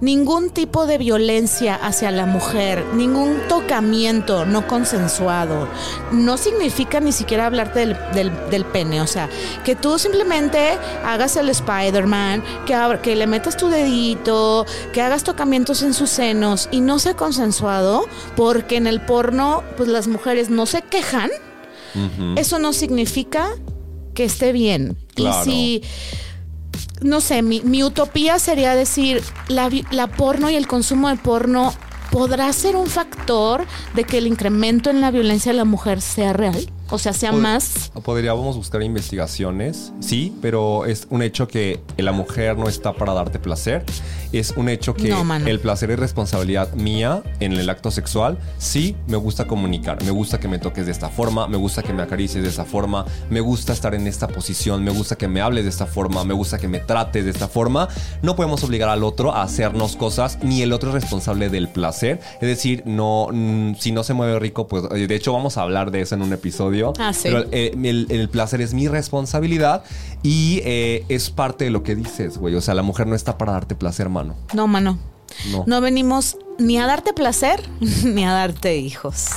Ningún 0.00 0.50
tipo 0.50 0.86
de 0.86 0.96
violencia 0.98 1.74
hacia 1.74 2.10
la 2.10 2.24
mujer, 2.26 2.84
ningún 2.94 3.36
tocamiento 3.48 4.46
no 4.46 4.66
consensuado, 4.66 5.68
no 6.10 6.36
significa 6.38 6.98
ni 7.00 7.12
siquiera 7.12 7.46
hablarte 7.46 7.80
del, 7.80 7.96
del- 8.14 8.50
del 8.50 8.64
pene. 8.64 9.00
O 9.02 9.06
sea, 9.06 9.28
que 9.64 9.76
tú 9.76 9.98
simplemente 9.98 10.78
hagas 11.04 11.36
el 11.36 11.48
Spider-Man, 11.50 12.42
que, 12.66 12.98
que 13.02 13.14
le 13.14 13.26
metas 13.26 13.56
tu 13.56 13.68
dedito, 13.68 14.64
que 14.92 15.02
hagas 15.02 15.22
tocamientos 15.22 15.82
en 15.82 15.92
sus 15.92 16.08
senos 16.10 16.68
y 16.70 16.80
no 16.80 16.98
sea 16.98 17.14
consensuado, 17.14 18.06
porque 18.36 18.76
en 18.76 18.86
el 18.86 19.00
porno, 19.02 19.62
pues 19.76 19.88
las 19.88 20.08
mujeres 20.08 20.48
no 20.50 20.64
se 20.66 20.82
quejan. 20.82 21.30
Eso 22.36 22.58
no 22.58 22.72
significa 22.72 23.50
que 24.14 24.24
esté 24.24 24.52
bien. 24.52 24.96
Claro. 25.14 25.42
Y 25.42 25.44
si, 25.44 25.82
no 27.04 27.20
sé, 27.20 27.42
mi, 27.42 27.82
utopía 27.82 28.38
sería 28.38 28.74
decir, 28.74 29.22
la, 29.48 29.70
la 29.90 30.06
porno 30.06 30.50
y 30.50 30.56
el 30.56 30.66
consumo 30.66 31.08
de 31.08 31.16
porno 31.16 31.72
podrá 32.10 32.52
ser 32.52 32.76
un 32.76 32.86
factor 32.86 33.66
de 33.94 34.04
que 34.04 34.18
el 34.18 34.26
incremento 34.26 34.90
en 34.90 35.00
la 35.00 35.10
violencia 35.10 35.52
de 35.52 35.58
la 35.58 35.64
mujer 35.64 36.00
sea 36.00 36.32
real. 36.32 36.70
O 36.92 36.98
sea, 36.98 37.12
sea 37.12 37.32
Pod- 37.32 37.40
más... 37.40 37.90
Podríamos 38.04 38.56
buscar 38.56 38.82
investigaciones, 38.82 39.92
sí, 40.00 40.36
pero 40.42 40.84
es 40.86 41.06
un 41.10 41.22
hecho 41.22 41.48
que 41.48 41.80
la 41.96 42.12
mujer 42.12 42.56
no 42.58 42.68
está 42.68 42.92
para 42.92 43.12
darte 43.14 43.38
placer. 43.38 43.84
Es 44.32 44.52
un 44.56 44.68
hecho 44.70 44.94
que 44.94 45.10
No, 45.10 45.22
el 45.36 45.60
placer 45.60 45.90
es 45.90 45.98
responsabilidad 45.98 46.72
mía 46.74 47.22
en 47.40 47.52
el 47.52 47.68
acto 47.68 47.90
sexual. 47.90 48.38
Sí, 48.58 48.96
me 49.06 49.16
gusta 49.16 49.46
comunicar, 49.46 50.02
me 50.04 50.10
gusta 50.10 50.40
que 50.40 50.48
me 50.48 50.58
toques 50.58 50.86
de 50.86 50.92
esta 50.92 51.08
forma, 51.10 51.46
me 51.48 51.56
gusta 51.58 51.82
que 51.82 51.92
me 51.92 52.02
acaricies 52.02 52.42
de 52.42 52.48
esta 52.48 52.64
forma, 52.64 53.04
me 53.28 53.40
gusta 53.40 53.72
estar 53.74 53.94
en 53.94 54.06
esta 54.06 54.28
posición, 54.28 54.82
me 54.84 54.90
gusta 54.90 55.16
que 55.16 55.28
me 55.28 55.40
hables 55.42 55.64
de 55.64 55.70
esta 55.70 55.84
forma, 55.86 56.24
me 56.24 56.32
gusta 56.34 56.58
que 56.58 56.66
me 56.68 56.78
trates 56.78 57.24
de 57.24 57.30
esta 57.30 57.46
forma. 57.48 57.88
No 58.22 58.34
podemos 58.36 58.64
obligar 58.64 58.88
al 58.88 59.04
otro 59.04 59.34
a 59.34 59.42
hacernos 59.42 59.96
cosas, 59.96 60.38
ni 60.42 60.62
el 60.62 60.72
otro 60.72 60.88
es 60.90 60.94
responsable 61.02 61.50
del 61.50 61.68
placer. 61.68 62.20
Es 62.40 62.48
decir, 62.48 62.82
no, 62.86 63.28
mm, 63.30 63.74
si 63.78 63.92
no 63.92 64.02
se 64.02 64.14
mueve 64.14 64.38
rico, 64.38 64.66
pues 64.66 64.88
de 64.88 65.14
hecho 65.14 65.32
vamos 65.34 65.58
a 65.58 65.62
hablar 65.62 65.90
de 65.90 66.00
eso 66.00 66.14
en 66.14 66.22
un 66.22 66.32
episodio. 66.32 66.81
Ah, 66.98 67.12
sí. 67.12 67.22
Pero 67.24 67.44
eh, 67.52 67.72
el, 67.82 68.06
el 68.10 68.28
placer 68.28 68.60
es 68.60 68.74
mi 68.74 68.88
responsabilidad 68.88 69.84
y 70.22 70.60
eh, 70.64 71.04
es 71.08 71.30
parte 71.30 71.64
de 71.64 71.70
lo 71.70 71.82
que 71.82 71.94
dices, 71.94 72.38
güey. 72.38 72.54
O 72.54 72.60
sea, 72.60 72.74
la 72.74 72.82
mujer 72.82 73.06
no 73.06 73.14
está 73.14 73.38
para 73.38 73.52
darte 73.52 73.74
placer, 73.74 74.08
mano. 74.08 74.34
No, 74.54 74.66
mano. 74.66 74.98
No. 75.50 75.64
No 75.66 75.80
venimos 75.80 76.36
ni 76.58 76.78
a 76.78 76.86
darte 76.86 77.12
placer 77.12 77.62
ni 78.04 78.24
a 78.24 78.32
darte 78.32 78.76
hijos. 78.76 79.28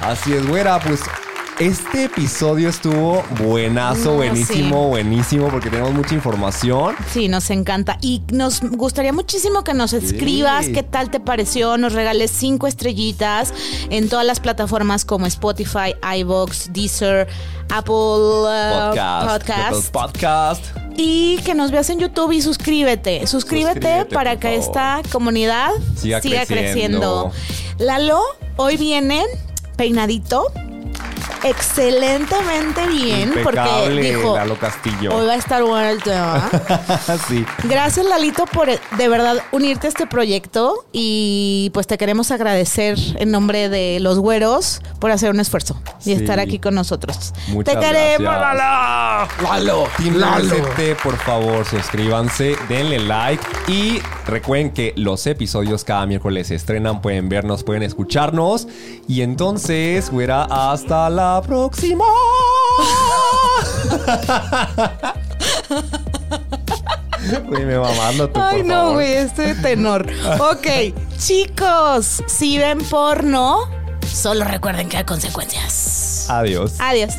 Así 0.00 0.32
es, 0.32 0.46
güera. 0.46 0.78
Pues 0.80 1.00
este 1.58 2.04
episodio 2.04 2.68
estuvo 2.68 3.22
buenazo, 3.42 4.10
No, 4.10 4.16
buenísimo, 4.16 4.84
sí. 4.84 4.88
buenísimo, 4.88 5.48
porque 5.48 5.70
tenemos 5.70 5.92
mucha 5.92 6.14
información. 6.14 6.94
Sí, 7.12 7.28
nos 7.28 7.48
encanta. 7.50 7.98
Y 8.02 8.22
nos 8.30 8.60
gustaría 8.60 9.12
muchísimo 9.12 9.64
que 9.64 9.72
nos 9.72 9.92
escribas 9.92 10.66
qué 10.68 10.82
tal 10.82 11.10
te 11.10 11.18
pareció, 11.18 11.78
nos 11.78 11.94
regales 11.94 12.30
cinco 12.30 12.66
estrellitas 12.66 13.54
en 13.90 14.08
todas 14.08 14.26
las 14.26 14.40
plataformas 14.40 15.04
como 15.04 15.26
Spotify, 15.26 15.94
iVoox, 16.18 16.72
Deezer, 16.72 17.26
Apple 17.70 17.94
uh, 17.94 18.88
Podcast. 18.88 19.28
Podcast. 19.32 19.60
Apple 19.60 19.90
Podcast. 19.92 20.64
Y 20.98 21.38
que 21.38 21.54
nos 21.54 21.70
veas 21.70 21.88
en 21.90 21.98
YouTube 21.98 22.32
y 22.32 22.42
suscríbete. 22.42 23.26
Suscríbete, 23.26 23.80
Suscríbete, 23.80 24.14
para 24.14 24.38
que 24.38 24.56
esta 24.56 25.00
comunidad 25.10 25.70
Siga 25.94 26.20
creciendo. 26.20 26.46
creciendo. 26.46 27.32
Lalo, 27.78 28.20
hoy 28.56 28.76
viene 28.76 29.24
peinadito. 29.76 30.46
Excelentemente 31.44 32.86
bien, 32.88 33.32
porque 33.44 33.60
dijo, 34.00 34.34
Lalo 34.36 34.58
Castillo. 34.58 35.14
hoy 35.14 35.26
va 35.26 35.34
a 35.34 35.36
estar 35.36 35.62
bueno 35.62 35.88
el 35.90 36.02
tema. 36.02 36.48
sí. 37.28 37.44
Gracias 37.64 38.04
Lalito 38.06 38.46
por 38.46 38.66
de 38.68 39.08
verdad 39.08 39.36
unirte 39.52 39.86
a 39.86 39.90
este 39.90 40.06
proyecto 40.06 40.86
y 40.92 41.70
pues 41.72 41.86
te 41.86 41.98
queremos 41.98 42.30
agradecer 42.30 42.98
en 43.18 43.30
nombre 43.30 43.68
de 43.68 44.00
los 44.00 44.18
güeros 44.18 44.80
por 44.98 45.10
hacer 45.10 45.30
un 45.30 45.38
esfuerzo 45.40 45.80
y 46.00 46.04
Sí. 46.04 46.12
estar 46.14 46.40
aquí 46.40 46.58
con 46.58 46.74
nosotros. 46.74 47.32
Muchas 47.48 47.74
te 47.74 47.80
queremos, 47.80 48.20
gracias. 48.34 48.56
Lalo. 48.56 49.28
Lalo. 49.42 49.88
Team 49.98 50.16
LCT, 50.16 51.00
por 51.02 51.16
favor, 51.18 51.64
suscríbanse, 51.64 52.56
denle 52.68 52.98
like 53.00 53.44
y 53.68 54.00
recuerden 54.26 54.70
que 54.70 54.94
los 54.96 55.26
episodios 55.26 55.84
cada 55.84 56.06
miércoles 56.06 56.48
se 56.48 56.54
estrenan, 56.56 57.00
pueden 57.02 57.28
vernos, 57.28 57.62
pueden 57.62 57.82
escucharnos. 57.82 58.66
Y 59.08 59.22
entonces, 59.22 60.10
güera, 60.10 60.42
hasta 60.76 61.08
la 61.08 61.40
próxima. 61.42 62.04
Güey, 67.48 67.64
me 67.64 67.76
mamando 67.76 68.28
tú, 68.30 68.38
Ay 68.40 68.58
por 68.58 68.66
no, 68.68 68.92
güey, 68.92 69.14
este 69.14 69.54
tenor. 69.56 70.06
Ok, 70.38 70.94
chicos, 71.18 72.22
si 72.26 72.56
ven 72.58 72.78
porno, 72.78 73.68
solo 74.06 74.44
recuerden 74.44 74.88
que 74.88 74.98
hay 74.98 75.04
consecuencias. 75.04 76.26
Adiós. 76.28 76.74
Adiós. 76.78 77.14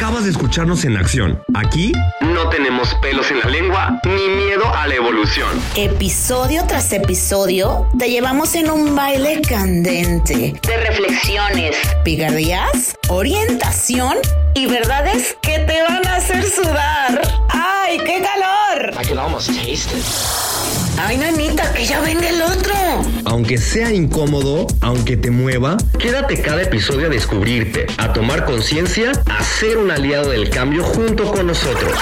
Acabas 0.00 0.24
de 0.24 0.30
escucharnos 0.30 0.86
en 0.86 0.96
acción. 0.96 1.42
Aquí 1.52 1.92
no 2.22 2.48
tenemos 2.48 2.94
pelos 3.02 3.30
en 3.30 3.40
la 3.40 3.44
lengua 3.50 4.00
ni 4.06 4.28
miedo 4.34 4.64
a 4.74 4.86
la 4.86 4.94
evolución. 4.94 5.50
Episodio 5.76 6.64
tras 6.66 6.90
episodio 6.94 7.86
te 7.98 8.08
llevamos 8.08 8.54
en 8.54 8.70
un 8.70 8.96
baile 8.96 9.42
candente. 9.42 10.54
De 10.66 10.76
reflexiones. 10.88 11.76
Picardías, 12.02 12.96
orientación 13.10 14.16
y 14.54 14.64
verdades 14.68 15.36
que 15.42 15.58
te 15.58 15.82
van 15.82 16.06
a 16.06 16.16
hacer 16.16 16.48
sudar. 16.48 17.20
¡Ay, 17.50 17.98
qué 17.98 18.22
calor! 18.22 18.94
I 18.98 19.06
can 19.06 19.18
almost 19.18 19.48
taste 19.48 19.94
it. 19.94 20.49
¡Ay, 20.98 21.16
nanita, 21.16 21.72
que 21.72 21.86
ya 21.86 22.00
venga 22.00 22.28
el 22.28 22.42
otro! 22.42 22.74
Aunque 23.24 23.58
sea 23.58 23.92
incómodo, 23.92 24.66
aunque 24.80 25.16
te 25.16 25.30
mueva, 25.30 25.76
quédate 25.98 26.40
cada 26.42 26.62
episodio 26.62 27.06
a 27.06 27.10
descubrirte, 27.10 27.86
a 27.98 28.12
tomar 28.12 28.44
conciencia, 28.44 29.12
a 29.26 29.42
ser 29.42 29.78
un 29.78 29.90
aliado 29.90 30.30
del 30.30 30.50
cambio 30.50 30.84
junto 30.84 31.30
con 31.32 31.46
nosotros. 31.46 31.92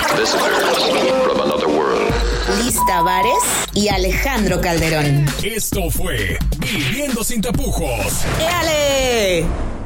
Liz 2.65 2.77
Tavares 2.87 3.45
y 3.75 3.89
Alejandro 3.89 4.61
Calderón. 4.61 5.27
Esto 5.43 5.91
fue 5.91 6.39
Viviendo 6.59 7.23
sin 7.25 7.41
tapujos. 7.41 8.25
¡Éale! 8.41 9.78